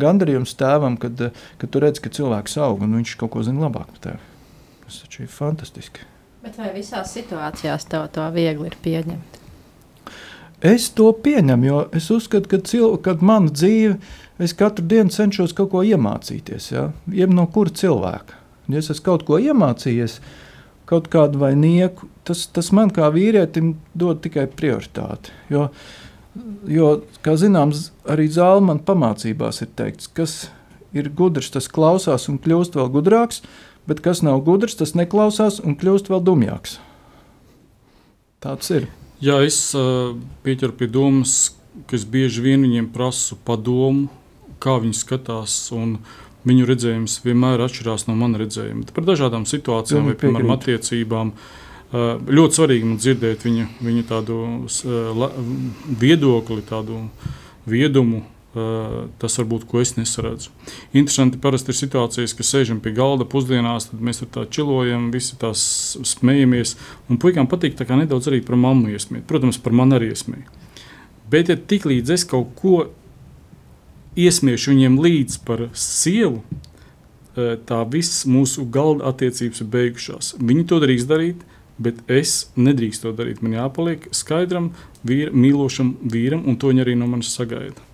gandarījums 0.00 0.56
tēvam, 0.58 0.96
kad, 1.00 1.20
kad 1.60 1.70
tu 1.70 1.82
redz, 1.84 2.00
ka 2.02 2.10
cilvēks 2.10 2.56
aug 2.64 2.80
un 2.86 2.96
viņš 2.96 3.12
kaut 3.20 3.34
ko 3.36 3.44
zina 3.46 3.66
labāk 3.66 3.92
par 3.92 4.00
tevi. 4.08 4.24
Tas 4.86 5.02
taču 5.04 5.26
ir 5.26 5.30
fantastiski. 5.30 6.08
Bet 6.40 6.56
vai 6.56 6.72
visās 6.72 7.12
situācijās 7.12 7.84
tev 7.92 8.08
to 8.16 8.24
viegli 8.34 8.72
ir 8.72 8.80
pieņemt? 8.80 9.39
Es 10.60 10.90
to 10.92 11.08
pieņemu, 11.24 11.64
jo 11.64 11.78
es 11.96 12.10
uzskatu, 12.12 12.50
ka, 12.50 12.60
cil, 12.68 12.98
ka 13.00 13.14
mana 13.24 13.48
dzīve, 13.48 13.96
es 14.42 14.52
katru 14.56 14.84
dienu 14.88 15.12
cenšos 15.12 15.54
kaut 15.56 15.70
ko 15.72 15.84
iemācīties. 15.86 16.68
Ja? 16.74 16.90
Jeb 17.08 17.32
no 17.32 17.46
kura 17.48 17.72
cilvēka. 17.72 18.36
Ja 18.70 18.82
es 18.82 18.90
esmu 18.92 19.06
kaut 19.06 19.24
ko 19.28 19.40
iemācījies, 19.40 20.18
kaut 20.90 21.08
kādu 21.10 21.40
vai 21.40 21.54
nieku, 21.56 22.10
tas, 22.28 22.44
tas 22.52 22.70
man 22.76 22.92
kā 22.92 23.08
vīrietim 23.14 23.72
dod 23.96 24.20
tikai 24.24 24.46
prioritāti. 24.52 25.32
Jo, 25.50 25.70
Jo, 26.70 27.00
kā 27.24 27.34
zināms, 27.40 27.88
arī 28.06 28.28
zāle 28.30 28.76
pamācībās 28.86 29.64
ir 29.64 29.70
teikts, 29.76 30.06
kas 30.14 30.34
ir 30.94 31.10
gudrs, 31.10 31.50
tas 31.50 31.66
klausās 31.70 32.28
un 32.30 32.38
kļūst 32.42 32.78
vēl 32.78 32.90
gudrāks, 32.94 33.42
bet 33.90 34.02
kas 34.04 34.22
nav 34.22 34.44
gudrs, 34.46 34.78
tas 34.78 34.94
neklausās 34.94 35.58
un 35.64 35.74
kļūst 35.80 36.12
vēl 36.12 36.22
dumjāks. 36.28 36.78
Tāds 38.40 38.70
ir. 38.76 38.86
Jā, 39.20 39.36
es 39.44 39.58
uh, 39.76 40.14
pieķeru 40.46 40.76
pie 40.78 40.88
domas, 40.88 41.52
ka 41.86 41.98
es 41.98 42.06
bieži 42.08 42.40
vien 42.44 42.64
viņiem 42.64 42.88
prasu 42.94 43.36
padomu, 43.44 44.08
kā 44.62 44.78
viņi 44.80 44.96
skatās. 44.96 45.56
Viņu 46.48 46.64
redzējums 46.64 47.18
vienmēr 47.20 47.60
atšķirās 47.66 48.06
no 48.08 48.14
manas 48.16 48.40
redzējuma. 48.40 48.86
Par 48.96 49.04
dažādām 49.04 49.44
situācijām, 49.48 50.08
vai 50.08 50.16
piemēram 50.16 50.54
attiecībām. 50.54 51.34
Ļoti 51.92 52.56
svarīgi 52.56 52.88
man 52.88 52.96
dzirdēt 53.02 53.44
viņa, 53.44 53.66
viņa 53.84 54.04
tādu 54.08 54.38
viedokli, 56.00 56.64
tādu 56.64 57.02
viedumu. 57.68 58.22
Uh, 58.50 59.04
tas 59.22 59.36
var 59.38 59.46
būt, 59.46 59.64
ko 59.70 59.78
es 59.78 59.92
nesaredzu. 59.94 60.50
Interesanti, 60.90 61.38
parasti 61.38 61.70
ir 61.70 61.76
situācijas, 61.78 62.32
ka 62.34 62.42
sēžam 62.42 62.80
pie 62.82 62.90
galda 62.96 63.22
pusdienās, 63.22 63.86
tad 63.92 64.00
mēs 64.02 64.18
tur 64.18 64.30
tā 64.34 64.42
čilojam, 64.50 65.12
visi 65.14 65.36
tās 65.38 65.60
smejamies. 66.16 66.72
Un 67.06 67.20
puikām 67.22 67.46
patīk 67.46 67.76
tā 67.78 67.86
kā 67.86 67.94
nedaudz 68.00 68.26
arī 68.26 68.40
par 68.42 68.58
mammu 68.58 68.90
iesmēt. 68.90 69.22
Protams, 69.30 69.60
par 69.62 69.76
mani 69.78 69.94
arī 70.00 70.08
iesmēt. 70.10 70.50
Bet, 71.30 71.46
ja 71.46 71.54
tik 71.54 71.86
līdz 71.86 72.10
es 72.16 72.26
kaut 72.26 72.50
ko 72.58 72.88
iesmiešu 74.18 74.74
viņiem 74.74 74.98
līdz 74.98 75.36
par 75.46 75.68
sievu, 75.78 76.42
tā 77.70 77.78
viss 77.92 78.24
mūsu 78.26 78.64
galda 78.74 79.12
attiecības 79.12 79.62
ir 79.62 79.68
beigušās. 79.70 80.32
Viņi 80.42 80.64
to 80.66 80.80
drīkst 80.82 81.10
darīt, 81.10 81.44
bet 81.78 82.02
es 82.10 82.50
nedrīkstu 82.58 83.08
to 83.08 83.14
darīt. 83.22 83.44
Man 83.46 83.54
jāpaliek 83.56 84.08
skaidram, 84.10 84.72
vīra, 85.06 85.30
mīlošam 85.30 85.94
vīram, 86.02 86.42
un 86.50 86.58
to 86.58 86.72
viņi 86.72 86.84
arī 86.84 86.98
no 86.98 87.08
manis 87.10 87.30
sagaida. 87.36 87.89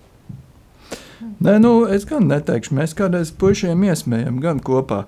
Nē, 1.21 1.57
nu, 1.63 1.71
es 1.89 2.05
gan 2.09 2.27
neteikšu, 2.29 2.75
mēs 2.77 2.93
kādreiz 2.97 3.31
puišiem 3.33 3.87
iesmējam, 3.89 4.41
gan 4.43 4.61
kopā. 4.63 5.05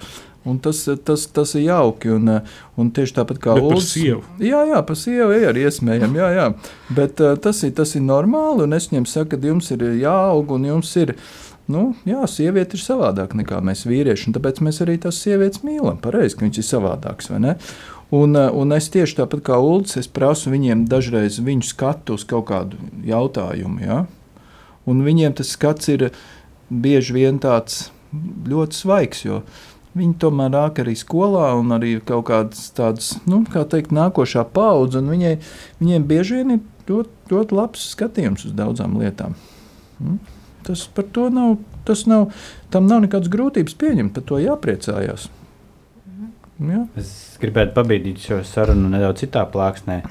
Un 0.47 0.57
tas, 0.63 0.85
tas, 1.05 1.25
tas 1.35 1.51
ir 1.59 1.65
jauki. 1.67 2.13
Un, 2.15 2.31
un 2.79 2.91
tieši 2.95 3.17
tāpat 3.19 3.41
kā 3.43 3.57
Ulas. 3.59 3.91
Jā, 4.39 4.63
jā, 4.71 4.79
par 4.87 4.97
sievu 4.97 5.35
arī 5.35 5.65
iesmējam. 5.67 6.15
Jā, 6.15 6.29
jā. 6.37 6.47
Bet 6.95 7.19
uh, 7.21 7.35
tas, 7.41 7.59
ir, 7.67 7.75
tas 7.77 7.93
ir 7.99 8.05
normāli. 8.07 8.63
Un 8.65 8.77
es 8.77 8.87
viņiem 8.89 9.05
saku, 9.09 9.35
ka 9.35 9.51
jums 9.51 9.69
ir 9.75 9.83
jāaug 9.99 10.55
un 10.55 10.69
jums 10.71 10.95
ir. 11.01 11.13
Nu, 11.69 11.91
jā, 12.07 12.23
sieviete 12.25 12.79
ir 12.79 12.81
savādāka 12.81 13.37
nekā 13.37 13.59
mēs 13.61 13.83
vīrieši. 13.85 14.31
Tāpēc 14.33 14.63
mēs 14.65 14.79
arī 14.81 14.95
tās 15.03 15.19
sievietes 15.21 15.61
mīlam. 15.61 15.99
Pareizi, 16.01 16.39
ka 16.39 16.47
viņas 16.47 16.63
ir 16.63 16.69
savādākas. 16.71 17.29
Un, 18.09 18.33
eh, 18.33 18.49
un 18.49 18.73
es 18.73 18.89
tieši 18.89 19.19
tāpat 19.19 19.43
kā 19.45 19.59
Ulrichs, 19.61 19.99
es 20.01 20.07
prasu 20.09 20.49
viņiem 20.49 20.87
dažreiz 20.89 21.37
viņu 21.45 21.67
skatu 21.67 22.17
uz 22.17 22.25
kaut 22.25 22.47
kādu 22.49 22.79
jautājumu. 23.05 23.83
Ja? 23.85 23.99
Un 24.89 25.03
viņiem 25.05 25.35
tas 25.37 25.53
skats 25.55 25.91
ir 25.93 26.09
bieži 26.69 27.15
vien 27.17 27.39
tāds 27.41 27.89
ļoti 28.49 28.77
svaigs. 28.77 29.25
Viņi 29.99 30.15
tomēr 30.21 30.51
nāk 30.53 30.81
arī 30.83 30.93
skolā, 30.97 31.49
un 31.57 31.73
arī 31.75 31.95
kaut 32.05 32.27
kādas 32.29 32.69
tādas, 32.77 33.15
nu, 33.29 33.41
kā 33.49 33.65
teikt, 33.69 33.93
nākošā 33.95 34.45
paudze. 34.53 35.01
Viņai, 35.05 35.37
viņiem 35.81 36.05
bieži 36.09 36.41
vien 36.41 36.57
ir 36.57 36.61
ļoti, 36.89 37.33
ļoti 37.33 37.57
labs 37.57 37.87
skatījums 37.95 38.45
uz 38.49 38.53
daudzām 38.57 38.99
lietām. 39.01 39.35
Mm? 39.99 40.19
Tas 40.67 40.85
par 40.93 41.07
to 41.15 41.29
nav, 41.33 41.57
tas 41.87 42.05
nav, 42.09 42.29
tam 42.73 42.87
nav 42.89 43.05
nekādas 43.05 43.31
grūtības 43.33 43.75
pieņemt, 43.79 44.13
par 44.13 44.25
to 44.29 44.39
jāpriecājās. 44.43 45.29
Jā. 46.59 46.83
Es 46.99 47.11
gribētu 47.39 47.71
pabīdīt 47.77 48.19
šo 48.19 48.41
sarunu 48.43 48.89
nedaudz 48.91 49.23
citā 49.23 49.45
plāksnē 49.47 50.01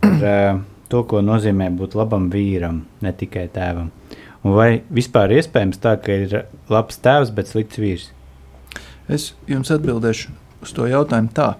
par 0.00 0.22
uh, 0.24 0.62
to, 0.92 1.02
ko 1.08 1.22
nozīmē 1.24 1.70
būt 1.78 1.96
labam 1.98 2.28
vīram, 2.32 2.84
ne 3.00 3.12
tikai 3.16 3.46
tēvam. 3.52 3.90
Un 4.42 4.56
vai 4.56 4.70
vispār 4.92 5.32
iespējams 5.38 5.80
tā, 5.82 5.96
ka 6.02 6.16
ir 6.24 6.40
labs 6.72 6.98
tēvs, 7.02 7.30
bet 7.34 7.50
slikts 7.50 7.80
vīrs? 7.80 8.08
Es 9.08 9.32
jums 9.50 9.70
atbildēšu 9.74 10.34
uz 10.62 10.74
to 10.74 10.86
jautājumu 10.90 11.32
tā, 11.34 11.54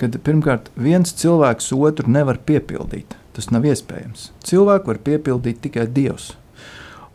ka 0.00 0.10
pirmkārt, 0.24 0.70
viens 0.76 1.14
cilvēks 1.16 1.70
otru 1.76 2.10
nevar 2.12 2.40
piepildīt. 2.48 3.16
Tas 3.36 3.50
nav 3.52 3.66
iespējams. 3.68 4.30
Cilvēku 4.48 4.92
var 4.92 5.00
piepildīt 5.04 5.60
tikai 5.66 5.84
Dievs. 5.92 6.30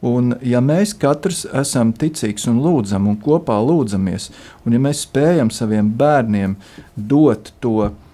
Un, 0.06 0.36
ja 0.46 0.62
mēs 0.66 0.96
katrs 0.98 1.44
esam 1.58 1.92
ticīgs 1.94 2.48
un 2.50 2.60
lūdzam, 2.62 3.06
un 3.10 3.18
kopā 3.22 3.60
lūdzamies, 3.62 4.32
un 4.66 4.74
ja 4.74 4.82
mēs 4.82 5.04
spējam 5.06 5.52
saviem 5.54 5.92
bērniem 5.98 6.56
dot 6.96 7.52
to, 7.62 7.90
eh, 7.90 8.11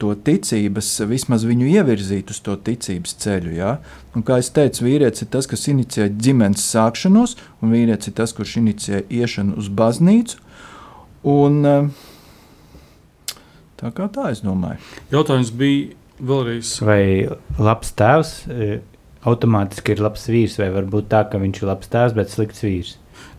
to 0.00 0.14
ticības, 0.26 0.88
vismaz 1.10 1.44
viņu 1.48 1.68
ievirzīt 1.74 2.30
uz 2.32 2.40
to 2.44 2.56
ticības 2.56 3.12
ceļu. 3.22 3.52
Ja? 3.58 3.76
Un, 4.16 4.24
kā 4.26 4.38
jau 4.40 4.48
teicu, 4.60 4.86
vīrietis 4.86 5.26
ir 5.26 5.30
tas, 5.34 5.48
kas 5.50 5.66
inicijē 5.72 6.08
ģimenes 6.16 6.64
sākšanos, 6.72 7.36
un 7.60 7.74
vīrietis 7.74 8.10
ir 8.10 8.16
tas, 8.16 8.32
kurš 8.36 8.56
inicijē 8.62 9.04
iešanu 9.20 9.58
uz 9.60 9.68
baznīcu. 9.68 10.40
Un, 11.26 11.60
eh, 11.66 11.88
tā 13.80 13.92
kā 13.92 14.08
tā, 14.12 14.30
es 14.32 14.42
domāju. 14.46 14.80
Jautājums 15.12 15.52
bija 15.52 15.94
vēlreiz. 16.20 16.76
Vai 16.86 17.28
labs 17.58 17.90
tēvs 17.96 18.30
e, 18.48 18.78
automātiski 19.26 19.92
ir 19.92 20.04
labs 20.04 20.28
vīrs, 20.30 20.56
vai 20.60 20.70
varbūt 20.74 21.10
tā, 21.12 21.24
ka 21.28 21.40
viņš 21.42 21.60
ir 21.60 21.68
labs 21.68 21.90
tēvs, 21.92 22.14
bet 22.16 22.32
slikts 22.32 22.64
vīrs? 22.64 22.94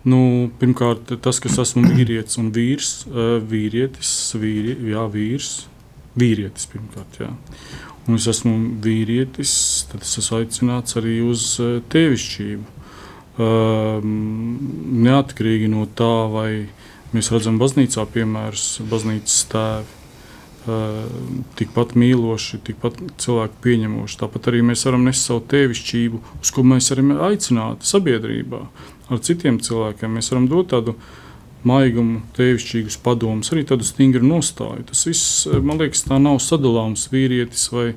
Nu, 0.07 0.19
pirmkārt, 0.59 1.09
tas, 1.23 1.39
kas 1.43 1.57
esmu 1.63 1.83
vīrietis 1.89 2.37
un 2.41 2.51
vīrs, 2.55 2.91
eh, 3.07 3.39
vīrietis, 3.43 4.11
vīri, 4.39 4.77
jā, 4.93 5.03
vīrs, 5.11 5.65
vīrietis 6.17 6.69
pirmkārt, 6.71 7.21
jā. 7.21 7.31
Un 8.07 8.15
es 8.15 8.27
esmu 8.31 8.55
vīrietis, 8.83 9.51
tad 9.91 10.05
es 10.05 10.15
esmu 10.21 10.41
aicināts 10.41 10.95
arī 10.99 11.19
uz 11.27 11.57
eh, 11.63 11.77
tēvišķību. 11.91 12.73
Um, 13.37 14.13
neatkarīgi 15.05 15.67
no 15.69 15.83
tā, 15.93 16.13
vai 16.33 16.49
mēs 17.13 17.29
redzam 17.29 17.59
baznīcā 17.61 18.07
piemērus, 18.09 18.79
baznīcas 18.89 19.35
tēvi, 19.51 19.97
uh, 20.65 21.19
tikpat 21.59 21.93
mīloši, 21.99 22.57
tikpat 22.65 22.97
cilvēku 23.21 23.61
pieņemoši. 23.67 24.17
Tāpat 24.23 24.49
arī 24.49 24.63
mēs 24.65 24.87
varam 24.89 25.05
nest 25.05 25.29
savu 25.29 25.43
tēvišķību, 25.53 26.23
uz 26.41 26.53
ko 26.55 26.65
mēs 26.65 26.89
arī 26.95 27.05
aicināti 27.29 27.91
sabiedrībā 27.91 28.63
ar 29.13 29.21
citiem 29.29 29.61
cilvēkiem. 29.61 30.17
Mēs 30.17 30.33
varam 30.33 30.49
dot 30.49 30.73
tādu 30.73 30.97
maigumu, 31.67 32.21
tēvišķīgus 32.37 32.99
padomus, 33.05 33.51
arī 33.53 33.65
tādu 33.67 33.87
stingru 33.87 34.25
nostāju. 34.27 34.87
Tas 34.91 35.03
viss, 35.07 35.43
man 35.63 35.81
liekas, 35.81 36.05
tā 36.07 36.19
nav 36.21 36.39
sadalāms 36.43 37.07
vīrietis 37.11 37.67
vai, 37.73 37.87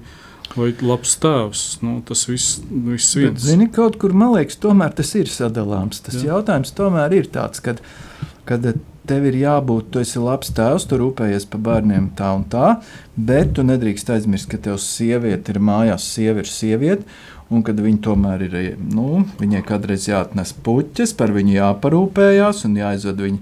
vai 0.56 0.70
labs 0.82 1.16
tēvs. 1.22 1.64
Nu, 1.86 1.98
tas 2.06 2.26
viss, 2.28 2.60
viss 2.68 3.14
Bet, 3.16 3.22
viens. 3.24 3.48
zini, 3.48 3.70
kaut 3.72 3.98
kur 4.02 4.14
man 4.16 4.34
liekas, 4.36 4.60
tomēr 4.62 4.94
tas 4.98 5.14
ir 5.18 5.30
sadalāms. 5.32 6.02
Tas 6.06 6.20
Jā. 6.20 6.34
Jautājums 6.34 6.74
tomēr 6.76 7.20
ir 7.20 7.30
tāds, 7.32 7.62
kad, 7.64 7.82
kad 8.48 8.72
tev 9.10 9.26
ir 9.30 9.40
jābūt, 9.40 9.90
tu 9.92 10.02
esi 10.02 10.20
labs 10.22 10.52
tēvs, 10.54 10.86
tu 10.90 10.98
rūpējies 11.00 11.48
par 11.50 11.64
bērniem 11.66 12.12
tā 12.18 12.30
un 12.36 12.46
tā, 12.50 12.76
bet 13.16 13.54
tu 13.56 13.64
nedrīkst 13.66 14.12
aizmirst, 14.14 14.50
ka 14.52 14.60
tev 14.68 14.78
sieviete 14.82 15.54
ir 15.54 15.62
mājās, 15.62 16.06
sieva 16.14 16.44
ir 16.44 16.50
sieviete. 16.50 17.06
Un 17.50 17.64
kad 17.66 17.80
viņi 17.82 17.98
tomēr 18.04 18.44
ir, 18.46 18.56
nu, 18.78 19.24
viņai 19.40 19.64
kādreiz 19.66 20.06
jāatnes 20.06 20.52
puķis, 20.62 21.16
par 21.18 21.32
viņu 21.34 21.56
jāparūpējās 21.56 22.64
un 22.68 22.76
jāizved 22.78 23.24
viņu 23.26 23.40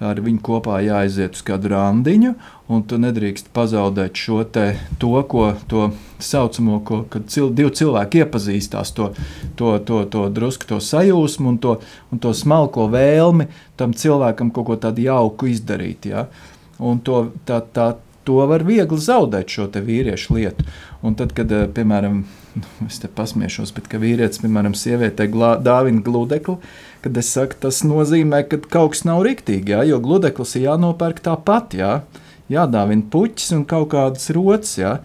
ar 0.00 0.18
viņu 0.20 0.42
kopā 0.44 0.80
jāaiziet 0.84 1.36
uz 1.38 1.42
kādu 1.46 1.70
randiņu, 1.72 2.34
un 2.72 2.82
tu 2.88 2.98
nedrīkst 3.00 3.48
pazaudēt 3.56 4.18
šo 4.18 4.42
te, 4.52 4.66
to, 5.00 5.14
ko 5.30 5.46
to 5.70 5.86
saucamo, 6.22 6.80
ko, 6.84 7.02
kad 7.10 7.30
cil, 7.32 7.48
divi 7.56 7.72
cilvēki 7.78 8.20
iepazīstās, 8.24 8.92
to, 8.96 9.10
to, 9.56 9.76
to, 9.88 10.02
to 10.12 10.26
drusku 10.36 10.68
to 10.68 10.80
sajūsmu 10.84 11.54
un 11.54 11.60
to, 11.62 11.78
un 12.12 12.20
to 12.20 12.34
smalko 12.36 12.90
vēlmi 12.92 13.48
tam 13.80 13.96
cilvēkam 13.96 14.52
kaut 14.52 14.68
ko 14.68 14.80
tādu 14.84 15.06
jauku 15.06 15.48
izdarīt. 15.52 16.10
Ja? 16.12 16.26
Un 16.76 17.00
to, 17.00 17.30
tā, 17.48 17.62
tā, 17.64 17.94
to 18.28 18.42
var 18.50 18.66
viegli 18.68 19.00
zaudēt, 19.00 19.48
šo 19.48 19.70
vīriešu 19.72 20.36
lietu. 20.36 20.66
Un 21.06 21.16
tad, 21.16 21.32
kad, 21.36 21.52
eh, 21.52 21.70
piemēram, 22.56 22.88
es 22.90 22.98
te 23.02 23.08
pasmiešos, 23.08 23.72
bet 23.76 23.88
kad 23.92 24.00
vīrietis, 24.00 24.40
piemēram, 24.42 24.74
sievietei 24.76 25.28
glā- 25.32 25.56
dāvina 25.62 26.02
gludekli, 26.02 26.56
kad 27.02 27.16
es 27.16 27.28
saku, 27.28 27.54
tas 27.60 27.82
nozīmē, 27.82 28.48
ka 28.48 28.58
kaut 28.58 28.92
kas 28.92 29.04
nav 29.04 29.22
riktīgi, 29.22 29.74
jā, 29.74 29.84
jo 29.86 30.00
gludeklis 30.00 30.56
ir 30.56 30.68
jānopērk 30.70 31.20
tāpat, 31.20 31.76
jā, 31.76 31.92
jādāvina 32.50 33.06
puķis 33.10 33.52
un 33.56 33.64
kaut 33.64 33.90
kādas 33.94 34.30
rotas, 34.34 34.76
jā. 34.78 34.98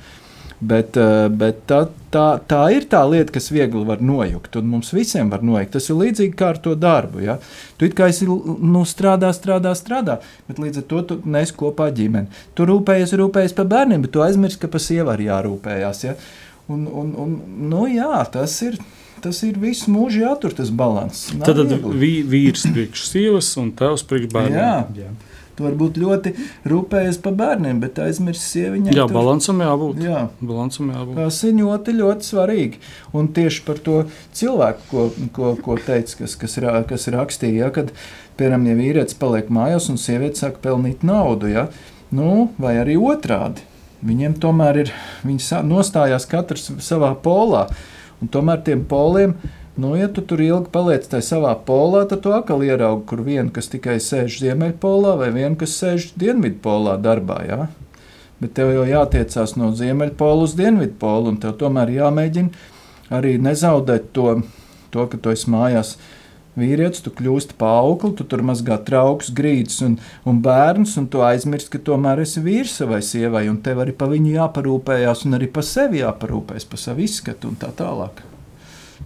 Bet, 0.61 0.93
eh, 0.93 1.27
bet 1.33 1.63
tā, 1.65 1.87
tā, 2.13 2.39
tā 2.45 2.59
ir 2.69 2.83
tā 2.85 2.99
lieta, 3.09 3.33
kas 3.33 3.47
viegli 3.49 3.81
var 3.81 3.97
nojukt, 3.97 4.59
un 4.59 4.67
mums 4.69 4.91
visiem 4.93 5.31
var 5.31 5.41
nojukt. 5.41 5.71
Tas 5.73 5.89
ir 5.89 5.97
līdzīgi 5.97 6.35
kā 6.37 6.51
ar 6.53 6.59
to 6.61 6.75
darbu. 6.77 7.23
Ja? 7.25 7.39
Tu 7.81 7.89
kā 7.89 8.11
esi 8.13 8.27
nu, 8.27 8.83
strādā, 8.85 9.31
strādā, 9.33 9.73
strādā, 9.73 10.19
bet 10.47 10.61
līdz 10.61 10.83
ar 10.83 10.85
to 10.91 11.01
tu 11.01 11.17
nes 11.25 11.49
kopā 11.51 11.89
ģimeni. 11.89 12.29
Tu 12.53 12.69
rūpējies, 12.69 13.15
rūpējies 13.17 13.57
par 13.57 13.65
bērniem, 13.73 14.05
bet 14.05 14.13
tu 14.13 14.21
aizmirsti, 14.21 14.61
ka 14.61 14.69
par 14.69 14.85
sievu 14.85 15.09
arī 15.09 15.31
jārūpējās. 15.31 16.03
Ja? 16.05 16.13
Un, 16.71 16.87
un, 16.87 17.11
un, 17.25 17.37
nu, 17.71 17.85
jā, 17.91 18.13
tas 18.33 18.57
ir. 18.67 18.79
Tas 19.21 19.37
ir 19.45 19.53
visu 19.61 19.91
mūžu 19.93 20.23
jātur 20.23 20.49
tas 20.57 20.71
līdzsvars. 20.73 21.43
Tad, 21.45 21.59
tad 21.59 21.83
vī, 22.01 22.23
vīrs 22.25 22.63
priekš 22.73 23.03
sievas 23.05 23.51
un 23.61 23.67
tēvs 23.77 24.01
priekš 24.09 24.31
bērniem. 24.33 24.55
Jā, 24.57 24.71
jā. 24.97 25.11
Tu 25.53 25.65
varbūt 25.67 25.99
ļoti 26.01 26.31
rūpējies 26.71 27.19
par 27.21 27.35
bērniem, 27.37 27.77
bet 27.83 27.99
aizmirsti 28.01 28.47
sieviņai. 28.47 28.95
Jā, 28.97 29.05
tur- 29.05 29.13
balansam 29.19 29.61
jābūt. 29.61 30.01
Jā. 30.01 30.23
Balansam 30.41 30.89
jābūt. 30.89 31.19
Tas 31.21 31.37
ir 31.45 31.53
ļoti, 31.59 31.95
ļoti 31.99 32.29
svarīgi. 32.31 32.81
Un 33.13 33.29
tieši 33.35 33.61
par 33.67 33.77
to 33.85 33.99
cilvēku, 34.41 34.87
ko, 34.89 35.05
ko, 35.37 35.53
ko 35.69 35.77
teica, 35.85 36.17
kas, 36.23 36.33
kas, 36.41 36.57
ra- 36.65 36.81
kas 36.89 37.05
rakstīja, 37.13 37.67
ja, 37.67 37.69
kad, 37.77 37.93
piemēram, 38.41 38.65
ja 38.71 38.79
vīrietis 38.79 39.19
paliek 39.21 39.53
mājās 39.53 39.91
un 39.93 40.01
sieviete 40.01 40.41
sāk 40.47 40.57
pelnīt 40.65 41.05
naudu, 41.05 41.51
ja, 41.51 41.67
nu, 42.09 42.47
vai 42.57 42.79
arī 42.81 42.97
otrādi. 42.97 43.67
Viņiem 44.01 44.35
tomēr 44.41 44.81
ir, 44.81 44.93
viņi 45.21 45.61
nostājās 45.69 46.25
katrs 46.29 46.71
savā 46.81 47.11
polā, 47.21 47.67
un 48.21 48.31
tomēr 48.33 48.63
tiem 48.65 48.85
poliem. 48.89 49.35
Nu, 49.77 49.93
ja 49.95 50.09
tu 50.11 50.23
tur 50.27 50.41
ilgi 50.43 50.67
paliec 50.73 51.05
tajā 51.09 51.23
savā 51.23 51.53
polā, 51.65 52.03
tad 52.09 52.23
tu 52.25 52.33
atkal 52.35 52.63
ieraugi, 52.65 53.05
kur 53.07 53.21
viena, 53.23 53.47
kas 53.53 53.69
tikai 53.71 53.99
sēž 54.03 54.41
ziemeļpolā, 54.41 55.13
vai 55.21 55.29
viena, 55.33 55.53
kas 55.57 55.77
sēž 55.79 56.09
dienvidpolā 56.19 56.97
darbā. 57.01 57.37
Ja? 57.47 57.59
Bet 58.41 58.55
tev 58.57 58.73
jau 58.73 58.83
jātiecās 58.89 59.55
no 59.55 59.69
ziemeļpola 59.77 60.47
uz 60.47 60.57
dienvidpolu, 60.57 61.31
un 61.31 61.39
tev 61.41 61.55
tomēr 61.61 61.93
jāmēģina 61.93 63.13
arī 63.15 63.35
nezaudēt 63.41 64.11
to, 64.17 64.41
to 64.91 65.05
ka 65.11 65.19
tu 65.21 65.33
esi 65.35 65.51
mājās. 65.53 65.95
Vīrietis, 66.59 66.99
tu 67.05 67.13
kļūsti 67.15 67.55
par 67.59 67.77
augli, 67.85 68.11
tu 68.19 68.25
tur 68.27 68.41
mazgā 68.43 68.75
trauks, 68.83 69.29
grīdas 69.31 69.77
un, 69.85 69.95
un 70.27 70.41
bērns, 70.43 70.97
un 70.99 71.07
tu 71.07 71.21
aizmirsti, 71.23 71.71
ka 71.77 71.79
tomēr 71.91 72.25
esi 72.25 72.43
vīrs 72.43 72.73
savai 72.81 72.99
sievai, 73.07 73.45
un 73.47 73.61
tev 73.63 73.79
arī 73.85 73.95
par 73.95 74.11
viņu 74.11 74.33
jāparūpējas, 74.35 75.23
un 75.29 75.39
arī 75.39 75.47
par 75.47 75.63
sevi 75.63 76.01
jāparūpējas, 76.01 76.67
par 76.67 76.83
savu 76.83 77.05
izskatu 77.05 77.53
un 77.53 77.55
tā 77.61 77.71
tālāk. 77.77 78.19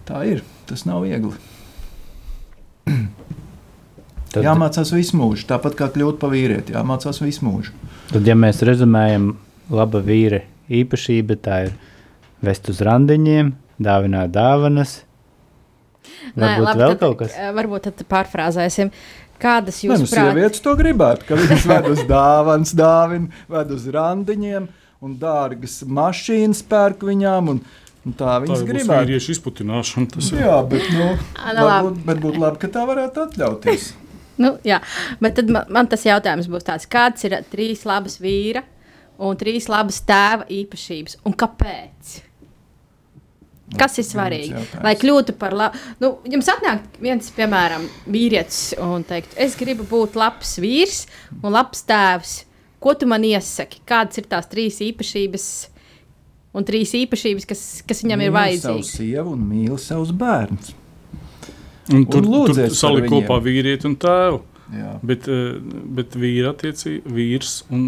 Tā 0.08 0.26
ir. 0.26 0.42
Tas 0.66 0.82
nav 0.82 1.04
viegli. 1.06 1.30
Tad, 4.32 4.42
Jāmācās 4.42 4.90
visu 4.92 5.16
mūžu, 5.16 5.46
tāpat 5.48 5.78
kā 5.78 5.86
kļūt 5.94 6.18
par 6.20 6.32
vīrieti. 6.34 6.74
Jāmācās 6.74 7.22
visu 7.22 7.46
mūžu. 7.46 7.72
tad, 8.10 8.26
ja 8.26 8.34
mēs 8.36 8.58
rezumējam, 8.66 9.30
laba 9.70 10.02
vīra 10.04 10.42
īpašība 10.66 11.38
tā 11.40 11.60
ir 11.68 11.76
vest 12.44 12.68
uz 12.68 12.82
randiņiem, 12.84 13.54
dāvināt 13.78 14.34
dāvanas. 14.34 15.05
Varbūt 16.36 16.66
labi, 16.66 16.80
vēl 16.82 16.92
tad, 16.94 17.00
kaut 17.02 17.16
kas? 17.22 17.36
eh, 17.38 17.52
Varbūt 17.56 17.86
tad 17.90 18.04
pārfrāzēsim. 18.10 18.90
Kādas 19.36 19.82
Nē, 19.84 19.90
nu, 19.92 19.96
jūs 20.00 20.12
prāt? 20.14 20.30
sievietes 20.30 20.62
to 20.64 20.72
gribētu, 20.78 21.26
ka 21.28 21.36
viņas 21.36 21.66
ved 21.72 21.88
uz 21.92 21.98
dāvanas, 22.08 22.70
dāvina, 22.78 23.28
ved 23.52 23.74
uz 23.76 23.84
randiņiem 23.92 24.68
un 25.04 25.16
dārgas 25.20 25.82
mašīnas 25.84 26.62
pērk 26.70 27.04
viņām. 27.04 27.50
Un, 27.52 27.60
un 28.06 28.14
tā 28.16 28.30
Tā 28.30 28.38
viņas 28.46 28.62
ir 28.64 28.70
gribētu. 28.70 29.10
vīriešu 29.10 29.34
izputināšana. 29.36 30.08
Tas 30.14 30.30
ir. 30.32 30.40
Jā, 30.46 30.56
bet, 30.72 30.88
nu, 30.96 31.10
Ā, 31.36 31.52
nu, 31.58 31.66
labi. 31.66 31.68
varbūt, 31.68 32.00
bet 32.08 32.22
būtu 32.24 32.42
labi, 32.46 32.62
ka 32.64 32.72
tā 32.78 32.86
varētu 32.88 33.26
atļauties. 33.28 33.92
Nu, 34.36 34.50
jā, 34.68 34.76
bet 35.16 35.32
tad 35.38 35.48
man, 35.48 35.64
man 35.72 35.86
tas 35.88 36.02
jautājums 36.04 36.44
būs 36.52 36.64
tāds, 36.66 36.84
kādas 36.92 37.22
ir 37.24 37.38
trīs 37.48 37.86
labas 37.88 38.18
vīra 38.20 38.60
un 39.16 39.32
trīs 39.40 39.64
labas 39.72 40.02
tēva 40.04 40.44
īpašības 40.52 41.14
un 41.24 41.32
kāpēc? 41.40 42.10
Kas 43.74 43.96
ir 43.98 44.06
svarīgi? 44.06 44.60
Lai 44.84 44.92
kļūtu 44.94 45.34
par 45.40 45.54
labu. 45.58 45.78
Nu, 45.98 46.12
jums 46.30 46.46
atnāk 46.52 46.84
viens, 47.02 47.32
piemēram, 47.34 47.88
vīrietis 48.06 48.76
un 48.78 49.02
teikt, 49.06 49.34
es 49.42 49.56
gribu 49.58 49.82
būt 49.90 50.14
labs 50.14 50.52
vīrs 50.62 51.00
un 51.40 51.50
labs 51.50 51.82
tēvs. 51.88 52.36
Ko 52.78 52.94
tu 52.94 53.08
man 53.10 53.24
iesaki? 53.26 53.80
Kādas 53.88 54.20
ir 54.22 54.28
tās 54.30 54.46
trīs 54.52 54.78
īpašības 54.86 55.46
un 56.56 56.64
trīs 56.68 56.94
īpašības, 56.94 57.46
kas, 57.50 57.62
kas 57.88 58.04
viņam 58.04 58.22
ir 58.22 58.30
Mīli 58.30 58.60
savu 58.60 58.76
vajadzīgas? 58.78 58.92
sievu 59.00 59.32
un 59.34 59.42
mīli 59.50 59.78
savus 59.82 60.12
bērnus. 60.14 60.74
Un 61.90 62.04
tur, 62.10 62.22
Un 62.26 62.52
tur 62.54 62.70
salikt 62.74 63.10
kopā 63.10 63.40
vīrieti 63.42 63.86
un 63.90 63.96
tēvu. 64.02 64.40
Jā. 64.74 64.92
Bet, 65.06 65.26
eh, 65.30 65.58
bet 65.98 66.14
vīra 66.18 66.54
attiecīgi, 66.54 67.02
vīrs 67.14 67.60
un 67.70 67.84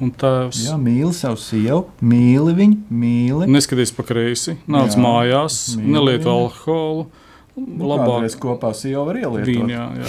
tēvs. 0.00 0.62
Jā, 0.68 0.76
mīli 0.80 1.12
savu 1.14 1.36
sievu, 1.38 1.84
mīli 2.02 2.54
viņu, 2.58 2.78
mīli. 2.90 3.46
Neskaties 3.52 3.92
pa 3.94 4.02
kreisi, 4.08 4.56
nāc 4.66 4.96
Jā. 4.96 5.02
mājās, 5.04 5.76
Mīli 5.78 5.92
nelieto 5.98 6.30
viņu. 6.30 6.46
alkoholu. 6.46 7.06
Nu, 7.52 7.84
Labāk 7.84 8.06
kādreiz 8.08 8.34
kopā 8.40 8.70
sievu 8.74 9.02
var 9.10 9.18
ielietot. 9.20 9.44
Vīni, 9.46 9.74
jā, 9.74 9.84
jā. 10.00 10.06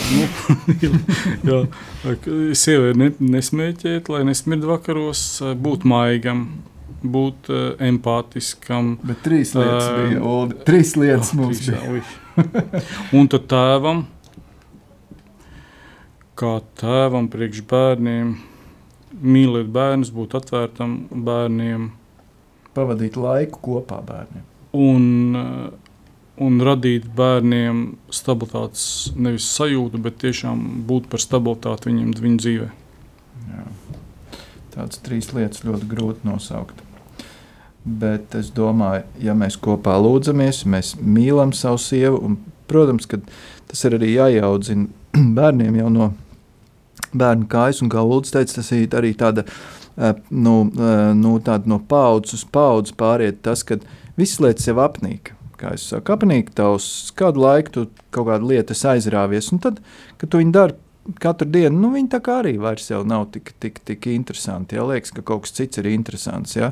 Nu, 1.44 1.58
jā. 2.08 2.54
Sievai 2.56 2.94
ne, 2.96 3.10
nesmēķēt, 3.20 4.08
lai 4.14 4.22
nesmird 4.30 4.64
vakaros, 4.70 5.26
būt 5.60 5.84
maigam. 5.84 6.46
būt 7.04 7.50
uh, 7.52 7.74
empātiskam. 7.84 8.94
Bet 9.04 9.20
trīs 9.26 9.52
lietas 9.60 9.90
Ēm, 9.92 9.98
bija. 10.08 10.20
Uldi. 10.24 10.56
Trīs 10.64 10.94
lietas 10.96 11.34
mums 11.36 11.60
Trīs, 11.60 11.84
bija. 11.84 12.84
Un 13.20 13.28
tad 13.28 13.44
tēvam, 13.52 14.06
kā 16.40 16.54
tēvam 16.80 17.28
priekš 17.28 17.60
bērniem, 17.68 18.38
mīlēt 19.22 19.70
bērnus, 19.74 20.14
būt 20.14 20.38
atvērtam 20.40 21.04
bērniem 21.12 21.92
Pavadīt 22.74 23.18
laiku 23.22 23.60
kopā 23.62 24.00
bērniem. 24.02 24.46
un, 24.74 25.04
un 26.42 26.62
radīt 26.66 27.06
bērniem 27.16 27.84
stabilitātes 28.10 29.14
nevis 29.14 29.46
sajūtu, 29.54 30.02
bet 30.02 30.18
tiešām 30.24 30.64
būt 30.88 31.10
par 31.12 31.22
stabilitāti 31.22 31.92
viņiem 31.92 32.16
viņu 32.24 32.42
dzīvē. 32.42 32.70
Jā. 33.52 33.68
Tādas 34.74 35.04
trīs 35.06 35.30
lietas 35.36 35.62
ļoti 35.68 35.90
grūti 35.92 36.26
nosaukt. 36.26 36.82
Bet 37.84 38.34
es 38.40 38.50
domāju, 38.56 39.04
ja 39.22 39.36
mēs 39.38 39.60
kopā 39.60 40.00
lūdzamies, 40.00 40.64
mēs 40.66 40.96
mīlam 40.98 41.52
savu 41.54 41.82
sievu, 41.84 42.22
un, 42.26 42.38
protams, 42.72 43.06
ka 43.06 43.20
tas 43.70 43.86
ir 43.86 44.00
arī 44.00 44.16
jāiaudzina 44.16 44.88
bērniem 45.38 45.78
jau 45.84 45.92
no 45.94 46.10
bērnu 47.18 47.48
kājas, 47.52 47.82
un 47.84 47.92
kā 47.94 48.04
Lūdzu 48.04 48.36
teica, 48.36 48.58
tas 48.60 48.72
ir 48.76 48.98
arī 49.00 49.14
tāda, 49.18 49.46
eh, 49.98 50.14
nu, 50.32 50.56
eh, 50.74 51.14
nu, 51.18 51.38
tāda 51.40 51.70
no 51.70 51.80
paudzes 51.80 52.42
uz 52.42 52.46
paudzi 52.46 52.96
pāriet 52.98 53.42
tas, 53.42 53.64
ka 53.64 53.80
visas 54.18 54.40
lietas 54.40 54.68
jau 54.68 54.76
apnīk. 54.84 55.34
Kā 55.58 55.74
es 55.74 55.86
saku, 55.88 56.16
apnīk 56.16 56.54
tavs, 56.58 57.12
kādu 57.16 57.44
laiku 57.44 57.72
tu 57.72 57.88
kaut 58.12 58.28
kādu 58.28 58.50
lietu 58.52 58.74
aizrāvies, 58.74 59.52
un 59.54 59.60
tad, 59.60 59.80
kad 60.18 60.30
tu 60.30 60.42
viņu 60.42 60.52
dari 60.52 60.74
katru 61.20 61.50
dienu, 61.52 61.76
nu, 61.82 61.90
viņi 61.94 62.10
tā 62.14 62.20
kā 62.24 62.38
arī 62.42 62.54
vairs 62.62 62.88
nav 63.08 63.26
tik, 63.34 63.52
tik, 63.60 63.82
tik 63.84 64.08
interesanti. 64.14 64.78
Jā, 64.78 64.86
liekas, 64.88 65.12
ka 65.16 65.24
kaut 65.26 65.44
kas 65.46 65.56
cits 65.58 65.82
ir 65.82 65.90
interesants. 65.92 66.56
Jā. 66.56 66.72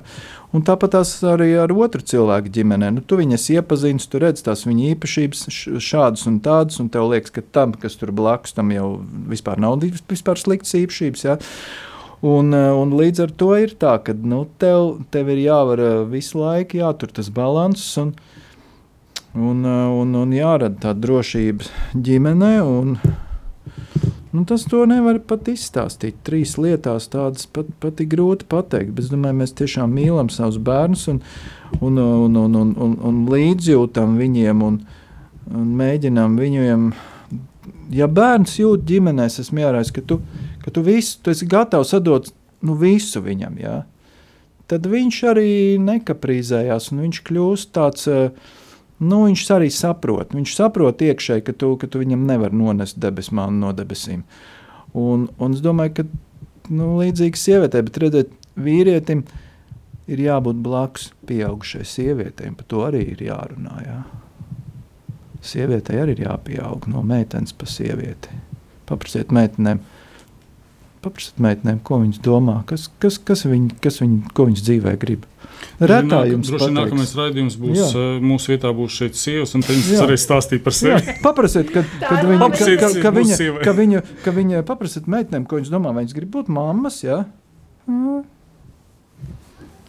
Un 0.56 0.64
tāpat 0.68 0.96
arī 1.28 1.50
ar 1.60 1.74
otru 1.76 2.02
cilvēku 2.02 2.52
ģimenē. 2.56 2.94
Nu, 2.96 3.04
tu 3.04 3.20
viņus 3.20 3.50
iepazini, 3.58 4.00
tu 4.12 4.22
redz 4.24 4.44
tās 4.46 4.64
viņa 4.68 4.90
īpašības, 4.96 5.46
šādas 5.84 6.26
un 6.32 6.40
tādas, 6.44 6.80
un 6.84 6.90
tev 6.94 7.10
liekas, 7.12 7.36
ka 7.36 7.44
tam, 7.56 7.76
kas 7.76 8.00
tur 8.00 8.14
blakus, 8.16 8.56
tam 8.56 8.72
jau 8.76 8.90
vispār 9.32 9.60
nav 9.60 9.80
vis- 9.84 10.04
vispār 10.08 10.40
sliktas 10.40 10.76
īpašības. 10.80 11.26
Jā. 11.28 11.38
Un, 12.22 12.54
un 12.54 12.92
līdz 12.94 13.24
ar 13.24 13.32
to 13.34 13.50
ir 13.58 13.72
tā, 13.82 13.96
ka 14.06 14.14
nu, 14.14 14.44
tev, 14.62 15.00
tev 15.10 15.32
ir 15.34 15.40
jāvar 15.42 15.80
eh, 15.82 15.96
visu 16.06 16.38
laiku 16.38 16.78
jātur 16.78 17.10
tas 17.18 17.32
līdzsvars 17.34 17.88
un, 18.04 18.12
un, 19.34 19.64
eh, 19.66 19.88
un, 20.04 20.14
un 20.20 20.36
jārada 20.38 20.78
tā 20.84 20.94
drošība 20.94 21.66
ģimenē. 21.98 22.52
Un, 22.62 22.94
nu, 24.32 24.44
tas 24.48 24.64
to 24.70 24.84
nevar 24.90 25.20
pat 25.28 25.50
izstāstīt. 25.52 26.22
Trīs 26.28 26.56
lietās 26.62 27.10
tādas 27.12 27.48
pat, 27.52 27.70
pat 27.84 28.02
ir 28.04 28.10
grūti 28.14 28.48
pateikt. 28.52 28.94
Bet 28.96 29.06
es 29.06 29.12
domāju, 29.12 29.40
mēs 29.42 29.56
tiešām 29.60 29.92
mīlam 29.96 30.32
savus 30.34 30.60
bērnus 30.62 31.08
un, 31.12 31.22
un, 31.80 32.00
un, 32.00 32.38
un, 32.44 32.58
un, 32.64 32.74
un, 32.86 32.98
un 33.10 33.22
līdzjūtam 33.32 34.16
viņiem 34.20 34.64
un, 34.68 34.80
un 35.52 35.74
mēģinām 35.82 36.38
viņiem. 36.40 36.92
Ja 37.92 38.08
bērns 38.08 38.56
jūt 38.62 38.88
ģimenēs, 38.88 39.42
esmu 39.44 39.66
ierādījis, 39.66 39.94
ka 39.96 40.06
tu, 40.08 40.22
ka 40.64 40.74
tu 40.74 40.84
visu, 40.86 41.20
tu 41.22 41.34
esi 41.34 41.48
gatavs 41.52 41.92
atdot 41.98 42.32
nu, 42.66 42.78
visu 42.80 43.20
viņam, 43.26 43.58
jā, 43.60 43.76
tad 44.72 44.88
viņš 44.88 45.22
arī 45.34 45.52
nekaprīzējās 45.84 46.92
un 46.94 47.06
viņš 47.06 47.22
kļūst 47.28 47.72
tāds. 47.76 48.08
eh, 48.08 48.60
Nu, 49.02 49.24
viņš 49.26 49.46
arī 49.56 49.70
saprot. 49.74 50.36
Viņš 50.38 50.56
saprot 50.60 51.02
iekšēji, 51.02 51.46
ka 51.48 51.56
tu, 51.58 51.74
ka 51.82 51.90
tu 51.90 52.02
viņam 52.04 52.28
nevari 52.30 52.58
nonest 52.58 53.00
debesu 53.02 53.34
mānu 53.38 53.64
no 53.64 53.72
debesīm. 53.74 54.22
Un, 54.98 55.26
un 55.42 55.56
es 55.56 55.64
domāju, 55.66 55.96
ka 55.98 56.06
nu, 56.70 56.94
līdzīgi 57.00 57.40
sievietē, 57.42 57.82
bet 57.88 57.98
redziet, 58.04 58.36
vīrietim 58.62 59.24
ir 60.12 60.22
jābūt 60.22 60.60
blakus 60.62 61.10
pieaugušai 61.30 61.86
sievietei. 61.88 62.52
Par 62.58 62.68
to 62.70 62.84
arī 62.86 63.06
ir 63.16 63.24
jārunā. 63.26 63.80
Jā. 63.88 63.98
Sievietei 65.42 65.98
arī 65.98 66.20
ir 66.20 66.28
jāpieaug 66.28 66.86
no 66.92 67.02
meitenes 67.02 67.56
pa 67.58 67.66
sievieti. 67.70 68.38
Paprasiet 68.90 69.32
meitenēm, 69.34 69.82
paprasiet 71.02 71.42
meitenēm 71.42 71.82
ko 71.88 72.04
viņas 72.04 72.22
domā, 72.22 72.60
kas, 72.70 72.90
kas, 73.02 73.18
kas, 73.18 73.48
viņ, 73.50 73.72
kas 73.82 74.02
viņ, 74.04 74.18
ko 74.38 74.46
viņas 74.52 74.66
dzīvē 74.68 74.98
grib. 75.02 75.26
Retā 75.82 76.24
jums 76.30 76.50
Droši 76.52 76.68
vien 76.68 76.78
nākamais 76.78 77.14
raidījums 77.18 77.56
būs, 77.62 77.80
Jā. 77.80 77.88
uh, 77.94 78.20
mūsu 78.32 78.54
vietā 78.54 78.72
būs 78.76 78.98
šeit 79.02 79.18
sievas, 79.18 79.56
un 79.58 79.66
viņas 79.66 79.90
Jā. 79.96 80.02
arī 80.06 80.18
stāstīja 80.22 80.64
par 80.66 80.76
Jā, 80.76 81.00
sevi. 81.00 81.16
paprasiet, 81.24 81.72
kad, 81.74 81.96
kad 82.04 82.28
viņa, 82.30 82.52
ka, 82.54 82.68
ka, 82.68 82.92
ka, 83.02 83.14
viņa, 83.16 83.40
ka 83.66 83.74
viņa, 83.78 84.04
ka 84.26 84.36
viņa 84.36 84.62
paprasiet 84.68 85.10
meitenēm, 85.10 85.48
ko 85.50 85.62
viņas 85.62 85.74
domā, 85.74 85.96
vai 85.96 86.06
viņas 86.06 86.18
grib 86.20 86.32
būt 86.38 86.54
mammas. 86.54 87.02
Ja? 87.06 87.24
Mm. 87.90 88.22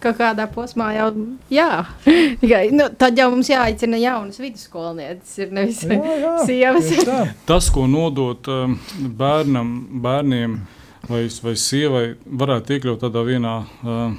Kaut 0.03 0.18
kādā 0.18 0.49
posmā 0.51 0.89
jau 0.97 1.09
jā. 1.53 1.68
Tikai, 2.43 2.64
nu, 2.75 2.89
tad 2.99 3.18
jau 3.18 3.29
mums 3.35 3.51
jāaicina 3.53 4.01
jaunas 4.03 4.41
vidusskolnieces, 4.43 5.37
ir 5.45 5.53
nevis 5.55 5.85
Jā, 5.87 6.01
jā, 6.25 6.33
sievas. 6.49 6.91
Tas, 7.49 7.70
ko 7.70 7.87
nodot 7.91 8.49
um, 8.51 8.75
bērnam, 8.99 9.70
bērniem 10.03 10.59
vai, 11.07 11.23
vai 11.45 11.55
sievai, 11.59 12.05
varētu 12.27 12.77
iekļaut 12.77 13.03
tādā 13.05 13.23
vienā 13.29 13.55
uh, 13.62 14.18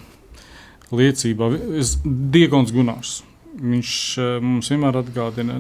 liecībā. 0.99 1.49
Es- 1.79 1.97
Diegons 2.05 2.73
Gunārs. 2.75 3.21
Viņš 3.53 3.93
uh, 4.17 4.35
mums 4.41 4.69
vienmēr 4.73 4.97
atgādina, 5.03 5.59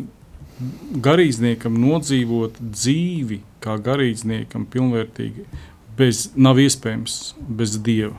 garīdzniekam 1.03 1.77
nodzīvot 1.81 2.59
dzīvi, 2.61 3.39
kā 3.63 3.77
garīdzniekam, 3.83 4.65
pilnvērtīgi, 4.73 5.45
bez, 5.97 6.27
nav 6.35 6.59
iespējams 6.61 7.17
bez 7.47 7.77
dieva. 7.85 8.17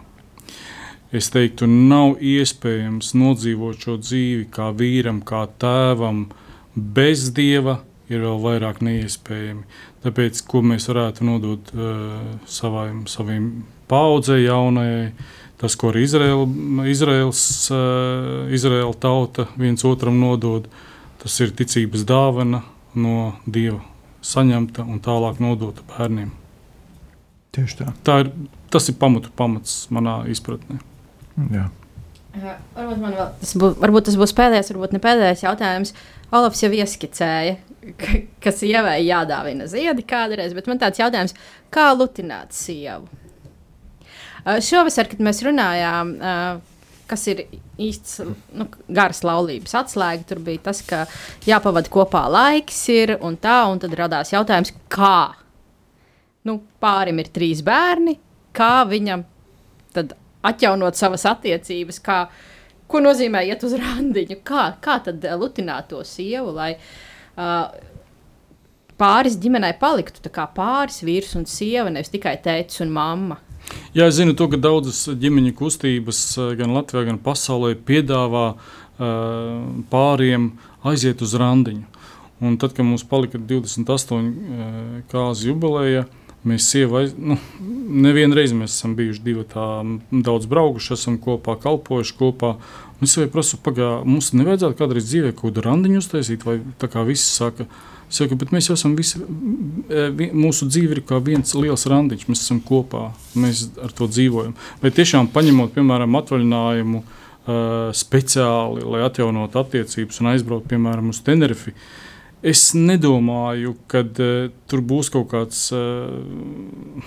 Es 1.15 1.29
teiktu, 1.31 1.67
nav 1.71 2.17
iespējams 2.19 3.13
nodzīvot 3.15 3.83
šo 3.85 3.99
dzīvi 4.03 4.49
kā 4.55 4.73
vīram, 4.75 5.21
kā 5.27 5.45
tēvam, 5.63 6.25
bez 6.75 7.29
dieva 7.37 7.79
ir 8.11 8.25
vēl 8.25 8.41
vairāk 8.43 8.81
neiespējami. 8.85 9.63
Tāpēc, 10.05 10.43
ko 10.51 10.63
mēs 10.67 10.89
varētu 10.91 11.25
nodot 11.29 11.71
uh, 11.75 12.19
savām, 12.51 13.05
saviem 13.09 13.63
paudzei 13.89 14.43
jaunajai, 14.49 15.13
tas, 15.65 15.79
ko 15.81 15.91
arī 15.91 16.05
Izraēla, 16.05 16.45
Izraels, 16.93 17.41
uh, 17.73 18.53
Izraēla 18.53 18.95
tauta 19.01 19.49
viens 19.57 19.85
otram 19.89 20.21
nodod, 20.21 20.69
tas 21.23 21.41
ir 21.41 21.57
ticības 21.57 22.05
dāvana 22.09 22.61
no 22.95 23.33
Dieva 23.49 23.81
saņemta 24.25 24.85
un 24.89 25.01
tālāk 25.05 25.41
nodota 25.43 25.85
bērniem. 25.89 26.33
Tieši 27.55 27.81
tā. 27.81 27.93
Tā 28.07 28.19
ir, 28.25 28.31
tas 28.73 28.89
ir 28.91 28.99
pamatu 29.01 29.33
pamats 29.37 29.85
manā 29.95 30.23
izpratnē. 30.33 30.81
Jā. 31.55 31.69
Jā, 32.35 32.57
Varbūt, 32.75 32.99
man 32.99 33.13
vēl, 33.15 33.27
tas 33.39 33.53
būs, 33.63 33.77
varbūt 33.79 34.09
tas 34.09 34.17
būs 34.19 34.33
pēdējais, 34.35 34.73
varbūt 34.73 34.95
ne 34.97 35.01
pēdējais 35.03 35.45
jautājums. 35.45 35.93
Olafs 36.35 36.65
jau 36.65 36.71
ieskicēja, 36.75 37.59
ka, 38.01 38.17
ka 38.43 38.53
sievai 38.55 38.97
jādāvina 39.07 39.69
ziedi 39.71 40.03
kādreiz, 40.09 40.57
bet 40.57 40.67
man 40.71 40.81
tāds 40.83 40.99
jautājums, 40.99 41.37
kā 41.75 41.93
lutināt 41.95 42.57
sievu? 42.57 43.07
Uh, 44.45 44.61
Šovasar, 44.65 45.09
kad 45.09 45.23
mēs 45.25 45.43
runājām, 45.47 46.15
uh, 46.21 46.75
kas 47.09 47.27
ir 47.33 47.45
īsts 47.81 48.21
nu, 48.57 48.67
garas 48.93 49.23
laulības 49.25 49.77
atslēga, 49.81 50.27
tur 50.29 50.41
bija 50.45 50.67
tas, 50.71 50.83
ka 50.87 51.05
jāpavada 51.49 51.91
kopā 51.93 52.27
laiks, 52.33 52.81
ir, 52.93 53.17
un 53.25 53.39
tā, 53.41 53.63
un 53.71 53.81
tad 53.83 53.97
radās 53.99 54.33
jautājums, 54.35 54.73
kā? 54.93 55.35
Nu, 56.45 56.59
pārim 56.81 57.21
ir 57.23 57.31
trīs 57.33 57.63
bērni, 57.65 58.19
kā 58.57 58.85
viņam 58.89 59.25
tad 59.97 60.13
atjaunot 60.45 60.99
savas 60.99 61.25
attiecības, 61.29 62.01
kā, 62.05 62.19
ko 62.91 63.01
nozīmē 63.01 63.45
iet 63.49 63.65
uz 63.65 63.77
randiņu, 63.81 64.41
kā, 64.47 64.69
kā 64.85 64.99
tad 65.07 65.25
eh, 65.25 65.37
lutināt 65.41 65.89
to 65.93 66.03
sievu, 66.05 66.53
lai 66.57 66.75
uh, 66.77 67.73
pāris 69.01 69.39
ģimenei 69.41 69.73
paliktu 69.81 70.33
kā 70.33 70.47
pāris 70.57 71.01
vīrs 71.07 71.33
un 71.39 71.49
sieva, 71.49 71.89
nevis 71.93 72.13
tikai 72.13 72.37
tēvs 72.45 72.85
un 72.85 72.93
mamma. 72.95 73.41
Jā, 73.95 74.09
es 74.11 74.17
zinu, 74.19 74.33
to, 74.35 74.49
ka 74.51 74.59
daudzas 74.59 75.05
ģimeņu 75.23 75.53
kustības 75.55 76.21
eh, 76.35 76.49
gan 76.59 76.73
Latvijā, 76.75 77.05
gan 77.07 77.19
pasaulē 77.23 77.77
piedāvā 77.79 78.47
uh, 78.51 79.05
pāriem 79.93 80.49
aiziet 80.83 81.23
uz 81.23 81.37
randiņu. 81.39 81.85
Un 82.43 82.57
tad, 82.59 82.75
kad 82.75 82.83
mums 82.89 83.07
palika 83.07 83.39
28 83.39 84.19
uh, 84.19 84.75
kāzu 85.13 85.53
jubileja, 85.53 86.09
mēs 86.43 86.67
sievai, 86.73 87.05
nu, 87.15 87.39
nevienu 88.09 88.35
reizi 88.35 88.59
mēs 88.59 88.75
esam 88.75 88.97
bijuši 88.99 89.23
divi 89.29 89.47
tā 89.55 89.69
daudz 90.11 90.51
braukuši, 90.51 90.97
esam 90.99 91.21
kopā 91.23 91.55
kalpojuši 91.63 92.19
kopā. 92.19 92.57
Un 92.99 93.07
es 93.07 93.15
jau 93.15 93.31
prasu, 93.31 93.63
pagā, 93.63 94.01
mums 94.03 94.35
nevajadzētu 94.35 94.81
kādreiz 94.83 95.07
dzīvē 95.07 95.37
kaut 95.37 95.53
kādu 95.53 95.69
randiņu 95.69 96.03
uztaisīt, 96.03 96.43
vai 96.43 96.59
tā 96.83 96.91
kā 96.91 97.07
visi 97.07 97.31
saka, 97.31 97.71
Saku, 98.15 98.37
bet 98.39 98.53
mēs 98.55 98.69
esam 98.71 98.93
visi, 98.95 99.19
vi- 99.89 100.31
mūsu 100.31 100.69
dzīve 100.71 100.95
ir 100.99 101.01
kā 101.09 101.19
viens 101.25 101.55
liels 101.59 101.87
randiņš. 101.91 102.27
Mēs 102.31 102.45
esam 102.47 102.61
kopā, 102.63 103.09
mēs 103.35 103.65
ar 103.83 103.91
to 103.91 104.07
dzīvojam. 104.07 104.55
Vai 104.83 104.93
tiešām 104.95 105.31
paņemot, 105.35 105.73
piemēram, 105.75 106.15
atvaļinājumu 106.21 107.01
uh, 107.03 107.91
speciāli, 107.97 108.85
lai 108.87 109.03
atjaunotu 109.09 109.59
attiecības 109.59 110.21
un 110.23 110.31
aizbrauktu, 110.35 110.71
piemēram, 110.75 111.11
uz 111.11 111.19
Tenerifi, 111.27 111.75
es 112.43 112.69
nedomāju, 112.79 113.75
ka 113.91 114.05
uh, 114.07 114.53
tur 114.71 114.85
būs 114.85 115.11
kaut 115.11 115.33
kāds 115.35 115.67
uh, 115.75 117.03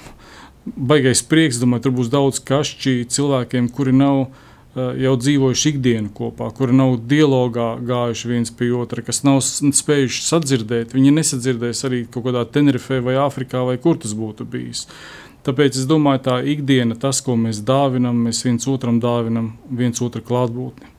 baigais 0.75 1.23
prieks. 1.23 1.61
Domāju, 1.61 1.87
tur 1.87 1.95
būs 2.01 2.11
daudz 2.11 2.43
kašķi 2.43 2.99
cilvēkiem, 3.15 3.71
kuri 3.71 3.95
nav 3.95 4.25
uh, 4.25 4.43
jau 4.77 5.13
dzīvojuši 5.19 5.71
ikdienu 5.73 6.11
kopā, 6.15 6.49
kuri 6.55 6.75
nav 6.77 6.97
dialogā 7.09 7.69
gājuši 7.87 8.31
viens 8.31 8.53
pie 8.53 8.71
otra, 8.77 9.03
kas 9.05 9.23
nav 9.27 9.39
spējuši 9.43 10.25
sadzirdēt. 10.25 10.95
Viņi 10.97 11.15
nesadzirdēs 11.19 11.85
arī 11.89 12.03
kaut 12.11 12.27
kādā 12.27 12.43
Tenerifē 12.51 12.99
vai 13.05 13.17
Āfrikā, 13.21 13.63
vai 13.67 13.77
kur 13.81 13.99
tas 14.01 14.15
būtu 14.17 14.47
bijis. 14.49 14.87
Tāpēc 15.47 15.79
es 15.79 15.87
domāju, 15.87 16.25
tā 16.25 16.41
ikdiena, 16.53 16.97
tas, 16.99 17.21
ko 17.23 17.37
mēs 17.39 17.61
dāvinam, 17.63 18.17
mēs 18.27 18.43
viens 18.43 18.67
otram 18.67 18.99
dāvinam, 19.03 19.53
viens 19.71 20.01
otru 20.03 20.23
klātbūtni. 20.27 20.93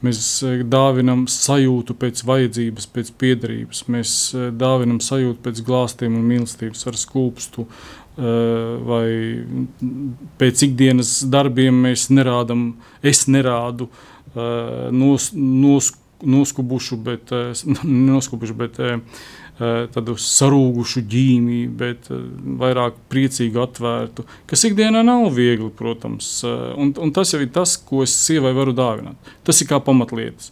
Mēs 0.00 0.20
eh, 0.48 0.62
dāvinam 0.64 1.26
sajūtu 1.28 1.92
pēc 2.00 2.22
vajadzības, 2.24 2.86
pēc 2.94 3.10
piederības. 3.20 3.82
Mēs 3.92 4.12
eh, 4.32 4.48
dāvinam 4.56 5.02
sajūtu 5.04 5.44
pēc 5.44 5.60
glāstiem 5.66 6.16
un 6.16 6.24
mīlestības 6.24 6.86
ar 6.88 6.96
skūpstu. 6.96 7.66
Eh, 7.66 7.99
vai 8.20 9.06
pēc 10.40 10.66
ikdienas 10.66 11.14
darbiem 11.32 11.78
mēs 11.86 12.10
nerādām, 12.12 12.74
es 13.00 13.22
nerādu 13.30 13.86
nos, 14.92 15.30
nos, 15.32 15.92
noskubušu, 16.20 16.98
bet, 17.06 17.32
noskubušu, 18.12 18.58
bet 18.60 18.82
Eh, 19.60 19.90
tādu 19.92 20.14
sarūgušu 20.16 21.02
ģīmi, 21.10 21.58
bet 21.76 22.06
eh, 22.08 22.20
vairāk 22.62 22.96
priecīgu, 23.12 23.58
atvērtu, 23.60 24.24
kas 24.48 24.62
ikdienā 24.64 25.02
nav 25.04 25.26
viegli, 25.36 25.68
protams. 25.76 26.30
Eh, 26.48 26.62
un, 26.80 26.94
un 26.96 27.12
tas 27.12 27.34
jau 27.34 27.42
ir 27.44 27.50
tas, 27.52 27.74
ko 27.76 28.00
es 28.06 28.14
sievai 28.22 28.54
varu 28.56 28.72
dāvināt. 28.72 29.34
Tas 29.44 29.60
ir 29.60 29.68
kā 29.68 29.76
pamatlietas. 29.84 30.48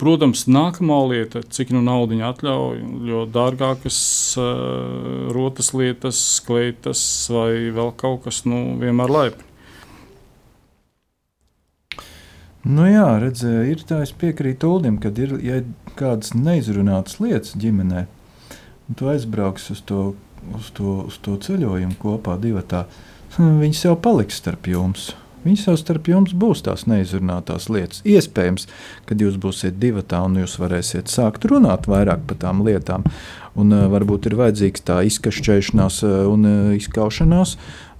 Protams, 0.00 0.46
nākamā 0.48 0.98
lieta, 1.10 1.42
cik 1.44 1.74
nu 1.76 1.82
naudu 1.84 2.16
atļauj, 2.24 2.78
jo 3.04 3.26
dārgākas 3.28 4.00
uh, 4.40 5.28
rotas 5.34 5.74
lietas, 5.76 6.20
kleitas 6.46 7.02
vai 7.28 7.68
vēl 7.74 7.92
kaut 8.00 8.24
kas, 8.24 8.46
nu, 8.48 8.78
vienmēr 8.80 9.12
laipni. 9.12 9.44
Nu 12.64 12.84
jā, 12.88 13.06
redzēju, 13.20 13.68
ir 13.72 13.84
tā, 13.88 14.02
es 14.04 14.12
piekrītu 14.16 14.68
Ulim, 14.68 14.96
kad 15.00 15.16
ir 15.20 15.36
ja 15.44 15.60
kādas 15.96 16.34
neizrunātas 16.36 17.20
lietas 17.20 17.54
ģimenei 17.60 18.06
un 18.90 18.98
tu 18.98 19.08
aizbrauksi 19.08 19.72
uz 19.72 19.80
to, 19.86 20.00
uz 20.56 20.70
to, 20.74 20.96
uz 21.06 21.16
to 21.22 21.36
ceļojumu 21.38 21.96
kopā, 22.00 22.34
divi 22.42 22.62
tā, 22.66 22.84
viņas 23.62 23.84
jau 23.86 23.94
paliks 24.02 24.40
starp 24.42 24.66
jums. 24.70 25.12
Viņas 25.44 25.66
jau 25.68 25.76
starp 25.80 26.10
jums 26.10 26.34
būs 26.36 26.64
tās 26.66 26.86
neizrunātās 26.90 27.70
lietas. 27.72 28.02
Iespējams, 28.08 28.68
kad 29.08 29.22
jūs 29.22 29.38
būsiet 29.40 29.78
divi 29.80 30.04
tā, 30.06 30.22
un 30.26 30.36
jūs 30.42 30.58
varēsiet 30.60 31.12
sākt 31.12 31.46
runāt 31.50 31.88
vairāk 31.90 32.26
par 32.28 32.40
tām 32.42 32.60
lietām. 32.66 33.06
Un, 33.58 33.72
uh, 33.74 33.88
varbūt 33.90 34.30
ir 34.30 34.38
vajadzīgs 34.38 34.86
tā 34.86 35.00
izkašķēšanās 35.08 36.02
uh, 36.06 36.20
un 36.30 36.46
uh, 36.46 36.70
izkaušanās. 36.76 37.56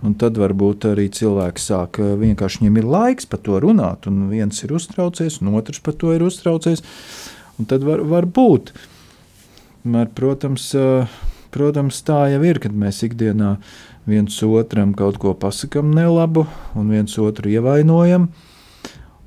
Un 0.06 0.14
tad 0.20 0.38
varbūt 0.40 0.86
arī 0.92 1.10
cilvēki 1.12 1.60
sāk 1.60 1.98
vienkārši 2.00 2.62
viņiem 2.62 2.78
ir 2.80 2.86
laiks 2.88 3.26
par 3.28 3.42
to 3.44 3.58
runāt. 3.60 4.06
Un 4.08 4.30
viens 4.30 4.64
ir 4.64 4.72
uztraucies, 4.72 5.42
un 5.42 5.52
otrs 5.58 5.82
par 5.84 5.98
to 6.00 6.14
ir 6.16 6.24
uztraucies. 6.24 6.80
Un 7.60 7.68
tad 7.68 7.84
var, 7.84 8.00
var 8.08 8.24
būt. 8.24 8.72
Uh, 8.72 8.86
Mēr, 9.80 10.10
protams, 10.12 10.66
protams, 11.54 12.02
tā 12.04 12.26
jau 12.34 12.40
ir, 12.44 12.58
kad 12.60 12.74
mēs 12.76 13.00
ikdienā 13.06 13.54
viens 14.08 14.42
otram 14.46 14.94
kaut 14.96 15.18
ko 15.20 15.34
pasakām 15.34 15.92
nelabu 15.94 16.46
un 16.78 16.92
viens 16.92 17.18
otru 17.18 17.50
ievainojam. 17.50 18.30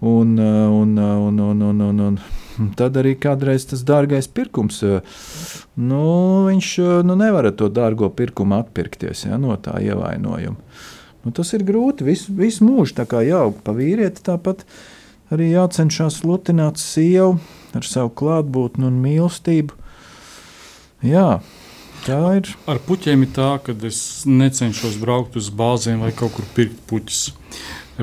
Un, 0.04 0.34
un, 0.38 0.98
un, 1.00 1.40
un, 1.40 1.62
un, 1.62 1.82
un, 1.82 2.18
un 2.60 2.72
tad 2.76 2.98
arī 3.00 3.14
kādreiz 3.16 3.64
tas 3.70 3.86
dārgais 3.88 4.28
pirkums, 4.28 4.82
nu, 5.80 6.02
viņš 6.50 6.72
nu, 7.08 7.16
nevar 7.16 7.48
to 7.56 7.70
dārgo 7.72 8.10
pirkumu 8.12 8.58
atpirkties 8.60 9.24
ja, 9.30 9.40
no 9.40 9.56
tā 9.56 9.78
ievainojuma. 9.80 10.60
Nu, 11.24 11.32
tas 11.32 11.54
ir 11.56 11.64
grūti 11.64 12.04
visu, 12.04 12.34
visu 12.36 12.66
mūžu 12.68 13.00
jāaug 13.00 13.56
pa 13.64 13.72
vīrieti. 13.72 14.26
Tāpat 14.28 14.66
arī 15.32 15.54
jācenšas 15.54 16.20
lutināt 16.28 16.82
sievu 16.82 17.38
ar 17.74 17.88
savu 17.88 18.12
klātbūtni 18.12 18.90
un 18.90 19.00
mīlestību. 19.02 19.80
Jā, 21.04 21.40
tā 22.06 22.20
ir. 22.38 22.50
Ar 22.70 22.82
puķiem 22.84 23.26
ir 23.26 23.32
tā, 23.36 23.50
ka 23.64 23.76
es 23.88 24.02
necenšos 24.30 25.00
braukt 25.02 25.38
uz 25.40 25.50
bāzēm 25.54 26.04
vai 26.04 26.12
kaut 26.16 26.36
kur 26.36 26.48
pirkt 26.56 26.84
puķus. 26.90 27.24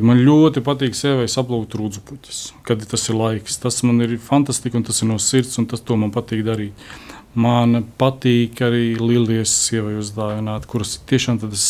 Man 0.00 0.22
ļoti 0.22 0.62
patīk 0.62 0.94
sievai 0.94 1.26
saplūkt 1.30 1.74
rūdzu 1.74 2.02
puķus, 2.06 2.40
kad 2.66 2.82
tas 2.86 3.08
ir 3.10 3.18
laiks. 3.18 3.58
Tas 3.62 3.80
man 3.82 3.98
ir 4.04 4.16
fantastiski 4.22 4.78
un 4.78 4.86
tas 4.86 5.02
ir 5.02 5.10
no 5.10 5.18
sirds, 5.22 5.56
un 5.58 5.66
tas 5.70 5.82
man 5.90 6.12
patīk 6.14 6.44
darīt. 6.46 6.90
Man 7.34 7.84
patīk 7.98 8.58
arī 8.66 8.94
lielijas 8.98 9.52
sievai 9.66 9.96
uzdāvināt, 10.00 10.66
kuras 10.70 10.96
tiešām 11.10 11.42
tas. 11.42 11.66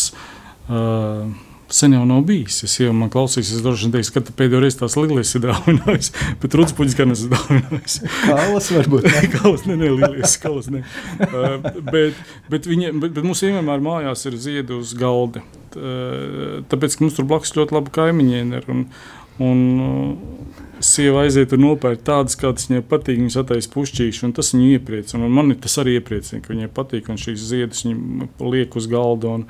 Uh, 0.71 1.33
sen 1.75 1.95
jau 1.95 2.03
nav 2.09 2.25
bijis. 2.29 2.61
Es 2.67 2.77
jau 2.81 2.93
man 2.97 3.11
klausījos, 3.13 3.53
es 3.57 3.65
droši 3.65 3.87
vien 3.87 3.95
teicu, 3.97 4.15
ka 4.17 4.35
pēdējo 4.39 4.63
reizi 4.65 4.81
tās 4.81 4.97
lielais 4.99 5.35
ir 5.37 5.45
dāvinājis, 5.45 6.13
bet 6.43 6.57
rudspunis 6.59 6.97
gan 6.99 7.15
esmu 7.15 7.31
dāvinājis. 7.35 8.01
Kalas 8.27 8.71
varbūt. 8.75 9.07
Ne? 9.07 9.23
kalas, 9.37 9.65
ne, 9.69 9.79
ne, 9.81 9.93
lielais, 9.95 10.37
kalas, 10.43 10.71
ne. 10.73 10.83
uh, 11.29 11.57
bet, 11.93 12.19
bet, 12.53 12.69
viņa, 12.71 12.93
bet, 12.99 13.15
bet 13.17 13.27
mums 13.27 13.45
vienmēr 13.47 13.85
mājās 13.85 14.27
ir 14.31 14.39
ziedi 14.41 14.77
uz 14.77 14.95
galda. 14.99 15.45
Uh, 15.71 16.61
tāpēc, 16.71 16.97
ka 16.97 17.07
mums 17.07 17.19
tur 17.19 17.29
blakus 17.31 17.55
ļoti 17.57 17.79
labi 17.79 17.95
kaimiņieni 17.99 18.61
ir. 18.61 18.71
Un, 18.75 18.87
un, 19.47 19.65
uh, 19.87 20.39
Sieva 20.81 21.27
aiziet 21.27 21.51
un 21.53 21.61
nopērk 21.61 22.01
tādas, 22.07 22.39
kādas 22.41 22.71
viņai 22.71 22.81
patīk. 22.89 23.19
Viņas 23.19 23.35
attaisno 23.43 23.75
pušķīšu, 23.75 24.23
un 24.25 24.31
tas 24.33 24.55
viņu 24.55 24.79
iepriecina. 24.79 25.29
Man 25.29 25.53
tas 25.61 25.75
arī 25.83 25.99
iepriecina, 25.99 26.41
ka 26.41 26.55
viņai 26.55 26.71
patīk, 26.73 27.11
un 27.13 27.21
šīs 27.21 27.43
ziedus 27.51 27.85
viņa 27.85 28.31
liek 28.41 28.79
uz 28.81 28.87
galda. 28.89 29.35
Un, 29.37 29.45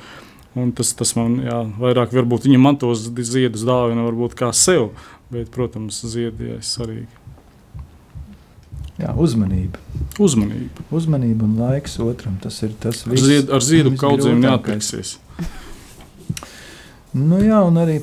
Un 0.59 0.72
tas, 0.74 0.90
tas 0.98 1.12
man 1.14 1.36
jā, 1.44 1.61
vairāk, 1.78 2.11
varbūt 2.16 2.48
viņa 2.48 2.59
man 2.59 2.78
tos 2.80 3.05
ziedus 3.07 3.62
dāvina, 3.66 4.03
varbūt 4.09 4.34
kā 4.38 4.51
sev, 4.57 4.88
bet, 5.30 5.51
protams, 5.55 6.01
ziedi 6.11 6.57
ir 6.57 6.64
svarīgi. 6.66 7.07
Jā, 9.01 9.14
uzmanība. 9.16 9.78
Uzmanība. 10.20 10.84
Uzmanība 10.92 11.46
un 11.46 11.55
laiks 11.62 11.94
otram. 12.05 12.34
Tas 12.42 12.59
ir 12.66 12.74
tas, 12.82 13.05
kas 13.07 13.22
skatījumā. 13.22 13.55
Ar 13.57 13.64
ziedu 13.64 13.92
kaudzēm 14.01 14.42
neatpūsties. 14.42 15.14
Nu, 17.16 17.38
jā, 17.40 17.62
un 17.64 17.80
arī. 17.80 18.01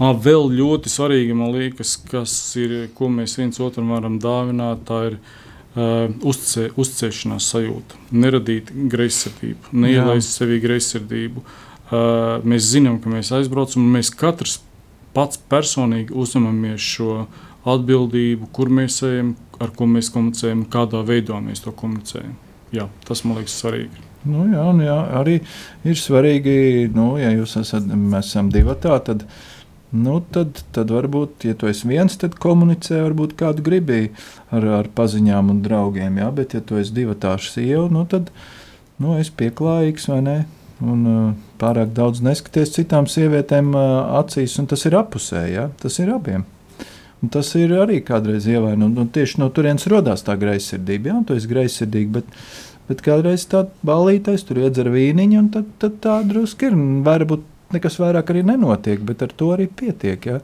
À, 0.00 0.14
vēl 0.14 0.48
ļoti 0.56 0.88
svarīgi, 0.88 1.34
man 1.36 1.50
liekas, 1.52 1.98
kas 2.08 2.32
ir, 2.62 2.86
ko 2.96 3.10
mēs 3.12 3.36
viens 3.36 3.58
otram 3.60 3.90
varam 3.92 4.16
dāvināt, 4.22 4.86
tā 4.88 5.02
ir 5.10 5.18
uh, 5.18 5.34
uh, 5.76 6.06
uzcē, 6.26 6.70
uzcēšanās 6.80 7.50
sajūta, 7.52 8.00
neradīt 8.16 8.72
greizsirdību, 8.92 9.74
neielaist 9.76 10.34
sevī 10.36 10.60
greizsirdību. 10.64 11.44
Uh, 11.86 12.42
mēs 12.42 12.72
zinām, 12.72 12.98
ka 13.02 13.12
mēs 13.12 13.30
aizbraucam, 13.36 13.84
un 13.84 13.98
mēs 13.98 14.10
katrs 14.10 14.58
pats 15.16 15.38
personīgi 15.50 16.16
uzņemamies 16.16 16.88
šo 16.96 17.26
atbildību, 17.66 18.50
kur 18.54 18.70
mēs 18.72 18.98
ejam, 19.06 19.34
ar 19.62 19.72
ko 19.76 19.88
mēs 19.90 20.10
komunicējam, 20.14 20.66
kādā 20.70 21.02
veidā 21.06 21.38
mēs 21.42 21.64
to 21.64 21.72
komunicējam. 21.74 22.34
Jā, 22.74 22.88
tas 23.06 23.22
man 23.24 23.40
liekas 23.40 23.56
svarīgi. 23.60 24.04
Nu, 24.26 24.42
jā, 24.50 24.64
jā, 24.82 24.96
arī 25.20 25.36
ir 25.86 25.98
svarīgi, 26.00 26.56
nu, 26.94 27.12
ja 27.20 27.30
jūs 27.30 27.54
esat, 27.60 27.86
mēs 27.86 28.32
esam 28.32 28.50
divi 28.50 28.74
tādi 28.82 29.28
Nu, 29.94 30.18
tad, 30.34 30.58
tad 30.74 30.90
varbūt, 30.90 31.46
ja 31.46 31.54
tu 31.54 31.68
esi 31.70 31.86
viens, 31.86 32.16
tad 32.18 32.34
komunicē 32.42 33.04
varbūt 33.04 33.36
kādu 33.38 33.62
gribēji 33.66 34.10
ar, 34.50 34.66
ar 34.80 34.90
paziņām 34.96 35.52
un 35.52 35.62
draugiem. 35.62 36.18
Jā? 36.18 36.30
Bet, 36.34 36.56
ja 36.58 36.62
tu 36.64 36.80
esi 36.80 36.94
divi 36.96 37.14
tāši 37.22 37.52
sieva, 37.52 37.86
nu, 37.92 38.02
tad 38.10 38.32
nu, 39.02 39.14
es 39.20 39.30
pieklājīgs 39.30 40.10
vai 40.10 40.20
ne. 40.26 40.36
Un 40.82 41.06
uh, 41.08 41.30
pārāk 41.56 41.94
daudz 41.96 42.20
neskaties 42.20 42.74
citām 42.74 43.06
sievietēm 43.08 43.70
uh, 43.72 44.18
acīs, 44.18 44.58
un 44.60 44.66
tas 44.68 44.82
ir 44.84 44.98
apusē, 44.98 45.46
ja? 45.48 45.70
tas 45.80 45.96
ir 46.02 46.10
abiem. 46.12 46.44
Un 47.24 47.32
tas 47.32 47.48
ir 47.56 47.72
arī 47.78 48.02
kādreiz 48.04 48.44
ievainojams. 48.50 48.98
Nu, 48.98 49.06
tieši 49.08 49.40
no 49.40 49.48
turienes 49.54 49.86
radās 49.88 50.26
tā 50.26 50.36
greizsirdība. 50.36 51.14
Jā, 51.14 51.22
tu 51.24 51.38
esi 51.38 51.48
greizsirdīga, 51.48 52.18
bet, 52.18 52.34
bet 52.90 53.00
kādreiz 53.06 53.46
tā 53.48 53.64
balītais 53.86 54.44
tur 54.44 54.60
iedzer 54.66 54.90
vīniņu, 54.92 55.38
un 55.40 55.48
tad, 55.54 55.70
tad 55.80 55.96
tā 56.04 56.18
drusku 56.28 56.68
ir. 56.68 56.76
Varbūt 57.06 57.46
nekas 57.74 57.98
vairāk 58.02 58.32
arī 58.32 58.44
nenotiek, 58.46 59.02
bet 59.06 59.24
ar 59.26 59.34
to 59.36 59.52
arī 59.56 59.66
pietiek. 59.68 60.28
Ja? 60.30 60.40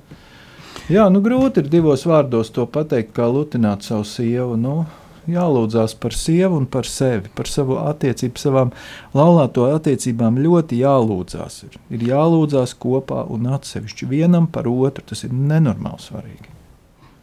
Jā, 0.91 1.07
nu 1.13 1.23
grūti 1.23 1.63
ir 1.63 1.71
divos 1.71 2.07
vārdos 2.09 2.51
to 2.55 2.67
pateikt, 2.67 3.13
kā 3.17 3.29
lutināt 3.31 3.87
savu 3.87 4.07
sievu. 4.09 4.57
Nu, 4.59 4.85
jālūdzās 5.31 5.95
par 6.03 6.17
sievu 6.19 6.59
un 6.59 6.67
par 6.67 6.89
sevi, 6.89 7.31
par 7.37 7.51
savu 7.51 7.79
attiecību, 7.83 8.41
savām 8.43 8.73
laulāto 9.15 9.69
attiecībām 9.71 10.41
ļoti 10.43 10.81
jālūdzās. 10.83 11.61
Ir, 11.69 11.79
ir 11.99 12.09
jālūdzās 12.13 12.75
kopā 12.83 13.27
un 13.31 13.53
atsevišķi 13.55 14.11
vienam 14.11 14.51
par 14.51 14.71
otru. 14.71 15.07
Tas 15.13 15.27
ir 15.29 15.37
nenormāli 15.37 16.09
svarīgi 16.09 16.52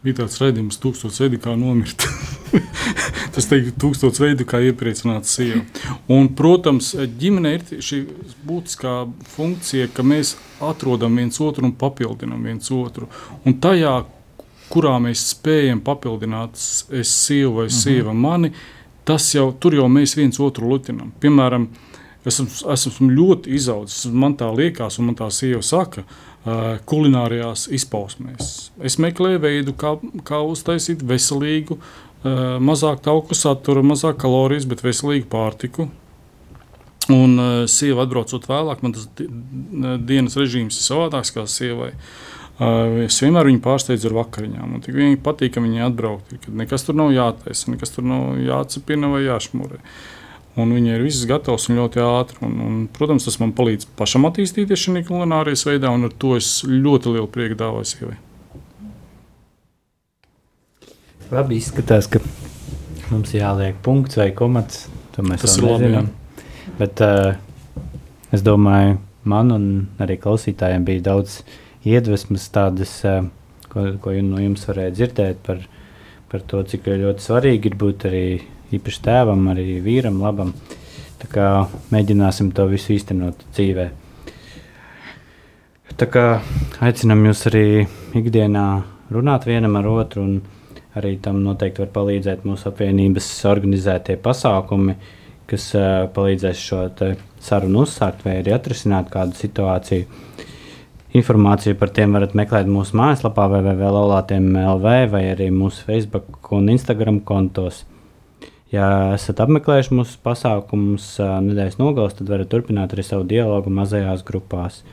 bija 0.04 0.22
tāds 0.22 0.40
redzējums, 0.40 0.80
tūkstoš 0.80 1.18
veidu, 1.24 1.40
kā 1.44 1.56
nomirt. 1.60 2.06
Tas 3.36 3.48
teikt, 3.50 3.76
tūkstoš 3.82 4.22
veidu, 4.24 4.46
kā 4.48 4.62
iepriecināt 4.70 5.28
sievu. 5.30 5.66
Un, 6.12 6.32
protams, 6.38 6.94
ģimenē 7.20 7.52
ir 7.58 7.84
šī 7.86 8.00
būtiskā 8.48 8.94
funkcija, 9.36 9.90
ka 9.94 10.06
mēs 10.08 10.38
atrodam 10.64 11.20
viens 11.20 11.40
otru 11.44 11.68
un 11.68 11.76
papildinām 11.80 12.48
viens 12.48 12.72
otru. 12.74 13.10
Un 13.44 13.60
tajā, 13.64 13.98
kurā 14.72 14.96
mēs 15.04 15.26
spējam 15.34 15.84
papildināt, 15.84 16.56
es 16.56 17.14
sievu 17.26 17.60
vai 17.62 17.68
mhm. 17.68 17.76
sieva 17.82 18.16
mani, 18.16 18.54
tas 19.08 19.28
jau 19.34 19.50
tur 19.60 19.76
jau 19.76 19.90
mēs 19.92 20.16
viens 20.16 20.40
otru 20.44 20.70
lutinām. 20.70 21.12
Piemēram, 21.20 21.68
esmu, 22.30 22.48
esmu 22.72 23.12
ļoti 23.12 23.52
izaudzis, 23.58 24.08
man 24.14 24.38
tā 24.40 24.48
liekas, 24.54 25.00
un 25.02 25.10
man 25.10 25.18
tā 25.18 25.28
sieva 25.34 25.64
saka, 25.66 26.06
uh, 26.06 26.29
kulinārijās 26.90 27.68
izpausmēs. 27.76 28.70
Es 28.86 28.96
meklēju 29.02 29.42
veidu, 29.44 29.74
kā, 29.78 29.98
kā 30.28 30.40
uztaisīt 30.48 31.04
veselīgu, 31.04 31.76
uh, 31.76 32.58
mazāk 32.64 33.04
tauku 33.04 33.36
satura, 33.36 33.84
mazāk 33.84 34.22
kalorijas, 34.24 34.68
bet 34.70 34.84
veselīgu 34.86 35.28
pārtiku. 35.32 35.90
Un 37.10 37.40
uh, 37.42 37.52
sieva 37.68 38.06
atbraucot 38.06 38.46
vēlāk, 38.48 38.84
man 38.86 38.96
tas 38.96 39.08
di 39.18 39.28
dienas 40.08 40.38
režīms 40.40 40.78
ir 40.78 40.86
savādāks 40.86 41.34
kā 41.36 41.46
sievai. 41.50 41.92
Uh, 42.60 43.06
es 43.06 43.18
vienmēr 43.24 43.48
viņu 43.50 43.64
pārsteidzu 43.64 44.10
ar 44.10 44.18
vakariņām. 44.20 44.80
Tik 44.86 44.96
viņi 44.96 45.20
patīk, 45.24 45.56
ka 45.56 45.64
viņi 45.64 45.86
atbrauc. 45.86 46.34
Nekas 46.52 46.88
tur 46.88 46.98
nav 47.00 47.14
jātaisa, 47.16 47.72
nekas 47.72 47.96
tur 47.96 48.08
nav 48.08 48.40
jācepina 48.44 49.12
vai 49.12 49.26
jāšmurē. 49.26 49.80
Un 50.58 50.72
viņi 50.74 50.96
ir 50.96 51.04
visas 51.06 51.28
gatavas 51.30 51.68
un 51.70 51.78
ļoti 51.80 52.02
ātri. 52.04 52.40
Un, 52.46 52.56
un, 52.66 52.80
protams, 52.94 53.28
tas 53.28 53.38
man 53.42 53.54
palīdz 53.56 53.88
pašam 54.00 54.26
attīstīties 54.30 54.88
šajā 54.88 55.06
kulinārijas 55.08 55.66
veidā, 55.68 55.92
un 55.94 56.10
ar 56.10 56.16
to 56.20 56.34
es 56.40 56.64
ļoti 56.66 57.14
lielu 57.16 57.30
prieku 57.32 57.60
dāvāju 57.60 57.92
sievai. 57.92 58.18
Labi 61.30 61.60
izskatās, 61.62 62.10
ka 62.10 62.22
mums 63.12 63.36
jāliek 63.36 63.78
punkts 63.86 64.18
vai 64.18 64.32
komats. 64.36 64.88
Tas 65.14 65.58
ir 65.60 65.68
labi. 65.68 65.92
Jā. 65.94 66.04
Bet 66.80 67.02
uh, 67.04 67.36
es 68.34 68.44
domāju, 68.46 68.98
man 69.30 69.52
un 69.54 69.66
arī 70.02 70.18
klausītājiem 70.22 70.86
bija 70.88 71.10
daudz 71.12 71.42
iedvesmas, 71.88 72.48
tādas, 72.56 72.94
uh, 73.06 73.28
ko, 73.70 73.92
ko 74.02 74.16
no 74.26 74.42
jums 74.42 74.66
varēja 74.70 74.96
dzirdēt 74.96 75.44
par, 75.46 75.66
par 76.32 76.46
to, 76.50 76.64
cik 76.72 76.88
ļoti 76.90 77.26
svarīgi 77.26 77.72
ir 77.72 77.78
būt 77.84 78.08
arī 78.10 78.24
īpaši 78.76 79.02
tēvam, 79.06 79.48
arī 79.52 79.80
vīram 79.84 80.22
labam. 80.24 80.54
Tā 81.20 81.28
kā 81.32 81.48
mēģināsim 81.92 82.54
to 82.56 82.68
visu 82.72 82.94
īstenot 82.96 83.42
dzīvē. 83.52 83.90
Tā 86.00 86.08
kā 86.08 86.26
aicinam 86.86 87.26
jūs 87.28 87.42
arī 87.50 87.66
ikdienā 88.16 88.66
runāt 89.12 89.48
vienam 89.50 89.76
ar 89.76 89.90
otru, 89.92 90.24
un 90.24 90.60
arī 90.96 91.18
tam 91.20 91.42
noteikti 91.44 91.84
var 91.84 91.90
palīdzēt 91.98 92.46
mūsu 92.48 92.70
apvienības 92.70 93.28
organizētie 93.50 94.16
pasākumi, 94.24 94.96
kas 95.50 95.66
uh, 95.76 96.06
palīdzēs 96.16 96.64
šo 96.70 96.86
sarunu 97.44 97.84
uzsākt 97.84 98.24
vai 98.24 98.38
arī 98.40 98.54
atrisināt 98.56 99.12
kādu 99.12 99.36
situāciju. 99.36 100.08
Informāciju 101.20 101.76
par 101.82 101.90
tiem 101.90 102.14
varat 102.14 102.36
meklēt 102.38 102.68
mūsu 102.70 102.94
mājaslapā, 103.00 103.48
www.laulātiem.lv 103.50 104.98
vai 105.10 105.24
arī 105.32 105.50
mūsu 105.50 105.88
Facebook 105.88 106.52
un 106.54 106.70
Instagram 106.70 107.24
kontos. 107.26 107.82
Ja 108.70 109.16
esat 109.16 109.40
apmeklējuši 109.42 109.96
mūsu 109.98 110.20
pasākumus 110.22 111.16
nedēļas 111.18 111.80
nogalē, 111.80 112.14
tad 112.14 112.30
varat 112.30 112.52
turpināt 112.52 112.94
arī 112.94 113.06
savu 113.06 113.26
dialogu 113.30 113.72
mazajās 113.74 114.22
grupās. 114.28 114.84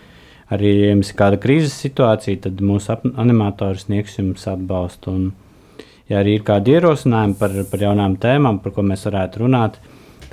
Arī, 0.53 0.71
ja 0.79 0.95
jums 0.95 1.11
ir 1.11 1.19
kāda 1.19 1.41
krīzes 1.43 1.75
situācija, 1.83 2.41
tad 2.47 2.63
mūsu 2.65 2.95
animatori 3.19 3.83
sniegs 3.83 4.17
jums 4.17 4.47
atbalstu. 4.49 5.13
Un, 5.13 5.85
ja 6.09 6.23
arī 6.23 6.39
ir 6.39 6.47
kādi 6.47 6.77
ierosinājumi 6.79 7.37
par, 7.41 7.57
par 7.69 7.85
jaunām 7.85 8.17
tēmām, 8.23 8.63
par 8.65 8.73
ko 8.73 8.87
mēs 8.87 9.05
varētu 9.11 9.45
runāt, 9.45 9.81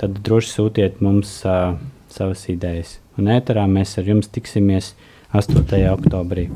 tad 0.00 0.16
droši 0.24 0.52
sūtiet 0.54 1.04
mums 1.04 1.36
uh, 1.44 1.74
savas 2.14 2.48
idejas. 2.48 2.98
Un 3.20 3.28
ēterā 3.34 3.66
mēs 3.68 3.98
ar 4.00 4.08
jums 4.08 4.30
tiksimies 4.32 4.94
8. 5.36 5.66
oktobrī. 5.92 6.48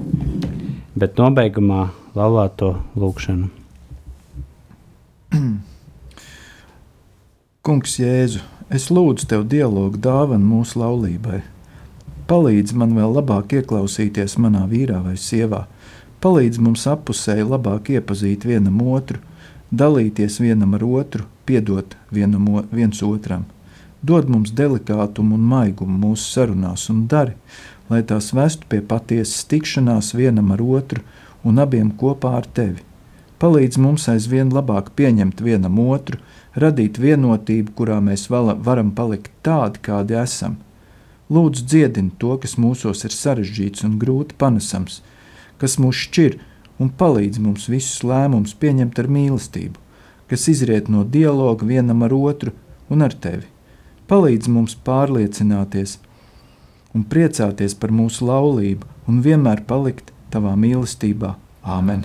Bet 0.98 1.20
nobeigumā 1.20 1.90
laulāto 2.16 2.78
lūkšanu. 2.96 3.50
Kungs, 7.68 7.98
Jēzu, 8.00 8.38
es 8.72 8.86
lūdzu 8.88 9.26
tev 9.28 9.42
dialogu 9.52 9.98
dāvanu 10.00 10.54
mūsu 10.54 10.78
laulībai. 10.80 11.42
Palīdz 12.30 12.72
man 12.80 12.94
vēl 12.96 13.12
labāk 13.18 13.52
ieklausīties 13.58 14.38
manā 14.40 14.62
vīrā 14.70 15.02
vai 15.04 15.18
sievā. 15.20 15.66
Palīdz 16.24 16.62
mums 16.64 16.86
apusēji 16.88 17.44
labāk 17.44 17.90
iepazīt 17.92 18.46
vienam 18.48 18.80
otru, 18.94 19.20
dalīties 19.68 20.40
vienam 20.40 20.78
ar 20.78 20.86
otru, 20.88 21.28
piedot 21.44 21.92
vienam, 22.08 22.48
viens 22.72 23.04
otram. 23.04 23.44
Dod 24.00 24.32
mums 24.32 24.56
delikātumu 24.56 25.36
un 25.36 25.44
maigumu 25.52 26.00
mūsu 26.06 26.24
sarunās 26.38 26.88
un 26.88 27.04
dari, 27.04 27.36
lai 27.92 28.00
tās 28.00 28.32
vestu 28.32 28.64
pie 28.72 28.80
patiesas 28.80 29.44
tikšanās 29.52 30.14
vienam 30.16 30.56
ar 30.56 30.64
otru 30.64 31.04
un 31.44 31.60
abiem 31.60 31.92
kopā 31.92 32.38
ar 32.40 32.48
tevi. 32.48 32.80
Palīdz 33.38 33.76
mums 33.78 34.08
aizvien 34.08 34.48
labāk 34.56 34.94
pieņemt 34.96 35.44
vienam 35.44 35.76
otru, 35.84 36.16
radīt 36.62 37.00
vienotību, 37.00 37.74
kurā 37.78 37.98
mēs 38.04 38.28
varam 38.30 38.92
palikt 38.96 39.30
tādi, 39.46 39.82
kādi 39.82 40.18
esam. 40.18 40.56
Lūdzu, 41.30 41.64
dziedini 41.68 42.14
to, 42.18 42.36
kas 42.40 42.56
mūsos 42.56 43.04
ir 43.04 43.12
sarežģīts 43.12 43.84
un 43.84 43.98
grūti 44.00 44.38
panesams, 44.38 45.02
kas 45.60 45.76
mūs 45.82 46.06
šķir 46.06 46.38
un 46.80 46.88
palīdz 46.88 47.42
mums 47.44 47.68
visus 47.68 48.00
lēmumus 48.06 48.56
pieņemt 48.56 48.98
ar 49.02 49.12
mīlestību 49.12 49.88
kas 50.28 50.48
izriet 50.48 50.88
no 50.88 51.04
dialoga 51.04 51.66
vienam 51.66 52.02
ar 52.02 52.14
otru 52.14 52.52
un 52.88 53.02
ar 53.02 53.16
tevi. 53.24 53.48
Palīdz 54.08 54.48
mums 54.52 54.76
pārliecināties 54.88 55.98
un 56.96 57.04
priecāties 57.12 57.76
par 57.80 57.92
mūsu 57.92 58.28
laulību 58.28 58.88
un 59.08 59.22
vienmēr 59.24 59.64
palikt 59.68 60.12
tavā 60.32 60.56
mīlestībā. 60.56 61.36
Āmen! 61.78 62.04